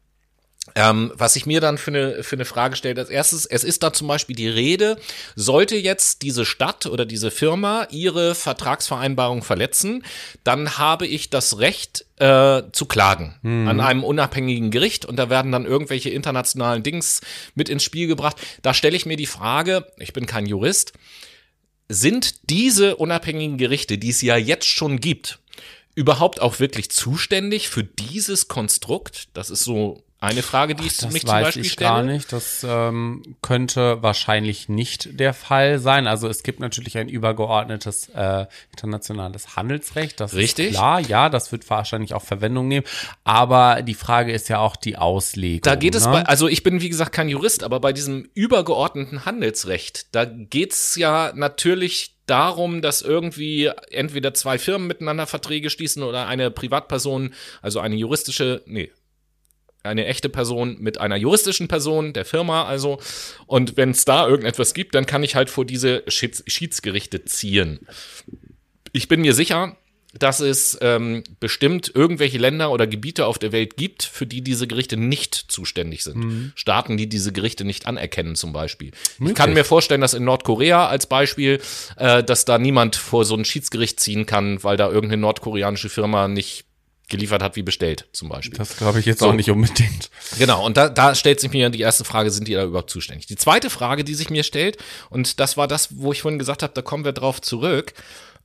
ähm, 0.75 1.11
was 1.15 1.37
ich 1.37 1.45
mir 1.45 1.61
dann 1.61 1.77
für 1.77 1.91
eine, 1.91 2.23
für 2.23 2.35
eine 2.35 2.43
Frage 2.43 2.75
stelle, 2.75 2.99
als 2.99 3.09
erstes, 3.09 3.45
es 3.45 3.63
ist 3.63 3.81
da 3.81 3.93
zum 3.93 4.07
Beispiel 4.07 4.35
die 4.35 4.49
Rede, 4.49 4.97
sollte 5.35 5.77
jetzt 5.77 6.21
diese 6.21 6.45
Stadt 6.45 6.85
oder 6.85 7.05
diese 7.05 7.31
Firma 7.31 7.87
ihre 7.91 8.35
Vertragsvereinbarung 8.35 9.41
verletzen, 9.41 10.03
dann 10.43 10.77
habe 10.77 11.07
ich 11.07 11.29
das 11.29 11.59
Recht 11.59 12.05
äh, 12.17 12.63
zu 12.73 12.85
klagen 12.85 13.35
mhm. 13.41 13.69
an 13.69 13.79
einem 13.79 14.03
unabhängigen 14.03 14.69
Gericht 14.69 15.05
und 15.05 15.15
da 15.15 15.29
werden 15.29 15.53
dann 15.53 15.65
irgendwelche 15.65 16.09
internationalen 16.09 16.83
Dings 16.83 17.21
mit 17.55 17.69
ins 17.69 17.83
Spiel 17.83 18.07
gebracht. 18.07 18.35
Da 18.61 18.73
stelle 18.73 18.97
ich 18.97 19.05
mir 19.05 19.17
die 19.17 19.25
Frage, 19.25 19.87
ich 19.97 20.11
bin 20.11 20.25
kein 20.25 20.45
Jurist, 20.45 20.91
sind 21.87 22.49
diese 22.49 22.97
unabhängigen 22.97 23.57
Gerichte, 23.57 23.97
die 23.97 24.09
es 24.09 24.21
ja 24.21 24.35
jetzt 24.35 24.67
schon 24.67 24.99
gibt, 24.99 25.39
überhaupt 25.93 26.41
auch 26.41 26.59
wirklich 26.59 26.91
zuständig 26.91 27.69
für 27.69 27.83
dieses 27.83 28.49
Konstrukt? 28.49 29.29
Das 29.33 29.49
ist 29.49 29.63
so 29.63 30.03
eine 30.25 30.41
Frage, 30.41 30.75
die 30.75 30.85
ich 30.85 30.97
Ach, 31.03 31.11
mich 31.11 31.21
zum 31.21 31.29
Beispiel 31.29 31.61
ich 31.63 31.71
stelle. 31.73 31.89
gar 31.89 32.03
nicht. 32.03 32.31
Das 32.33 32.65
ähm, 32.67 33.35
könnte 33.41 34.01
wahrscheinlich 34.01 34.69
nicht 34.69 35.19
der 35.19 35.33
Fall 35.33 35.79
sein. 35.79 36.07
Also 36.07 36.27
es 36.27 36.43
gibt 36.43 36.59
natürlich 36.59 36.97
ein 36.97 37.09
übergeordnetes 37.09 38.09
äh, 38.09 38.45
internationales 38.71 39.55
Handelsrecht. 39.55 40.19
Das 40.19 40.33
Richtig. 40.33 40.71
ist 40.71 40.77
klar. 40.77 40.99
Ja, 40.99 41.29
das 41.29 41.51
wird 41.51 41.69
wahrscheinlich 41.69 42.13
auch 42.13 42.23
Verwendung 42.23 42.67
nehmen. 42.67 42.85
Aber 43.23 43.81
die 43.81 43.93
Frage 43.93 44.31
ist 44.31 44.49
ja 44.49 44.59
auch 44.59 44.75
die 44.75 44.97
Auslegung. 44.97 45.61
Da 45.61 45.75
geht 45.75 45.95
es 45.95 46.05
ne? 46.05 46.11
bei, 46.11 46.23
also 46.23 46.47
ich 46.47 46.63
bin 46.63 46.81
wie 46.81 46.89
gesagt 46.89 47.11
kein 47.11 47.29
Jurist, 47.29 47.63
aber 47.63 47.79
bei 47.79 47.93
diesem 47.93 48.29
übergeordneten 48.33 49.25
Handelsrecht, 49.25 50.13
da 50.15 50.25
geht's 50.25 50.95
ja 50.95 51.31
natürlich 51.35 52.15
darum, 52.25 52.81
dass 52.81 53.01
irgendwie 53.01 53.71
entweder 53.91 54.33
zwei 54.33 54.57
Firmen 54.57 54.87
miteinander 54.87 55.27
Verträge 55.27 55.69
schließen 55.69 56.03
oder 56.03 56.27
eine 56.27 56.51
Privatperson, 56.51 57.33
also 57.61 57.79
eine 57.79 57.95
juristische, 57.95 58.63
nee, 58.65 58.91
eine 59.85 60.05
echte 60.05 60.29
Person 60.29 60.77
mit 60.79 60.99
einer 60.99 61.15
juristischen 61.15 61.67
Person, 61.67 62.13
der 62.13 62.25
Firma 62.25 62.65
also. 62.65 62.99
Und 63.47 63.77
wenn 63.77 63.91
es 63.91 64.05
da 64.05 64.27
irgendetwas 64.27 64.73
gibt, 64.73 64.95
dann 64.95 65.05
kann 65.05 65.23
ich 65.23 65.35
halt 65.35 65.49
vor 65.49 65.65
diese 65.65 66.03
Schieds 66.07 66.43
Schiedsgerichte 66.47 67.25
ziehen. 67.25 67.79
Ich 68.91 69.07
bin 69.07 69.21
mir 69.21 69.33
sicher, 69.33 69.77
dass 70.17 70.39
es 70.39 70.77
ähm, 70.81 71.23
bestimmt 71.39 71.91
irgendwelche 71.93 72.37
Länder 72.37 72.71
oder 72.71 72.87
Gebiete 72.87 73.25
auf 73.25 73.37
der 73.37 73.51
Welt 73.51 73.75
gibt, 73.75 74.03
für 74.03 74.25
die 74.25 74.41
diese 74.41 74.65
Gerichte 74.67 74.97
nicht 74.97 75.35
zuständig 75.35 76.03
sind. 76.03 76.17
Mhm. 76.17 76.51
Staaten, 76.55 76.95
die 76.95 77.07
diese 77.09 77.33
Gerichte 77.33 77.65
nicht 77.65 77.85
anerkennen, 77.85 78.35
zum 78.35 78.53
Beispiel. 78.53 78.91
Möglich. 79.17 79.31
Ich 79.31 79.35
kann 79.35 79.53
mir 79.53 79.65
vorstellen, 79.65 80.01
dass 80.01 80.13
in 80.13 80.23
Nordkorea 80.23 80.87
als 80.87 81.07
Beispiel, 81.07 81.59
äh, 81.97 82.23
dass 82.23 82.45
da 82.45 82.57
niemand 82.57 82.95
vor 82.95 83.25
so 83.25 83.35
ein 83.35 83.45
Schiedsgericht 83.45 83.99
ziehen 83.99 84.25
kann, 84.25 84.63
weil 84.63 84.77
da 84.77 84.87
irgendeine 84.87 85.21
nordkoreanische 85.21 85.89
Firma 85.89 86.27
nicht 86.27 86.65
geliefert 87.07 87.43
hat 87.43 87.55
wie 87.55 87.63
bestellt, 87.63 88.07
zum 88.11 88.29
Beispiel. 88.29 88.57
Das 88.57 88.77
glaube 88.77 88.99
ich 88.99 89.05
jetzt 89.05 89.19
so. 89.19 89.27
auch 89.27 89.33
nicht 89.33 89.51
unbedingt. 89.51 90.09
Genau, 90.37 90.65
und 90.65 90.77
da, 90.77 90.89
da 90.89 91.15
stellt 91.15 91.39
sich 91.39 91.51
mir 91.51 91.69
die 91.69 91.81
erste 91.81 92.03
Frage, 92.03 92.31
sind 92.31 92.47
die 92.47 92.53
da 92.53 92.63
überhaupt 92.63 92.89
zuständig? 92.89 93.27
Die 93.27 93.35
zweite 93.35 93.69
Frage, 93.69 94.03
die 94.03 94.15
sich 94.15 94.29
mir 94.29 94.43
stellt, 94.43 94.77
und 95.09 95.39
das 95.39 95.57
war 95.57 95.67
das, 95.67 95.97
wo 95.97 96.11
ich 96.11 96.21
vorhin 96.21 96.39
gesagt 96.39 96.63
habe, 96.63 96.73
da 96.73 96.81
kommen 96.81 97.05
wir 97.05 97.13
drauf 97.13 97.41
zurück, 97.41 97.93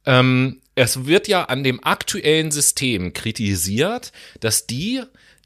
ähm, 0.07 0.61
es 0.75 1.07
wird 1.07 1.29
ja 1.29 1.45
an 1.45 1.65
dem 1.65 1.83
aktuellen 1.85 2.51
System 2.51 3.13
kritisiert, 3.13 4.13
dass 4.41 4.67
die, 4.67 5.03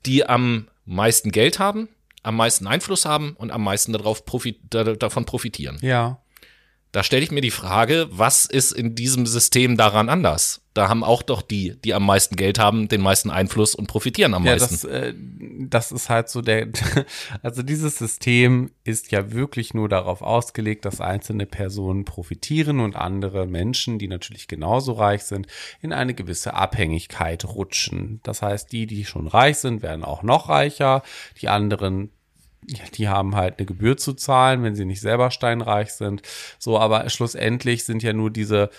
die 0.07 0.27
am 0.27 0.69
meisten 0.85 1.33
Geld 1.33 1.59
haben, 1.59 1.89
am 2.23 2.37
meisten 2.37 2.67
Einfluss 2.67 3.05
haben 3.05 3.35
und 3.37 3.51
am 3.51 3.63
meisten 3.63 3.93
darauf 3.93 4.25
profit 4.25 4.59
davon 4.71 5.25
profitieren. 5.25 5.79
Ja. 5.83 6.21
Da 6.95 7.03
stelle 7.03 7.25
ich 7.25 7.33
mir 7.33 7.41
die 7.41 7.51
Frage, 7.51 8.07
was 8.11 8.47
ist 8.47 8.71
in 8.71 8.95
diesem 8.95 9.27
System 9.27 9.77
daran 9.77 10.09
anders? 10.09 10.61
Da 10.75 10.89
haben 10.89 11.03
auch 11.03 11.23
doch 11.23 11.43
die, 11.43 11.75
die 11.85 11.93
am 11.93 12.07
meisten 12.07 12.37
Geld 12.37 12.61
haben, 12.61 12.87
den 12.87 13.01
meisten 13.01 13.31
Einfluss 13.31 13.75
und 13.75 13.89
profitieren 13.89 14.33
am 14.33 14.45
ja, 14.45 14.53
meisten. 14.53 14.75
Das, 14.75 14.85
äh, 14.85 15.15
das 15.17 15.91
ist 15.91 16.09
halt 16.09 16.29
so 16.29 16.41
der, 16.41 16.69
also 17.43 17.65
dieses 17.65 17.99
System 17.99 18.71
ist 18.85 19.11
ja 19.11 19.33
wirklich 19.33 19.75
nur 19.75 19.89
darauf 19.89 20.23
ausgelegt, 20.23 20.85
dass 20.85 21.01
einzelne 21.01 21.47
Personen 21.47 22.05
profitieren 22.05 22.79
und 22.79 22.95
andere 22.95 23.49
Menschen, 23.49 23.99
die 23.99 24.07
natürlich 24.07 24.47
genauso 24.47 24.93
reich 24.93 25.25
sind, 25.25 25.49
in 25.83 25.93
eine 25.93 26.15
gewisse 26.15 26.55
Abhängigkeit 26.55 27.45
rutschen. 27.45 28.21
Das 28.23 28.41
heißt, 28.41 28.71
die, 28.71 28.87
die 28.87 29.05
schon 29.05 29.27
reich 29.27 29.59
sind, 29.59 29.83
werden 29.83 30.05
auch 30.05 30.23
noch 30.23 30.49
reicher, 30.49 31.03
die 31.43 31.49
anderen 31.49 32.13
die 32.97 33.09
haben 33.09 33.37
halt 33.37 33.59
eine 33.59 33.67
Gebühr 33.67 33.97
zu 33.97 34.15
zahlen, 34.15 34.63
wenn 34.63 34.75
sie 34.75 34.85
nicht 34.85 35.01
selber 35.01 35.31
steinreich 35.31 35.93
sind. 35.93 36.23
So, 36.59 36.79
aber 36.79 37.09
schlussendlich 37.11 37.85
sind 37.85 38.03
ja 38.03 38.13
nur 38.13 38.31
diese 38.31 38.71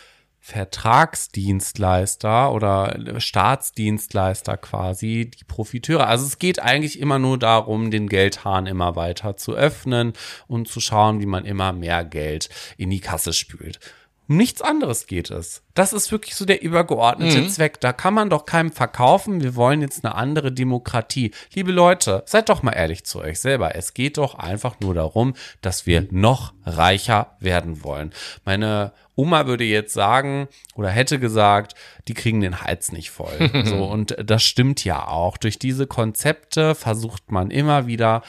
Vertragsdienstleister 0.46 2.54
oder 2.54 3.20
Staatsdienstleister 3.20 4.58
quasi 4.58 5.32
die 5.32 5.44
Profiteure. 5.44 6.06
Also 6.06 6.28
es 6.28 6.38
geht 6.38 6.62
eigentlich 6.62 7.00
immer 7.00 7.18
nur 7.18 7.40
darum, 7.40 7.90
den 7.90 8.08
Geldhahn 8.08 8.68
immer 8.68 8.96
weiter 8.96 9.38
zu 9.38 9.56
öffnen 9.56 10.14
und 10.46 10.68
zu 10.68 10.80
schauen, 10.80 11.20
wie 11.20 11.26
man 11.26 11.46
immer 11.46 11.74
mehr 11.74 12.06
Geld 12.06 12.50
in 12.78 12.92
die 12.92 13.00
Kasse 13.00 13.34
spült. 13.34 13.80
Um 14.28 14.38
nichts 14.38 14.62
anderes 14.62 15.08
geht 15.08 15.30
es. 15.30 15.62
Das 15.76 15.94
ist 15.94 16.12
wirklich 16.12 16.36
so 16.36 16.46
der 16.46 16.62
übergeordnete 16.62 17.42
mhm. 17.42 17.50
Zweck. 17.50 17.80
Da 17.82 17.94
kann 17.94 18.14
man 18.14 18.30
doch 18.30 18.46
keinem 18.46 18.72
verkaufen, 18.72 19.44
wir 19.44 19.56
wollen 19.56 19.82
jetzt 19.82 20.04
eine 20.04 20.16
andere 20.16 20.52
Demokratie. 20.52 21.32
Liebe 21.54 21.72
Leute, 21.72 22.24
seid 22.26 22.50
doch 22.50 22.64
mal 22.64 22.72
ehrlich 22.72 23.06
zu 23.06 23.20
euch 23.20 23.40
selber. 23.40 23.76
Es 23.76 23.94
geht 23.94 24.18
doch 24.18 24.36
einfach 24.36 24.80
nur 24.80 24.94
darum, 24.94 25.36
dass 25.62 25.86
wir 25.86 26.08
noch 26.12 26.54
reicher 26.66 27.36
werden 27.40 27.84
wollen. 27.84 28.14
Meine 28.46 28.94
Oma 29.16 29.48
würde 29.48 29.64
jetzt 29.64 29.94
sagen 29.94 30.48
oder 30.76 30.90
hätte 30.90 31.20
gesagt, 31.20 31.76
die 32.08 32.14
kriegen 32.14 32.42
den 32.42 32.62
Hals 32.62 32.92
nicht 32.92 33.12
voll. 33.12 33.50
so, 33.66 33.86
und 33.86 34.16
das 34.24 34.44
stimmt 34.44 34.84
ja 34.84 35.08
auch. 35.08 35.38
Durch 35.38 35.60
diese 35.60 35.88
Konzepte 35.88 36.76
versucht 36.76 37.32
man 37.32 37.52
immer 37.52 37.88
wieder 37.88 38.24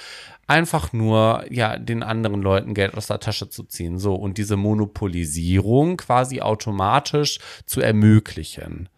einfach 0.46 0.92
nur 0.92 1.44
ja 1.50 1.78
den 1.78 2.02
anderen 2.02 2.42
Leuten 2.42 2.74
Geld 2.74 2.94
aus 2.96 3.08
der 3.08 3.20
Tasche 3.20 3.48
zu 3.48 3.64
ziehen 3.64 3.98
so 3.98 4.14
und 4.14 4.38
diese 4.38 4.56
Monopolisierung 4.56 5.96
quasi 5.96 6.40
automatisch 6.40 7.38
zu 7.66 7.80
ermöglichen. 7.80 8.88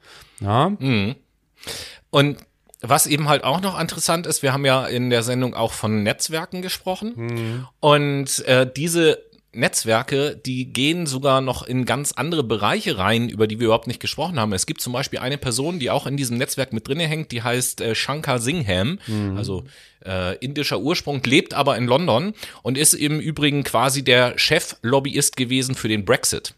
Ja? 0.41 0.71
Mhm. 0.71 1.17
Und 2.11 2.39
was 2.81 3.07
eben 3.07 3.29
halt 3.29 3.45
auch 3.45 3.61
noch 3.61 3.81
interessant 3.81 4.27
ist, 4.27 4.43
wir 4.43 4.53
haben 4.53 4.65
ja 4.65 4.87
in 4.87 5.11
der 5.11 5.23
Sendung 5.23 5.55
auch 5.55 5.73
von 5.73 6.03
Netzwerken 6.03 6.63
gesprochen 6.63 7.13
mhm. 7.17 7.69
und 7.81 8.47
äh, 8.47 8.71
diese 8.71 9.19
Netzwerke, 9.53 10.37
die 10.37 10.73
gehen 10.73 11.07
sogar 11.07 11.41
noch 11.41 11.63
in 11.63 11.87
ganz 11.87 12.13
andere 12.13 12.45
Bereiche 12.45 12.99
rein, 12.99 13.29
über 13.29 13.47
die 13.47 13.59
wir 13.59 13.67
überhaupt 13.67 13.87
nicht 13.87 14.01
gesprochen 14.01 14.39
haben. 14.39 14.53
Es 14.53 14.67
gibt 14.67 14.81
zum 14.83 14.93
Beispiel 14.93 15.19
eine 15.19 15.39
Person, 15.39 15.79
die 15.79 15.91
auch 15.91 16.07
in 16.07 16.17
diesem 16.17 16.37
Netzwerk 16.37 16.73
mit 16.73 16.87
drinne 16.87 17.07
hängt, 17.07 17.33
die 17.33 17.43
heißt 17.43 17.81
äh, 17.81 17.95
Shankar 17.95 18.39
Singham, 18.41 18.99
mhm. 19.07 19.37
also 19.37 19.65
äh, 20.05 20.37
indischer 20.39 20.81
Ursprung, 20.81 21.23
lebt 21.25 21.55
aber 21.55 21.77
in 21.77 21.87
London 21.87 22.35
und 22.63 22.79
ist 22.79 22.95
im 22.95 23.21
Übrigen 23.21 23.65
quasi 23.65 24.03
der 24.03 24.39
Cheflobbyist 24.39 25.37
gewesen 25.37 25.75
für 25.75 25.89
den 25.89 26.05
Brexit, 26.05 26.55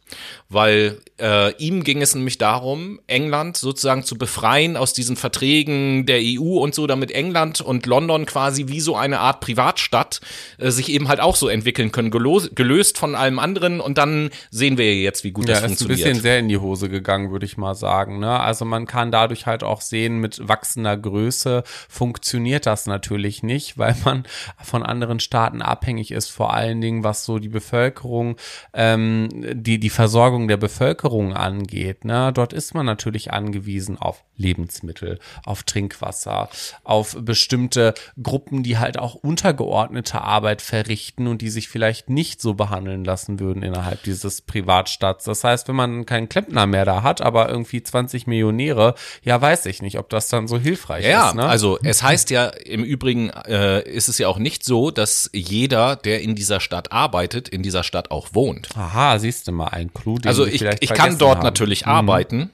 weil 0.49 0.99
äh, 1.21 1.55
ihm 1.57 1.85
ging 1.85 2.03
es 2.03 2.15
nämlich 2.15 2.39
darum, 2.39 3.01
England 3.07 3.57
sozusagen 3.57 4.05
zu 4.05 4.17
befreien 4.17 4.77
aus 4.77 4.93
diesen 4.93 5.17
Verträgen 5.17 6.07
der 6.07 6.21
EU 6.23 6.59
und 6.61 6.75
so, 6.75 6.87
damit 6.87 7.11
England 7.11 7.61
und 7.61 7.87
London 7.87 8.27
quasi 8.27 8.69
wie 8.69 8.81
so 8.81 8.97
eine 8.97 9.21
Art 9.21 9.41
Privatstadt 9.41 10.21
äh, 10.59 10.71
sich 10.71 10.91
eben 10.91 11.09
halt 11.09 11.21
auch 11.21 11.37
so 11.37 11.49
entwickeln 11.49 11.93
können, 11.93 12.11
gelöst 12.11 12.99
von 12.99 13.15
allem 13.15 13.39
anderen 13.39 13.81
und 13.81 13.99
dann 13.99 14.31
sehen 14.51 14.79
wir 14.79 14.95
jetzt, 14.97 15.25
wie 15.25 15.33
gut 15.33 15.49
ja, 15.49 15.55
das 15.55 15.65
funktioniert. 15.65 15.99
Ja, 15.99 16.05
ist 16.05 16.09
ein 16.09 16.13
bisschen 16.13 16.23
sehr 16.23 16.39
in 16.39 16.49
die 16.49 16.59
Hose 16.59 16.89
gegangen, 16.89 17.31
würde 17.31 17.47
ich 17.47 17.57
mal 17.57 17.75
sagen. 17.75 18.19
Ne? 18.19 18.41
Also 18.41 18.65
man 18.65 18.87
kann 18.87 19.11
dadurch 19.11 19.47
halt 19.47 19.63
auch 19.63 19.81
sehen, 19.81 20.19
mit 20.19 20.49
wachsender 20.49 20.97
Größe 20.97 21.63
funktioniert 21.89 22.67
das 22.67 22.87
natürlich 22.87 23.30
natürlich 23.31 23.43
nicht, 23.43 23.79
weil 23.79 23.97
man 24.05 24.25
von 24.63 24.83
anderen 24.83 25.21
Staaten 25.21 25.63
abhängig 25.63 26.11
ist, 26.11 26.31
vor 26.31 26.53
allen 26.53 26.81
Dingen 26.81 27.05
was 27.05 27.25
so 27.25 27.39
die 27.39 27.49
Bevölkerung, 27.49 28.37
ähm, 28.75 29.29
die, 29.33 29.79
die 29.79 29.91
Versorgung 29.91 30.49
der 30.49 30.57
Bevölkerung 30.57 31.35
angeht. 31.35 32.05
Ne? 32.05 32.33
Dort 32.33 32.53
ist 32.53 32.75
man 32.75 32.87
natürlich 32.87 33.33
angewiesen 33.33 33.99
auf 33.99 34.25
Lebensmittel, 34.37 35.19
auf 35.45 35.63
Trinkwasser, 35.65 36.49
auf 36.83 37.17
bestimmte 37.21 37.95
Gruppen, 38.21 38.63
die 38.63 38.79
halt 38.79 38.99
auch 38.99 39.15
untergeordnete 39.15 40.21
Arbeit 40.23 40.63
verrichten 40.63 41.27
und 41.27 41.43
die 41.43 41.51
sich 41.51 41.69
vielleicht 41.69 42.09
nicht 42.09 42.41
so 42.41 42.55
behandeln 42.55 43.05
lassen 43.05 43.39
würden 43.39 43.63
innerhalb 43.63 44.03
dieses 44.03 44.41
Privatstaats. 44.41 45.25
Das 45.25 45.45
heißt, 45.45 45.69
wenn 45.69 45.77
man 45.77 46.07
keinen 46.07 46.29
Klempner 46.29 46.67
mehr 46.67 46.85
da 46.85 47.03
hat, 47.03 47.21
aber 47.21 47.51
irgendwie 47.51 47.83
20 47.83 48.27
Millionäre, 48.27 48.95
ja, 49.23 49.41
weiß 49.41 49.67
ich 49.67 49.83
nicht, 49.83 49.99
ob 49.99 50.09
das 50.09 50.29
dann 50.29 50.49
so 50.49 50.59
hilfreich 50.59 51.05
ja, 51.05 51.29
ist. 51.29 51.35
Ne? 51.35 51.45
also 51.45 51.79
es 51.83 52.03
heißt 52.03 52.31
ja 52.31 52.47
im 52.47 52.83
Übrigen 52.83 53.20
äh, 53.29 53.87
ist 53.89 54.09
es 54.09 54.17
ja 54.17 54.29
auch 54.29 54.39
nicht 54.39 54.65
so, 54.65 54.91
dass 54.91 55.29
jeder, 55.35 55.97
der 55.97 56.23
in 56.23 56.35
dieser 56.35 56.61
Stadt 56.61 56.91
arbeitet, 56.93 57.49
in 57.51 57.63
dieser 57.63 57.85
Stadt 57.85 58.11
auch 58.11 58.29
wohnt. 58.33 58.69
Aha, 58.75 59.19
siehst 59.19 59.47
du 59.47 59.53
mal 59.53 59.69
ein 59.69 59.93
Clou. 59.93 60.19
Den 60.19 60.29
also 60.29 60.47
ich, 60.47 60.63
ich 60.63 60.95
kann 60.95 61.19
dort 61.19 61.39
haben. 61.39 61.45
natürlich 61.45 61.85
mhm. 61.85 61.93
arbeiten 61.93 62.51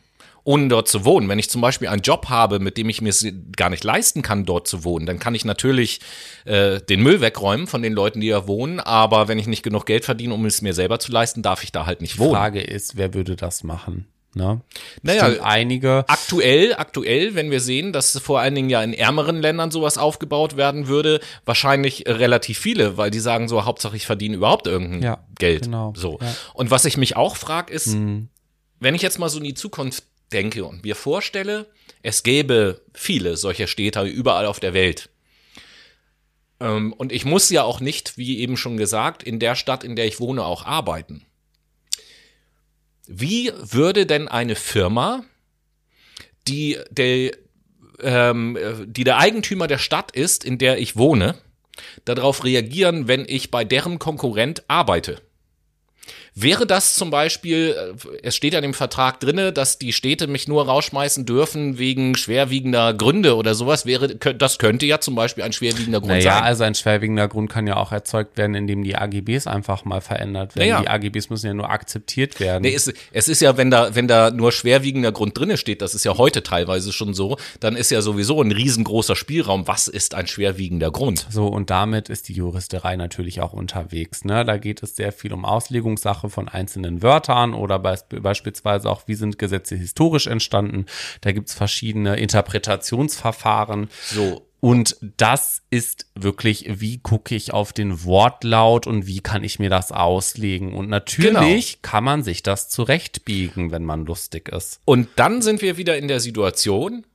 ohne 0.47 0.69
dort 0.69 0.87
zu 0.87 1.05
wohnen. 1.05 1.29
Wenn 1.29 1.41
ich 1.41 1.51
zum 1.51 1.61
Beispiel 1.61 1.89
einen 1.89 2.03
Job 2.03 2.29
habe, 2.29 2.61
mit 2.61 2.79
dem 2.79 2.89
ich 2.89 3.03
mir 3.03 3.09
es 3.09 3.27
gar 3.57 3.69
nicht 3.69 3.83
leisten 3.83 4.23
kann, 4.23 4.45
dort 4.45 4.69
zu 4.69 4.85
wohnen, 4.85 5.05
dann 5.05 5.19
kann 5.19 5.35
ich 5.35 5.45
natürlich 5.45 6.01
äh, 6.45 6.81
den 6.81 7.03
Müll 7.03 7.21
wegräumen 7.21 7.67
von 7.67 7.83
den 7.83 7.93
Leuten, 7.93 8.21
die 8.21 8.29
da 8.29 8.47
wohnen. 8.47 8.79
Aber 8.79 9.27
wenn 9.27 9.41
ich 9.41 9.49
nicht 9.49 9.65
genug 9.65 9.87
Geld 9.87 10.05
verdiene, 10.05 10.33
um 10.33 10.47
es 10.47 10.63
mir 10.63 10.73
selber 10.73 11.01
zu 11.01 11.11
leisten, 11.11 11.43
darf 11.43 11.65
ich 11.65 11.73
da 11.73 11.85
halt 11.85 12.01
nicht 12.01 12.19
wohnen. 12.19 12.31
Die 12.31 12.37
Frage 12.37 12.61
ist, 12.61 12.97
wer 12.97 13.13
würde 13.13 13.35
das 13.35 13.65
machen? 13.65 14.07
Ne? 14.37 14.61
Naja, 15.01 15.43
einige. 15.43 16.05
Aktuell, 16.09 16.75
aktuell, 16.75 17.35
wenn 17.35 17.51
wir 17.51 17.61
sehen, 17.61 17.95
dass 17.95 18.19
vor 18.19 18.39
allen 18.39 18.55
Dingen 18.55 18.69
ja 18.69 18.83
in 18.83 18.93
ärmeren 18.93 19.41
Ländern 19.41 19.71
sowas 19.71 19.97
aufgebaut 19.97 20.59
werden 20.59 20.89
würde, 20.89 21.21
wahrscheinlich 21.47 22.05
relativ 22.07 22.59
viele, 22.59 22.99
weil 22.99 23.11
die 23.11 23.19
sagen 23.19 23.49
so, 23.49 23.65
Hauptsache 23.65 23.97
ich 23.97 24.05
verdiene 24.05 24.37
überhaupt 24.37 24.67
irgendein 24.67 25.03
ja, 25.03 25.25
Geld. 25.39 25.63
Genau, 25.63 25.95
so. 25.97 26.19
Ja. 26.21 26.35
Und 26.53 26.71
was 26.71 26.85
ich 26.85 26.99
mich 26.99 27.17
auch 27.17 27.35
frage, 27.35 27.73
ist, 27.73 27.95
hm. 27.95 28.29
wenn 28.79 28.95
ich 28.95 29.01
jetzt 29.01 29.19
mal 29.19 29.31
so 29.31 29.39
in 29.39 29.45
die 29.45 29.55
Zukunft 29.55 30.05
denke 30.35 30.67
und 30.67 30.85
mir 30.85 30.97
vorstelle, 30.97 31.65
es 32.03 32.23
gäbe 32.23 32.83
viele 32.93 33.39
solcher 33.39 33.67
Städte 33.67 34.03
überall 34.03 34.45
auf 34.45 34.61
der 34.61 34.75
Welt. 34.75 35.09
Ähm, 36.61 36.93
und 36.93 37.11
ich 37.11 37.25
muss 37.25 37.49
ja 37.49 37.63
auch 37.63 37.81
nicht, 37.81 38.19
wie 38.19 38.41
eben 38.41 38.59
schon 38.59 38.77
gesagt, 38.77 39.23
in 39.23 39.39
der 39.39 39.55
Stadt, 39.55 39.83
in 39.83 39.97
der 39.97 40.05
ich 40.05 40.21
wohne, 40.21 40.45
auch 40.45 40.67
arbeiten. 40.67 41.25
Wie 43.07 43.53
würde 43.59 44.07
denn 44.07 44.29
eine 44.29 44.57
Firma, 44.57 45.25
die 46.49 46.79
der, 46.91 47.33
ähm, 48.01 48.59
die 48.87 49.05
der 49.05 49.19
Eigentümer 49.19 49.67
der 49.67 49.79
Stadt 49.79 50.11
ist, 50.11 50.45
in 50.45 50.59
der 50.59 50.79
ich 50.79 50.97
wohne, 50.97 51.37
darauf 52.05 52.45
reagieren, 52.45 53.09
wenn 53.09 53.25
ich 53.29 53.51
bei 53.51 53.65
deren 53.65 53.99
Konkurrent 53.99 54.65
arbeite? 54.69 55.21
Wäre 56.39 56.67
das 56.67 56.95
zum 56.95 57.09
Beispiel, 57.09 57.75
äh, 57.75 58.19
es 58.23 58.37
steht 58.37 58.53
ja 58.53 58.59
in 58.59 58.63
dem 58.63 58.75
Vertrag 58.75 59.21
drinne, 59.21 59.55
dass 59.55 59.79
die 59.79 59.95
Städte 59.95 60.27
mich 60.27 60.47
nur 60.47 60.67
rausschmeißen 60.67 61.25
dürfen 61.25 61.79
wegen 61.79 62.15
schwerwiegender 62.15 62.93
Gründe 62.93 63.37
oder 63.37 63.55
sowas, 63.55 63.87
wäre, 63.87 64.15
das 64.15 64.59
könnte 64.59 64.85
ja 64.85 65.01
zum 65.01 65.15
Beispiel 65.15 65.45
ein 65.45 65.55
schwerwiegender 65.55 66.01
Grund 66.01 66.13
naja, 66.13 66.23
sein. 66.23 66.33
Ja, 66.33 66.45
also 66.45 66.65
ein 66.65 66.75
schwerwiegender 66.75 67.27
Grund 67.29 67.49
kann 67.49 67.67
ja 67.67 67.79
auch 67.79 67.91
erzeugt 67.91 68.37
werden, 68.37 68.55
indem 68.55 68.85
die 68.85 68.97
AGBs 68.97 69.47
einfach 69.47 69.87
mal 69.87 70.03
verändert 70.03 70.57
werden. 70.57 70.69
Naja. 70.69 70.83
Die 70.83 70.89
AGBs 71.07 71.31
müssen 71.31 71.47
ja 71.47 71.55
nur 71.55 71.71
akzeptiert 71.71 72.39
werden. 72.39 72.65
Nee, 72.65 72.75
es, 72.75 72.93
es 73.13 73.29
ist 73.29 73.41
ja, 73.41 73.57
wenn 73.57 73.71
da, 73.71 73.95
wenn 73.95 74.07
da 74.07 74.31
nur 74.31 74.53
schwerwiegender 74.53 75.13
Grund 75.13 75.39
drinne 75.39 75.57
steht, 75.57 75.81
das 75.81 75.95
ist 75.95 76.05
ja 76.05 76.19
heute 76.19 76.43
teilweise 76.43 76.93
schon 76.93 77.15
so, 77.15 77.39
dann 77.61 77.77
ist 77.77 77.91
ja 77.91 78.03
sowieso 78.03 78.43
ein 78.43 78.53
riesengroßer 78.53 79.17
Spielraum. 79.17 79.67
Was 79.67 79.89
ist 79.89 80.15
ein 80.15 80.27
schwerwiegender 80.27 80.91
Grund? 80.91 81.27
So, 81.31 81.47
und 81.47 81.71
damit 81.71 82.11
ist 82.11 82.29
die 82.29 82.35
Juristerei 82.35 82.97
natürlich 82.97 83.41
auch 83.41 83.55
unterwegs. 83.55 84.27
Ne? 84.27 84.45
Da 84.45 84.59
geht 84.59 84.83
es 84.83 84.97
sehr 84.97 85.13
viel 85.13 85.33
um 85.33 85.47
Auslegungssache 85.47 86.26
Sprache 86.27 86.31
von 86.31 86.49
einzelnen 86.49 87.03
Wörtern 87.03 87.55
oder 87.55 87.79
beispielsweise 87.79 88.91
auch, 88.91 89.03
wie 89.07 89.15
sind 89.15 89.39
Gesetze 89.39 89.77
historisch 89.77 90.27
entstanden. 90.27 90.87
Da 91.21 91.33
gibt's 91.33 91.55
verschiedene 91.55 92.17
Interpretationsverfahren. 92.17 93.89
So. 94.05 94.43
Und 94.61 94.97
das 95.17 95.63
ist 95.71 96.07
wirklich, 96.15 96.67
wie 96.81 96.99
gucke 96.99 97.35
ich 97.35 97.53
auf 97.53 97.73
den 97.73 98.05
Wortlaut 98.05 98.87
und 98.87 99.07
wie 99.07 99.21
kann 99.21 99.45
ich 99.45 99.59
mir 99.59 99.71
das 99.71 99.93
auslegen? 99.93 100.73
Und 100.73 100.89
natürlich 100.89 101.73
genau. 101.75 101.79
kann 101.83 102.05
man 102.05 102.23
sich 102.23 102.43
das 102.43 102.69
zurechtbiegen, 102.69 103.71
wenn 103.71 103.85
man 103.85 104.07
lustig 104.07 104.49
ist. 104.49 104.81
Und 104.85 105.09
dann 105.17 105.43
sind 105.43 105.63
wir 105.63 105.77
wieder 105.77 105.97
in 105.97 106.09
der 106.09 106.21
Situation, 106.21 107.07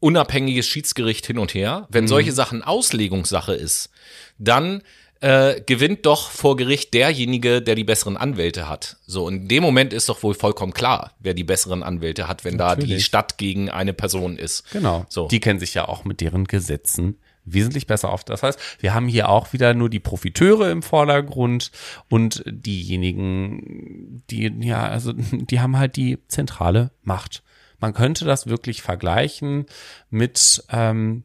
unabhängiges 0.00 0.66
Schiedsgericht 0.66 1.26
hin 1.26 1.38
und 1.38 1.54
her, 1.54 1.86
wenn 1.90 2.04
mhm. 2.04 2.08
solche 2.08 2.32
Sachen 2.32 2.62
Auslegungssache 2.62 3.54
ist, 3.54 3.90
dann 4.38 4.82
äh, 5.20 5.60
gewinnt 5.60 6.06
doch 6.06 6.30
vor 6.30 6.56
Gericht 6.56 6.94
derjenige, 6.94 7.60
der 7.60 7.74
die 7.74 7.84
besseren 7.84 8.16
Anwälte 8.16 8.68
hat. 8.68 8.96
So, 9.06 9.26
und 9.26 9.34
in 9.34 9.48
dem 9.48 9.62
Moment 9.62 9.92
ist 9.92 10.08
doch 10.08 10.22
wohl 10.22 10.34
vollkommen 10.34 10.72
klar, 10.72 11.12
wer 11.20 11.34
die 11.34 11.44
besseren 11.44 11.82
Anwälte 11.82 12.26
hat, 12.26 12.44
wenn 12.44 12.56
Natürlich. 12.56 12.88
da 12.88 12.94
die 12.96 13.02
Stadt 13.02 13.38
gegen 13.38 13.70
eine 13.70 13.92
Person 13.92 14.36
ist. 14.36 14.70
Genau. 14.72 15.04
So. 15.08 15.28
Die 15.28 15.40
kennen 15.40 15.60
sich 15.60 15.74
ja 15.74 15.88
auch 15.88 16.04
mit 16.04 16.20
deren 16.20 16.44
Gesetzen 16.44 17.18
wesentlich 17.44 17.86
besser 17.86 18.10
auf. 18.10 18.24
Das 18.24 18.42
heißt, 18.42 18.58
wir 18.80 18.94
haben 18.94 19.08
hier 19.08 19.28
auch 19.28 19.52
wieder 19.52 19.74
nur 19.74 19.90
die 19.90 20.00
Profiteure 20.00 20.70
im 20.70 20.82
Vordergrund 20.82 21.70
und 22.08 22.42
diejenigen, 22.46 24.22
die, 24.30 24.52
ja, 24.60 24.86
also 24.88 25.12
die 25.32 25.60
haben 25.60 25.76
halt 25.76 25.96
die 25.96 26.18
zentrale 26.28 26.92
Macht. 27.02 27.42
Man 27.78 27.94
könnte 27.94 28.24
das 28.24 28.46
wirklich 28.46 28.82
vergleichen 28.82 29.66
mit 30.10 30.62
ähm, 30.70 31.24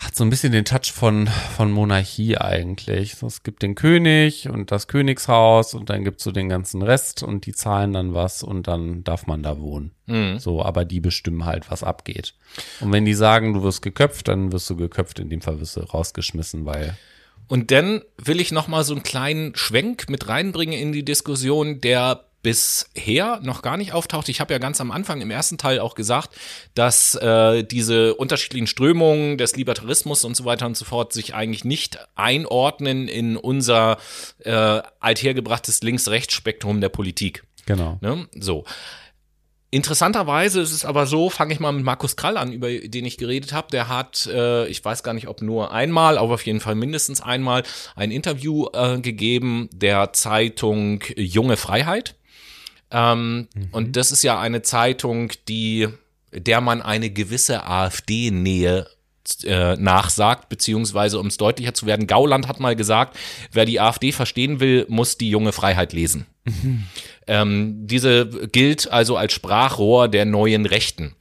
hat 0.00 0.16
so 0.16 0.24
ein 0.24 0.30
bisschen 0.30 0.52
den 0.52 0.64
Touch 0.64 0.92
von, 0.92 1.26
von 1.26 1.70
Monarchie 1.70 2.38
eigentlich. 2.38 3.22
Es 3.22 3.42
gibt 3.42 3.62
den 3.62 3.74
König 3.74 4.48
und 4.48 4.70
das 4.70 4.88
Königshaus 4.88 5.74
und 5.74 5.90
dann 5.90 6.04
gibt's 6.04 6.24
so 6.24 6.32
den 6.32 6.48
ganzen 6.48 6.80
Rest 6.80 7.22
und 7.22 7.44
die 7.44 7.52
zahlen 7.52 7.92
dann 7.92 8.14
was 8.14 8.42
und 8.42 8.66
dann 8.66 9.04
darf 9.04 9.26
man 9.26 9.42
da 9.42 9.60
wohnen. 9.60 9.92
Mhm. 10.06 10.38
So, 10.38 10.64
aber 10.64 10.86
die 10.86 11.00
bestimmen 11.00 11.44
halt, 11.44 11.70
was 11.70 11.82
abgeht. 11.82 12.34
Und 12.80 12.92
wenn 12.92 13.04
die 13.04 13.12
sagen, 13.12 13.52
du 13.52 13.62
wirst 13.62 13.82
geköpft, 13.82 14.28
dann 14.28 14.52
wirst 14.52 14.70
du 14.70 14.76
geköpft, 14.76 15.18
in 15.18 15.28
dem 15.28 15.42
Fall 15.42 15.60
wirst 15.60 15.76
du 15.76 15.80
rausgeschmissen, 15.80 16.64
weil 16.64 16.96
und 17.46 17.72
dann 17.72 18.02
will 18.16 18.40
ich 18.40 18.52
noch 18.52 18.68
mal 18.68 18.84
so 18.84 18.94
einen 18.94 19.02
kleinen 19.02 19.56
Schwenk 19.56 20.08
mit 20.08 20.28
reinbringen 20.28 20.78
in 20.78 20.92
die 20.92 21.04
Diskussion, 21.04 21.80
der 21.80 22.29
bisher 22.42 23.40
noch 23.42 23.62
gar 23.62 23.76
nicht 23.76 23.92
auftaucht. 23.92 24.28
Ich 24.28 24.40
habe 24.40 24.52
ja 24.52 24.58
ganz 24.58 24.80
am 24.80 24.90
Anfang 24.90 25.20
im 25.20 25.30
ersten 25.30 25.58
Teil 25.58 25.78
auch 25.78 25.94
gesagt, 25.94 26.30
dass 26.74 27.14
äh, 27.14 27.64
diese 27.64 28.14
unterschiedlichen 28.14 28.66
Strömungen 28.66 29.38
des 29.38 29.56
Libertarismus 29.56 30.24
und 30.24 30.36
so 30.36 30.44
weiter 30.44 30.66
und 30.66 30.76
so 30.76 30.84
fort 30.84 31.12
sich 31.12 31.34
eigentlich 31.34 31.64
nicht 31.64 31.98
einordnen 32.14 33.08
in 33.08 33.36
unser 33.36 33.98
äh, 34.40 34.80
althergebrachtes 35.00 35.82
Links-Rechts-Spektrum 35.82 36.80
der 36.80 36.88
Politik. 36.88 37.44
Genau. 37.66 37.98
Ne? 38.00 38.26
So. 38.34 38.64
Interessanterweise 39.72 40.60
ist 40.60 40.72
es 40.72 40.84
aber 40.84 41.06
so, 41.06 41.30
fange 41.30 41.54
ich 41.54 41.60
mal 41.60 41.70
mit 41.70 41.84
Markus 41.84 42.16
Krall 42.16 42.36
an, 42.36 42.52
über 42.52 42.70
den 42.72 43.04
ich 43.04 43.18
geredet 43.18 43.52
habe. 43.52 43.68
Der 43.70 43.88
hat, 43.88 44.26
äh, 44.26 44.66
ich 44.66 44.84
weiß 44.84 45.04
gar 45.04 45.14
nicht, 45.14 45.28
ob 45.28 45.42
nur 45.42 45.70
einmal, 45.70 46.18
aber 46.18 46.34
auf 46.34 46.44
jeden 46.44 46.58
Fall 46.58 46.74
mindestens 46.74 47.20
einmal 47.20 47.62
ein 47.94 48.10
Interview 48.10 48.66
äh, 48.72 48.98
gegeben 48.98 49.68
der 49.72 50.12
Zeitung 50.12 51.04
Junge 51.14 51.56
Freiheit. 51.56 52.16
Ähm, 52.90 53.48
mhm. 53.54 53.68
Und 53.72 53.96
das 53.96 54.12
ist 54.12 54.22
ja 54.22 54.40
eine 54.40 54.62
Zeitung, 54.62 55.32
die, 55.48 55.88
der 56.32 56.60
man 56.60 56.82
eine 56.82 57.10
gewisse 57.10 57.66
AfD-Nähe 57.66 58.86
äh, 59.44 59.76
nachsagt, 59.76 60.48
beziehungsweise 60.48 61.20
um 61.20 61.26
es 61.26 61.36
deutlicher 61.36 61.74
zu 61.74 61.86
werden, 61.86 62.06
Gauland 62.06 62.48
hat 62.48 62.58
mal 62.58 62.74
gesagt, 62.74 63.16
wer 63.52 63.64
die 63.64 63.80
AfD 63.80 64.12
verstehen 64.12 64.60
will, 64.60 64.86
muss 64.88 65.18
die 65.18 65.30
junge 65.30 65.52
Freiheit 65.52 65.92
lesen. 65.92 66.26
Mhm. 66.44 66.86
Ähm, 67.26 67.86
diese 67.86 68.26
gilt 68.48 68.90
also 68.90 69.16
als 69.16 69.32
Sprachrohr 69.32 70.08
der 70.08 70.24
neuen 70.24 70.66
Rechten. 70.66 71.14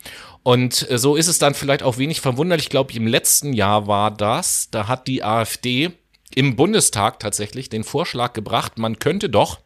Und 0.43 0.89
äh, 0.89 0.97
so 0.97 1.15
ist 1.15 1.27
es 1.27 1.39
dann 1.39 1.53
vielleicht 1.53 1.83
auch 1.83 1.97
wenig 1.97 2.21
verwunderlich. 2.21 2.65
Ich 2.65 2.69
glaube, 2.71 2.93
im 2.93 3.05
letzten 3.05 3.53
Jahr 3.53 3.87
war 3.87 4.11
das, 4.11 4.69
da 4.71 4.87
hat 4.87 5.07
die 5.07 5.23
AfD 5.23 5.91
im 6.33 6.55
Bundestag 6.55 7.19
tatsächlich 7.19 7.69
den 7.69 7.83
Vorschlag 7.83 8.33
gebracht, 8.33 8.77
man 8.77 8.99
könnte 8.99 9.29
doch 9.29 9.59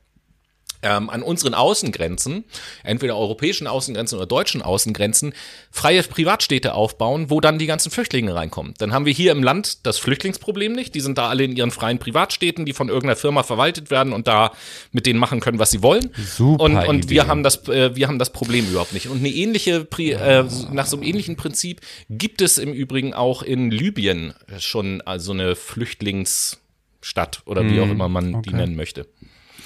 ähm, 0.84 1.10
an 1.10 1.24
unseren 1.24 1.54
Außengrenzen, 1.54 2.44
entweder 2.84 3.18
europäischen 3.18 3.68
Außengrenzen 3.68 4.18
oder 4.18 4.28
deutschen 4.28 4.62
Außengrenzen, 4.62 5.34
freie 5.72 6.04
Privatstädte 6.04 6.74
aufbauen, 6.74 7.30
wo 7.30 7.42
dann 7.42 7.58
die 7.58 7.66
ganzen 7.66 7.92
Flüchtlinge 7.92 8.36
reinkommen. 8.36 8.74
Dann 8.78 8.94
haben 8.94 9.06
wir 9.06 9.14
hier 9.14 9.32
im 9.32 9.42
Land 9.42 9.86
das 9.86 9.98
Flüchtlingsproblem 9.98 10.74
nicht. 10.74 10.94
Die 10.96 11.02
sind 11.02 11.18
da 11.18 11.30
alle 11.30 11.44
in 11.44 11.56
ihren 11.56 11.72
freien 11.72 12.00
Privatstädten, 12.00 12.66
die 12.66 12.74
von 12.74 12.90
irgendeiner 12.90 13.16
Firma 13.16 13.44
verwaltet 13.44 13.90
werden 13.90 14.14
und 14.14 14.28
da 14.28 14.52
mit 14.92 15.06
denen 15.06 15.20
machen 15.20 15.40
können, 15.40 15.60
was 15.60 15.72
sie 15.72 15.82
wollen. 15.82 16.12
Super 16.16 16.64
und 16.64 16.78
und 16.78 17.06
Idee. 17.06 17.10
wir 17.16 17.28
haben 17.28 17.44
das, 17.44 17.68
äh, 17.68 17.96
wir 17.96 18.08
haben 18.08 18.20
das 18.20 18.32
Problem 18.32 18.68
überhaupt 18.70 18.94
nicht. 18.94 19.08
Und 19.08 19.20
eine 19.20 19.30
ähnliche, 19.30 19.86
Pri 19.86 20.12
äh, 20.12 20.46
nach 20.72 20.86
so 20.86 20.98
einem 20.98 21.06
ähnlichen 21.06 21.36
Prinzip 21.36 21.82
gibt 22.10 22.42
es 22.42 22.58
im 22.58 22.74
Übrigen 22.74 23.14
auch 23.14 23.44
in 23.44 23.72
Libyen 23.72 24.34
schon 24.60 25.02
also 25.02 25.32
eine 25.32 25.56
Flüchtlingsstadt 25.56 27.42
oder 27.46 27.66
wie 27.70 27.80
auch 27.80 27.90
immer 27.90 28.10
man 28.10 28.42
die 28.44 28.50
okay. 28.50 28.56
nennen 28.56 28.76
möchte. 28.76 29.08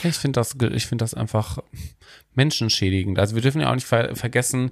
Ich 0.04 0.16
finde 0.16 0.40
das, 0.40 0.56
ich 0.74 0.86
finde 0.86 1.04
das 1.04 1.14
einfach 1.14 1.60
menschenschädigend. 2.36 3.20
Also 3.20 3.36
wir 3.36 3.42
dürfen 3.42 3.62
ja 3.62 3.70
auch 3.70 3.76
nicht 3.76 3.88
ver 3.88 4.16
vergessen, 4.16 4.72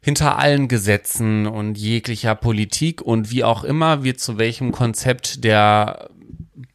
hinter 0.00 0.38
allen 0.38 0.68
Gesetzen 0.68 1.46
und 1.46 1.78
jeglicher 1.78 2.34
Politik 2.34 3.00
und 3.00 3.30
wie 3.30 3.42
auch 3.42 3.64
immer 3.64 4.04
wir 4.04 4.16
zu 4.16 4.38
welchem 4.38 4.70
Konzept 4.70 5.44
der 5.44 6.10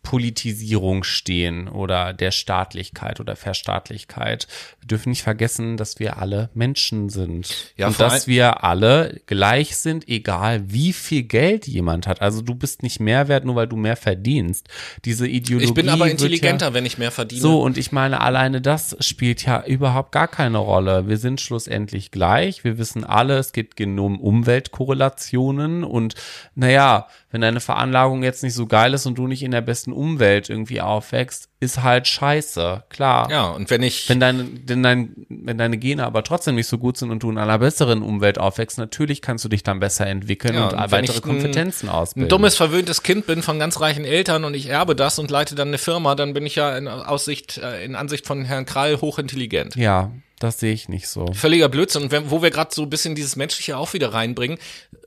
Politisierung 0.10 1.04
stehen 1.04 1.68
oder 1.68 2.14
der 2.14 2.32
Staatlichkeit 2.32 3.20
oder 3.20 3.36
Verstaatlichkeit. 3.36 4.48
Wir 4.80 4.88
dürfen 4.88 5.10
nicht 5.10 5.22
vergessen, 5.22 5.78
dass 5.78 6.00
wir 6.00 6.18
alle 6.18 6.50
Menschen 6.56 7.10
sind. 7.10 7.72
Ja, 7.78 7.90
und 7.90 8.00
dass 8.00 8.26
wir 8.26 8.64
alle 8.64 9.22
gleich 9.28 9.78
sind, 9.78 10.10
egal 10.10 10.64
wie 10.66 10.94
viel 10.94 11.22
Geld 11.22 11.68
jemand 11.68 12.08
hat. 12.08 12.24
Also 12.24 12.42
du 12.42 12.56
bist 12.56 12.82
nicht 12.82 13.00
mehr 13.00 13.28
wert, 13.28 13.46
nur 13.46 13.56
weil 13.56 13.68
du 13.68 13.76
mehr 13.76 13.96
verdienst. 13.96 14.68
Diese 15.06 15.28
Ideologie. 15.28 15.68
Ich 15.68 15.76
bin 15.76 15.90
aber 15.90 16.10
intelligenter, 16.10 16.70
ja, 16.70 16.74
wenn 16.74 16.88
ich 16.88 16.98
mehr 16.98 17.12
verdiene. 17.12 17.44
so, 17.44 17.62
und 17.62 17.78
ich 17.78 17.92
meine, 17.92 18.20
alleine 18.20 18.62
das 18.62 18.98
spielt 19.02 19.46
ja 19.46 19.64
überhaupt 19.64 20.12
gar 20.12 20.28
keine 20.28 20.58
Rolle. 20.58 21.08
Wir 21.08 21.18
sind 21.18 21.40
schlussendlich 21.40 22.10
gleich. 22.10 22.64
Wir 22.64 22.80
wissen 22.80 23.04
alle, 23.04 23.38
es 23.38 23.52
geht 23.52 23.76
genau 23.76 24.08
um 24.08 24.20
Umweltkorrelationen. 24.20 25.84
Und 25.84 26.16
naja, 26.56 27.06
wenn 27.30 27.42
deine 27.42 27.60
Veranlagung 27.60 28.24
jetzt 28.24 28.42
nicht 28.42 28.56
so 28.56 28.66
geil 28.66 28.96
ist 28.96 29.06
und 29.06 29.20
du 29.20 29.28
nicht 29.28 29.44
in 29.44 29.52
der 29.52 29.62
besten 29.62 29.94
Umwelt 30.00 30.50
irgendwie 30.50 30.80
aufwächst, 30.80 31.50
ist 31.60 31.84
halt 31.84 32.08
scheiße. 32.08 32.84
Klar. 32.90 33.30
Ja, 33.30 33.50
und 33.50 33.70
wenn 33.70 33.84
ich 33.84 34.08
Wenn, 34.08 34.20
deine, 34.22 34.48
wenn, 34.66 34.82
dein, 34.82 35.26
wenn 35.28 35.58
deine 35.58 35.78
Gene 35.78 36.06
aber 36.06 36.24
trotzdem 36.24 36.56
nicht 36.56 36.68
so 36.68 36.78
gut 36.78 36.96
sind 36.98 37.12
und 37.12 37.22
du 37.22 37.30
in 37.30 37.38
einer 37.38 37.60
besseren 37.60 38.02
Umwelt 38.02 38.38
aufwächst, 38.38 38.78
natürlich 38.78 39.22
kannst 39.22 39.44
du 39.44 39.50
dich 39.50 39.64
dann 39.64 39.80
besser 39.82 40.08
entwickeln 40.08 40.56
Ja, 40.56 40.70
und 40.70 40.74
und 40.74 40.92
weitere 40.92 41.18
ich 41.18 41.24
ein- 41.26 41.30
Kompetenzen 41.30 41.90
ausbilden. 41.90 42.28
ein 42.28 42.30
dummes, 42.30 42.56
verwöhntes 42.56 43.04
Kind 43.04 43.28
bin 43.28 43.42
von 43.44 43.60
ganz 43.60 43.82
reichen 43.82 44.06
Eltern 44.06 44.46
und 44.46 44.54
ich 44.56 44.68
erbe 44.70 44.96
das 44.96 45.20
und 45.20 45.30
leite 45.30 45.56
dann 45.56 45.68
eine 45.68 45.78
Firma, 45.78 46.16
dann 46.16 46.34
bin 46.34 46.46
ich 46.46 46.56
ja 46.56 46.78
in 46.78 46.88
Aussicht, 46.88 47.58
äh, 47.58 47.84
in 47.84 47.96
Ansicht 47.96 48.26
von 48.26 48.46
Herrn 48.46 48.66
Krall 48.66 49.02
hochintelligent. 49.02 49.76
ja, 49.76 50.12
das 50.40 50.60
sehe 50.60 50.74
ich 50.74 50.88
nicht 50.88 51.08
so. 51.08 51.28
Völliger 51.34 51.68
Blödsinn. 51.68 52.04
Und 52.04 52.12
wenn, 52.12 52.32
wo 52.32 52.42
wir 52.42 52.50
gerade 52.50 52.74
so 52.74 52.84
ein 52.84 52.90
bisschen 52.90 53.14
dieses 53.14 53.36
Menschliche 53.36 53.78
auch 53.78 53.94
wieder 53.94 54.14
reinbringen, 54.14 54.58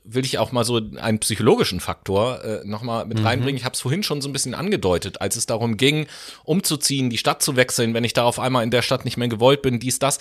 will 0.03 0.25
ich 0.25 0.37
auch 0.37 0.51
mal 0.51 0.63
so 0.63 0.79
einen 0.97 1.19
psychologischen 1.19 1.79
Faktor 1.79 2.43
äh, 2.43 2.61
nochmal 2.65 3.05
mit 3.05 3.23
reinbringen. 3.23 3.57
Ich 3.57 3.65
habe 3.65 3.73
es 3.73 3.81
vorhin 3.81 4.03
schon 4.03 4.21
so 4.21 4.29
ein 4.29 4.33
bisschen 4.33 4.53
angedeutet, 4.53 5.21
als 5.21 5.35
es 5.35 5.47
darum 5.47 5.77
ging, 5.77 6.07
umzuziehen, 6.43 7.09
die 7.09 7.17
Stadt 7.17 7.41
zu 7.41 7.55
wechseln, 7.55 7.93
wenn 7.93 8.03
ich 8.03 8.13
da 8.13 8.23
auf 8.23 8.39
einmal 8.39 8.63
in 8.63 8.71
der 8.71 8.83
Stadt 8.83 9.05
nicht 9.05 9.17
mehr 9.17 9.27
gewollt 9.27 9.63
bin, 9.63 9.79
dies, 9.79 9.97
das. 9.97 10.19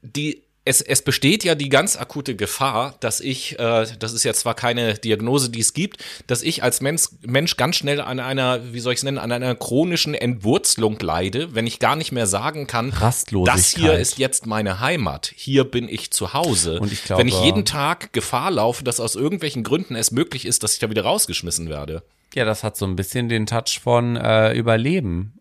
Die 0.00 0.43
es, 0.66 0.80
es 0.80 1.02
besteht 1.02 1.44
ja 1.44 1.54
die 1.54 1.68
ganz 1.68 1.96
akute 1.96 2.36
Gefahr, 2.36 2.96
dass 3.00 3.20
ich, 3.20 3.58
äh, 3.58 3.86
das 3.98 4.12
ist 4.14 4.24
jetzt 4.24 4.40
zwar 4.40 4.54
keine 4.54 4.94
Diagnose, 4.94 5.50
die 5.50 5.60
es 5.60 5.74
gibt, 5.74 6.02
dass 6.26 6.42
ich 6.42 6.62
als 6.62 6.80
Mensch, 6.80 7.08
Mensch 7.20 7.56
ganz 7.56 7.76
schnell 7.76 8.00
an 8.00 8.18
einer, 8.18 8.72
wie 8.72 8.80
soll 8.80 8.94
ich 8.94 8.98
es 9.00 9.02
nennen, 9.02 9.18
an 9.18 9.30
einer 9.30 9.54
chronischen 9.54 10.14
Entwurzelung 10.14 10.98
leide, 11.00 11.54
wenn 11.54 11.66
ich 11.66 11.80
gar 11.80 11.96
nicht 11.96 12.12
mehr 12.12 12.26
sagen 12.26 12.66
kann, 12.66 12.90
Rastlosigkeit. 12.90 13.58
das 13.58 13.74
hier 13.74 13.98
ist 13.98 14.16
jetzt 14.18 14.46
meine 14.46 14.80
Heimat, 14.80 15.32
hier 15.36 15.64
bin 15.64 15.88
ich 15.88 16.10
zu 16.12 16.32
Hause. 16.32 16.80
Und 16.80 16.92
ich 16.92 17.04
glaube- 17.04 17.20
wenn 17.20 17.28
ich 17.28 17.40
jeden 17.42 17.66
Tag 17.66 18.12
Gefahr 18.14 18.50
laufe, 18.50 18.84
dass 18.84 19.00
aus 19.00 19.16
irgendwelchen 19.16 19.64
Gründen 19.64 19.96
es 19.96 20.12
möglich 20.12 20.46
ist, 20.46 20.62
dass 20.62 20.72
ich 20.72 20.78
da 20.78 20.88
wieder 20.88 21.02
rausgeschmissen 21.02 21.68
werde. 21.68 22.02
Ja, 22.34 22.44
das 22.46 22.64
hat 22.64 22.76
so 22.76 22.86
ein 22.86 22.96
bisschen 22.96 23.28
den 23.28 23.46
Touch 23.46 23.80
von 23.82 24.16
äh, 24.16 24.52
Überleben. 24.54 25.34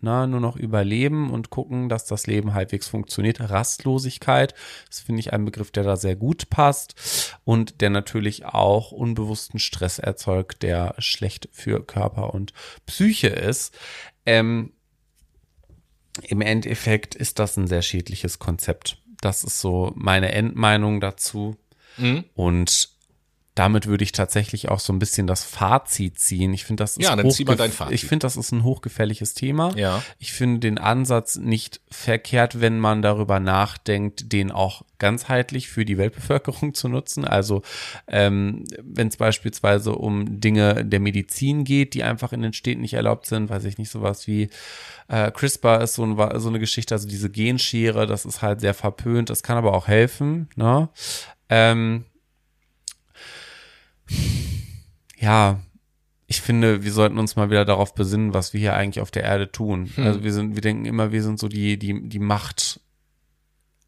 Na, 0.00 0.28
nur 0.28 0.38
noch 0.38 0.56
überleben 0.56 1.30
und 1.30 1.50
gucken, 1.50 1.88
dass 1.88 2.04
das 2.04 2.28
Leben 2.28 2.54
halbwegs 2.54 2.86
funktioniert. 2.86 3.40
Rastlosigkeit, 3.40 4.54
das 4.88 5.00
finde 5.00 5.20
ich 5.20 5.32
ein 5.32 5.44
Begriff, 5.44 5.72
der 5.72 5.82
da 5.82 5.96
sehr 5.96 6.14
gut 6.14 6.50
passt 6.50 7.36
und 7.44 7.80
der 7.80 7.90
natürlich 7.90 8.44
auch 8.46 8.92
unbewussten 8.92 9.58
Stress 9.58 9.98
erzeugt, 9.98 10.62
der 10.62 10.94
schlecht 10.98 11.48
für 11.50 11.84
Körper 11.84 12.32
und 12.32 12.52
Psyche 12.86 13.28
ist. 13.28 13.76
Ähm, 14.24 14.72
Im 16.22 16.42
Endeffekt 16.42 17.16
ist 17.16 17.40
das 17.40 17.56
ein 17.56 17.66
sehr 17.66 17.82
schädliches 17.82 18.38
Konzept. 18.38 19.02
Das 19.20 19.42
ist 19.42 19.60
so 19.60 19.92
meine 19.96 20.30
Endmeinung 20.30 21.00
dazu. 21.00 21.56
Und 22.34 22.97
damit 23.58 23.86
würde 23.88 24.04
ich 24.04 24.12
tatsächlich 24.12 24.68
auch 24.68 24.78
so 24.78 24.92
ein 24.92 25.00
bisschen 25.00 25.26
das 25.26 25.42
Fazit 25.42 26.18
ziehen. 26.18 26.54
Ich 26.54 26.64
finde, 26.64 26.84
das 26.84 26.96
ist 26.96 27.02
Ja, 27.02 27.16
dann 27.16 27.28
zieh 27.30 27.44
mal 27.44 27.56
dein 27.56 27.72
Fazit. 27.72 27.94
Ich 27.94 28.06
finde, 28.06 28.24
das 28.24 28.36
ist 28.36 28.52
ein 28.52 28.62
hochgefährliches 28.62 29.34
Thema. 29.34 29.76
Ja. 29.76 30.00
Ich 30.20 30.32
finde 30.32 30.60
den 30.60 30.78
Ansatz 30.78 31.36
nicht 31.36 31.80
verkehrt, 31.90 32.60
wenn 32.60 32.78
man 32.78 33.02
darüber 33.02 33.40
nachdenkt, 33.40 34.32
den 34.32 34.52
auch 34.52 34.82
ganzheitlich 34.98 35.68
für 35.68 35.84
die 35.84 35.98
Weltbevölkerung 35.98 36.72
zu 36.74 36.88
nutzen. 36.88 37.24
Also 37.24 37.62
ähm, 38.06 38.64
wenn 38.80 39.08
es 39.08 39.16
beispielsweise 39.16 39.92
um 39.92 40.40
Dinge 40.40 40.84
der 40.84 41.00
Medizin 41.00 41.64
geht, 41.64 41.94
die 41.94 42.04
einfach 42.04 42.32
in 42.32 42.42
den 42.42 42.52
Städten 42.52 42.82
nicht 42.82 42.94
erlaubt 42.94 43.26
sind, 43.26 43.50
weiß 43.50 43.64
ich 43.64 43.76
nicht, 43.76 43.90
sowas 43.90 44.28
wie 44.28 44.50
äh, 45.08 45.32
CRISPR 45.32 45.80
ist 45.80 45.94
so, 45.94 46.04
ein, 46.04 46.40
so 46.40 46.48
eine 46.48 46.60
Geschichte, 46.60 46.94
also 46.94 47.08
diese 47.08 47.30
Genschere, 47.30 48.06
das 48.06 48.24
ist 48.24 48.40
halt 48.40 48.60
sehr 48.60 48.74
verpönt, 48.74 49.30
das 49.30 49.42
kann 49.42 49.56
aber 49.56 49.72
auch 49.72 49.88
helfen. 49.88 50.48
Ne? 50.54 50.88
Ähm, 51.48 52.04
ja, 55.18 55.60
ich 56.26 56.42
finde, 56.42 56.84
wir 56.84 56.92
sollten 56.92 57.18
uns 57.18 57.36
mal 57.36 57.50
wieder 57.50 57.64
darauf 57.64 57.94
besinnen, 57.94 58.34
was 58.34 58.52
wir 58.52 58.60
hier 58.60 58.74
eigentlich 58.74 59.00
auf 59.00 59.10
der 59.10 59.24
Erde 59.24 59.50
tun. 59.50 59.90
Also 59.96 60.22
wir 60.22 60.32
sind, 60.32 60.54
wir 60.54 60.60
denken 60.60 60.84
immer, 60.84 61.10
wir 61.10 61.22
sind 61.22 61.38
so 61.38 61.48
die, 61.48 61.78
die, 61.78 62.08
die 62.08 62.18
Macht. 62.18 62.80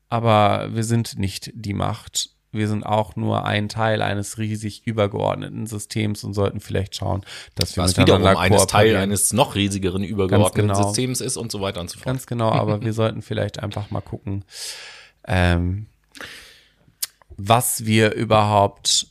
Aber 0.08 0.74
wir 0.74 0.82
sind 0.82 1.18
nicht 1.18 1.52
die 1.54 1.74
Macht. 1.74 2.30
Wir 2.52 2.66
sind 2.66 2.84
auch 2.84 3.14
nur 3.14 3.44
ein 3.44 3.68
Teil 3.68 4.02
eines 4.02 4.38
riesig 4.38 4.86
übergeordneten 4.86 5.66
Systems 5.66 6.24
und 6.24 6.34
sollten 6.34 6.60
vielleicht 6.60 6.96
schauen, 6.96 7.22
dass 7.54 7.76
wir 7.76 7.84
Was 7.84 7.96
wiederum 7.96 8.24
eines 8.24 8.66
Teil 8.66 8.96
eines 8.96 9.32
noch 9.32 9.54
riesigeren 9.54 10.02
übergeordneten 10.02 10.68
genau. 10.68 10.88
Systems 10.88 11.20
ist 11.20 11.36
und 11.36 11.52
so 11.52 11.60
weiter 11.60 11.80
und 11.80 11.90
so 11.90 11.98
fort. 11.98 12.06
Ganz 12.06 12.26
genau, 12.26 12.50
aber 12.50 12.80
wir 12.82 12.92
sollten 12.92 13.22
vielleicht 13.22 13.62
einfach 13.62 13.90
mal 13.90 14.00
gucken, 14.00 14.44
ähm, 15.28 15.86
was 17.36 17.84
wir 17.84 18.14
überhaupt 18.14 19.06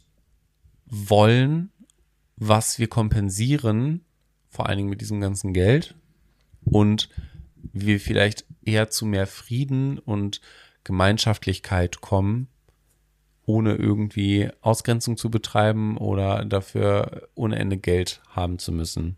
wollen, 0.89 1.71
was 2.35 2.79
wir 2.79 2.87
kompensieren, 2.87 4.05
vor 4.49 4.67
allen 4.67 4.77
Dingen 4.77 4.89
mit 4.89 5.01
diesem 5.01 5.21
ganzen 5.21 5.53
Geld 5.53 5.95
und 6.65 7.09
wir 7.55 7.99
vielleicht 7.99 8.45
eher 8.63 8.89
zu 8.89 9.05
mehr 9.05 9.27
Frieden 9.27 9.99
und 9.99 10.41
Gemeinschaftlichkeit 10.83 12.01
kommen, 12.01 12.47
ohne 13.45 13.75
irgendwie 13.75 14.49
Ausgrenzung 14.61 15.17
zu 15.17 15.29
betreiben 15.29 15.97
oder 15.97 16.45
dafür 16.45 17.29
ohne 17.35 17.57
Ende 17.57 17.77
Geld 17.77 18.21
haben 18.29 18.59
zu 18.59 18.71
müssen. 18.71 19.17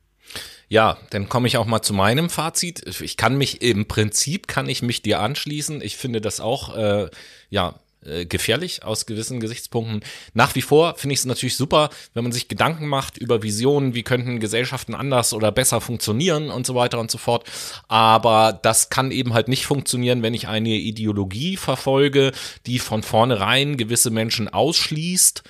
Ja, 0.69 0.97
dann 1.09 1.28
komme 1.28 1.47
ich 1.47 1.57
auch 1.57 1.65
mal 1.65 1.82
zu 1.82 1.93
meinem 1.93 2.30
Fazit. 2.30 3.01
Ich 3.01 3.17
kann 3.17 3.38
mich 3.38 3.61
im 3.61 3.88
Prinzip 3.88 4.47
kann 4.47 4.69
ich 4.69 4.82
mich 4.82 5.01
dir 5.01 5.19
anschließen. 5.19 5.82
Ich 5.82 5.97
finde 5.97 6.22
das 6.22 6.39
auch 6.39 6.76
äh, 6.76 7.09
ja 7.49 7.80
äh, 8.06 8.26
gefährlich 8.26 8.84
aus 8.84 9.06
gewissen 9.06 9.39
Gesichtspunkten. 9.39 10.02
Nach 10.34 10.56
wie 10.56 10.62
vor 10.62 10.95
finde 10.95 11.14
ich 11.14 11.20
es 11.20 11.26
natürlich 11.26 11.56
super, 11.56 11.89
wenn 12.14 12.24
man 12.24 12.32
sich 12.32 12.47
Gedanken 12.47 12.88
macht 12.88 13.18
über 13.18 13.43
Visionen, 13.43 13.93
wie 13.93 14.04
könnten 14.04 14.39
Gesellschaften 14.39 14.95
anders 14.95 15.34
oder 15.34 15.52
besser 15.52 15.82
funktionieren 15.82 16.49
und 16.49 16.66
so 16.66 16.76
weiter 16.76 16.99
und 16.99 17.12
so 17.12 17.18
fort. 17.18 17.47
Aber 17.88 18.60
das 18.62 18.89
kann 18.89 19.12
eben 19.12 19.34
halt 19.34 19.47
nicht 19.47 19.66
funktionieren, 19.66 20.24
wenn 20.24 20.34
ich 20.34 20.47
eine 20.47 20.70
Ideologie 20.70 21.58
verfolge, 21.58 22.32
die 22.66 22.80
von 22.80 23.04
vornherein 23.04 23.78
gewisse 23.78 24.10
Menschen 24.10 24.49
ausschließt. 24.49 25.43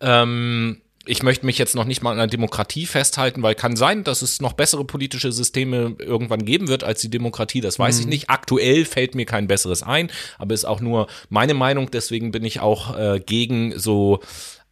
Ähm, 0.00 0.82
ich 1.06 1.22
möchte 1.22 1.46
mich 1.46 1.58
jetzt 1.58 1.74
noch 1.74 1.84
nicht 1.84 2.02
mal 2.02 2.12
an 2.12 2.18
einer 2.18 2.26
Demokratie 2.26 2.86
festhalten, 2.86 3.42
weil 3.42 3.54
kann 3.54 3.76
sein, 3.76 4.04
dass 4.04 4.22
es 4.22 4.40
noch 4.40 4.52
bessere 4.52 4.84
politische 4.84 5.32
Systeme 5.32 5.94
irgendwann 5.98 6.44
geben 6.44 6.68
wird 6.68 6.84
als 6.84 7.00
die 7.00 7.10
Demokratie. 7.10 7.60
Das 7.60 7.78
weiß 7.78 8.00
ich 8.00 8.06
nicht. 8.06 8.28
Aktuell 8.28 8.84
fällt 8.84 9.14
mir 9.14 9.24
kein 9.24 9.46
besseres 9.46 9.82
ein, 9.82 10.10
aber 10.38 10.54
ist 10.54 10.64
auch 10.64 10.80
nur 10.80 11.06
meine 11.28 11.54
Meinung. 11.54 11.90
Deswegen 11.90 12.32
bin 12.32 12.44
ich 12.44 12.60
auch 12.60 12.96
äh, 12.96 13.20
gegen 13.24 13.78
so 13.78 14.20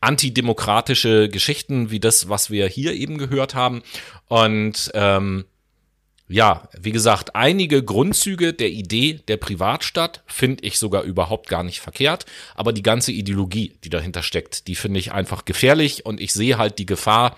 antidemokratische 0.01 1.28
Geschichten 1.28 1.91
wie 1.91 2.01
das, 2.01 2.28
was 2.28 2.51
wir 2.51 2.66
hier 2.66 2.93
eben 2.93 3.16
gehört 3.16 3.55
haben. 3.55 3.82
Und 4.28 4.91
ähm, 4.95 5.45
ja, 6.27 6.68
wie 6.79 6.93
gesagt, 6.93 7.37
einige 7.37 7.83
Grundzüge 7.83 8.55
der 8.55 8.70
Idee 8.70 9.20
der 9.29 9.37
Privatstadt 9.37 10.22
finde 10.27 10.64
ich 10.64 10.79
sogar 10.79 11.03
überhaupt 11.03 11.49
gar 11.49 11.62
nicht 11.62 11.81
verkehrt, 11.81 12.25
aber 12.55 12.72
die 12.72 12.83
ganze 12.83 13.12
Ideologie, 13.12 13.77
die 13.85 13.91
dahinter 13.91 14.22
steckt, 14.22 14.66
die 14.66 14.75
finde 14.75 15.01
ich 15.01 15.12
einfach 15.12 15.45
gefährlich 15.45 16.07
und 16.07 16.21
ich 16.21 16.33
sehe 16.33 16.57
halt 16.57 16.79
die 16.79 16.87
Gefahr, 16.87 17.37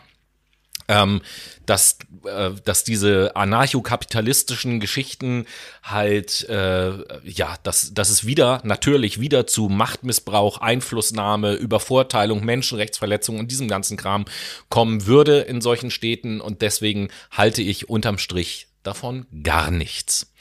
ähm, 0.89 1.21
dass, 1.65 1.99
äh, 2.25 2.51
dass 2.65 2.85
diese 2.85 3.35
anarchokapitalistischen 3.35 4.79
Geschichten 4.79 5.47
halt, 5.83 6.49
äh, 6.49 6.93
ja, 7.29 7.57
dass, 7.65 7.93
dass 7.93 8.09
es 8.09 8.25
wieder, 8.25 8.61
natürlich 8.63 9.21
wieder 9.21 9.49
zu 9.49 9.69
Machtmissbrauch, 9.69 10.59
Einflussnahme, 10.59 11.55
Übervorteilung, 11.55 12.45
Menschenrechtsverletzung 12.45 13.41
und 13.41 13.51
diesem 13.51 13.67
ganzen 13.67 13.97
Kram 13.97 14.27
kommen 14.69 15.07
würde 15.07 15.41
in 15.41 15.61
solchen 15.61 15.91
Städten 15.91 16.41
und 16.41 16.63
deswegen 16.63 17.09
halte 17.33 17.63
ich 17.63 17.89
unterm 17.89 18.19
Strich 18.19 18.69
davon 18.87 19.27
gar 19.43 19.71
nichts. 19.71 20.33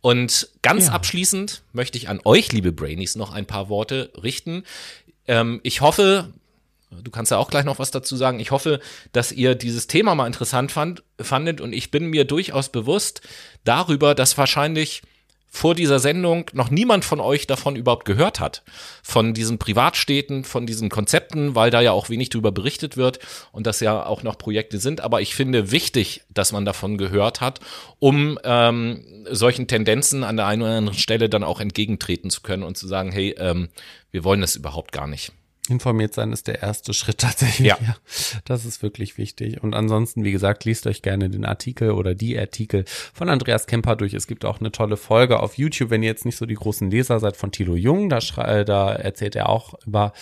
Und 0.00 0.48
ganz 0.62 0.86
ja. 0.86 0.92
abschließend 0.92 1.62
möchte 1.72 1.98
ich 1.98 2.08
an 2.08 2.20
euch, 2.24 2.52
liebe 2.52 2.72
Brainies, 2.72 3.16
noch 3.16 3.32
ein 3.32 3.46
paar 3.46 3.68
Worte 3.68 4.12
richten. 4.22 4.64
Ähm, 5.26 5.60
ich 5.62 5.80
hoffe, 5.80 6.32
Du 7.02 7.10
kannst 7.10 7.32
ja 7.32 7.38
auch 7.38 7.50
gleich 7.50 7.64
noch 7.64 7.80
was 7.80 7.90
dazu 7.90 8.14
sagen. 8.14 8.38
Ich 8.38 8.50
hoffe, 8.50 8.80
dass 9.12 9.32
ihr 9.32 9.54
dieses 9.54 9.88
Thema 9.88 10.14
mal 10.14 10.28
interessant 10.28 10.70
fand, 10.70 11.02
fandet 11.20 11.60
und 11.60 11.72
ich 11.72 11.90
bin 11.90 12.06
mir 12.06 12.24
durchaus 12.24 12.68
bewusst 12.68 13.20
darüber, 13.64 14.14
dass 14.14 14.38
wahrscheinlich 14.38 15.02
vor 15.54 15.76
dieser 15.76 16.00
Sendung 16.00 16.50
noch 16.52 16.68
niemand 16.68 17.04
von 17.04 17.20
euch 17.20 17.46
davon 17.46 17.76
überhaupt 17.76 18.06
gehört 18.06 18.40
hat. 18.40 18.64
Von 19.04 19.34
diesen 19.34 19.58
Privatstädten, 19.58 20.42
von 20.42 20.66
diesen 20.66 20.88
Konzepten, 20.88 21.54
weil 21.54 21.70
da 21.70 21.80
ja 21.80 21.92
auch 21.92 22.08
wenig 22.08 22.30
darüber 22.30 22.50
berichtet 22.50 22.96
wird 22.96 23.20
und 23.52 23.64
das 23.68 23.78
ja 23.78 24.04
auch 24.04 24.24
noch 24.24 24.36
Projekte 24.36 24.78
sind. 24.78 25.00
Aber 25.00 25.20
ich 25.20 25.36
finde 25.36 25.70
wichtig, 25.70 26.22
dass 26.28 26.50
man 26.50 26.64
davon 26.64 26.98
gehört 26.98 27.40
hat, 27.40 27.60
um 28.00 28.36
ähm, 28.42 29.04
solchen 29.30 29.68
Tendenzen 29.68 30.24
an 30.24 30.36
der 30.36 30.46
einen 30.46 30.62
oder 30.62 30.72
anderen 30.72 30.98
Stelle 30.98 31.28
dann 31.28 31.44
auch 31.44 31.60
entgegentreten 31.60 32.30
zu 32.30 32.42
können 32.42 32.64
und 32.64 32.76
zu 32.76 32.88
sagen, 32.88 33.12
hey, 33.12 33.36
ähm, 33.38 33.68
wir 34.10 34.24
wollen 34.24 34.40
das 34.40 34.56
überhaupt 34.56 34.90
gar 34.90 35.06
nicht. 35.06 35.30
Informiert 35.68 36.12
sein 36.12 36.30
ist 36.32 36.46
der 36.46 36.62
erste 36.62 36.92
Schritt 36.92 37.18
tatsächlich. 37.20 37.68
Ja. 37.68 37.78
ja. 37.80 37.96
Das 38.44 38.66
ist 38.66 38.82
wirklich 38.82 39.16
wichtig. 39.16 39.62
Und 39.62 39.74
ansonsten, 39.74 40.22
wie 40.22 40.32
gesagt, 40.32 40.64
liest 40.64 40.86
euch 40.86 41.00
gerne 41.00 41.30
den 41.30 41.46
Artikel 41.46 41.92
oder 41.92 42.14
die 42.14 42.38
Artikel 42.38 42.84
von 43.14 43.30
Andreas 43.30 43.66
Kemper 43.66 43.96
durch. 43.96 44.12
Es 44.12 44.26
gibt 44.26 44.44
auch 44.44 44.60
eine 44.60 44.72
tolle 44.72 44.98
Folge 44.98 45.40
auf 45.40 45.56
YouTube, 45.56 45.88
wenn 45.88 46.02
ihr 46.02 46.10
jetzt 46.10 46.26
nicht 46.26 46.36
so 46.36 46.44
die 46.44 46.54
großen 46.54 46.90
Leser 46.90 47.18
seid 47.18 47.36
von 47.36 47.50
Thilo 47.50 47.76
Jung. 47.76 48.10
Da, 48.10 48.18
äh, 48.18 48.64
da 48.66 48.92
erzählt 48.92 49.36
er 49.36 49.48
auch 49.48 49.74
über 49.86 50.12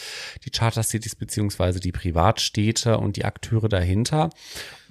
die 0.44 0.51
Charter 0.51 0.85
Cities 0.85 1.16
beziehungsweise 1.16 1.81
die 1.81 1.93
Privatstädte 1.93 2.98
und 2.98 3.16
die 3.16 3.24
Akteure 3.24 3.69
dahinter. 3.69 4.31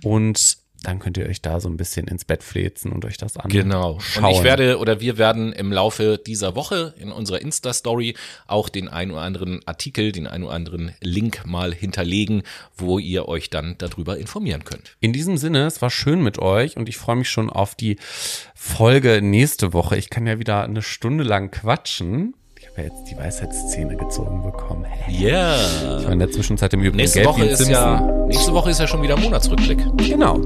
Und 0.03 0.57
dann 0.83 0.99
könnt 0.99 1.17
ihr 1.17 1.27
euch 1.27 1.41
da 1.41 1.59
so 1.59 1.69
ein 1.69 1.77
bisschen 1.77 2.07
ins 2.07 2.25
Bett 2.25 2.43
fläzen 2.43 2.91
und 2.91 3.05
euch 3.05 3.17
das 3.17 3.37
anschauen. 3.37 3.63
Genau. 3.63 3.99
Und 4.17 4.29
ich 4.29 4.43
werde 4.43 4.79
oder 4.79 4.99
wir 4.99 5.17
werden 5.17 5.53
im 5.53 5.71
Laufe 5.71 6.17
dieser 6.17 6.55
Woche 6.55 6.95
in 6.97 7.11
unserer 7.11 7.39
Insta-Story 7.39 8.15
auch 8.47 8.67
den 8.67 8.87
ein 8.87 9.11
oder 9.11 9.21
anderen 9.21 9.65
Artikel, 9.67 10.11
den 10.11 10.25
ein 10.25 10.43
oder 10.43 10.53
anderen 10.53 10.93
Link 10.99 11.45
mal 11.45 11.73
hinterlegen, 11.73 12.41
wo 12.75 12.97
ihr 12.97 13.27
euch 13.27 13.49
dann 13.49 13.75
darüber 13.77 14.17
informieren 14.17 14.63
könnt. 14.63 14.95
In 14.99 15.13
diesem 15.13 15.37
Sinne, 15.37 15.67
es 15.67 15.81
war 15.81 15.91
schön 15.91 16.23
mit 16.23 16.39
euch 16.39 16.77
und 16.77 16.89
ich 16.89 16.97
freue 16.97 17.17
mich 17.17 17.29
schon 17.29 17.49
auf 17.49 17.75
die 17.75 17.97
Folge 18.55 19.21
nächste 19.21 19.73
Woche. 19.73 19.97
Ich 19.97 20.09
kann 20.09 20.25
ja 20.25 20.39
wieder 20.39 20.63
eine 20.63 20.81
Stunde 20.81 21.23
lang 21.23 21.51
quatschen 21.51 22.33
habe 22.71 22.87
jetzt 22.87 23.09
die 23.09 23.17
Weisheitsszene 23.17 23.95
gezogen 23.95 24.41
bekommen. 24.43 24.85
Ja. 25.07 25.29
Yeah. 25.29 25.99
Ich 25.99 26.05
war 26.05 26.13
in 26.13 26.19
der 26.19 26.31
Zwischenzeit 26.31 26.73
im 26.73 26.81
Übrigen 26.81 26.97
nächste 26.97 27.25
Woche 27.25 27.45
ist 27.45 27.67
ja 27.67 27.99
Nächste 28.27 28.53
Woche 28.53 28.69
ist 28.69 28.79
ja 28.79 28.87
schon 28.87 29.01
wieder 29.01 29.17
Monatsrückblick. 29.17 29.79
Genau. 29.97 30.39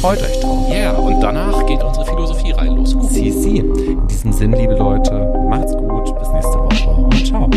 Freut 0.00 0.22
euch 0.22 0.40
drauf. 0.40 0.68
Ja, 0.70 0.76
yeah. 0.76 0.92
und 0.92 1.20
danach 1.20 1.66
geht 1.66 1.82
unsere 1.82 2.06
Philosophie 2.06 2.52
rein 2.52 2.76
los. 2.76 2.96
Sie, 3.10 3.30
sie. 3.30 3.58
In 3.58 4.06
diesem 4.08 4.32
Sinn, 4.32 4.52
liebe 4.52 4.74
Leute, 4.76 5.30
macht's 5.48 5.76
gut. 5.76 6.18
Bis 6.18 6.28
nächste 6.30 6.58
Woche 6.58 6.90
und 6.90 7.26
ciao. 7.26 7.50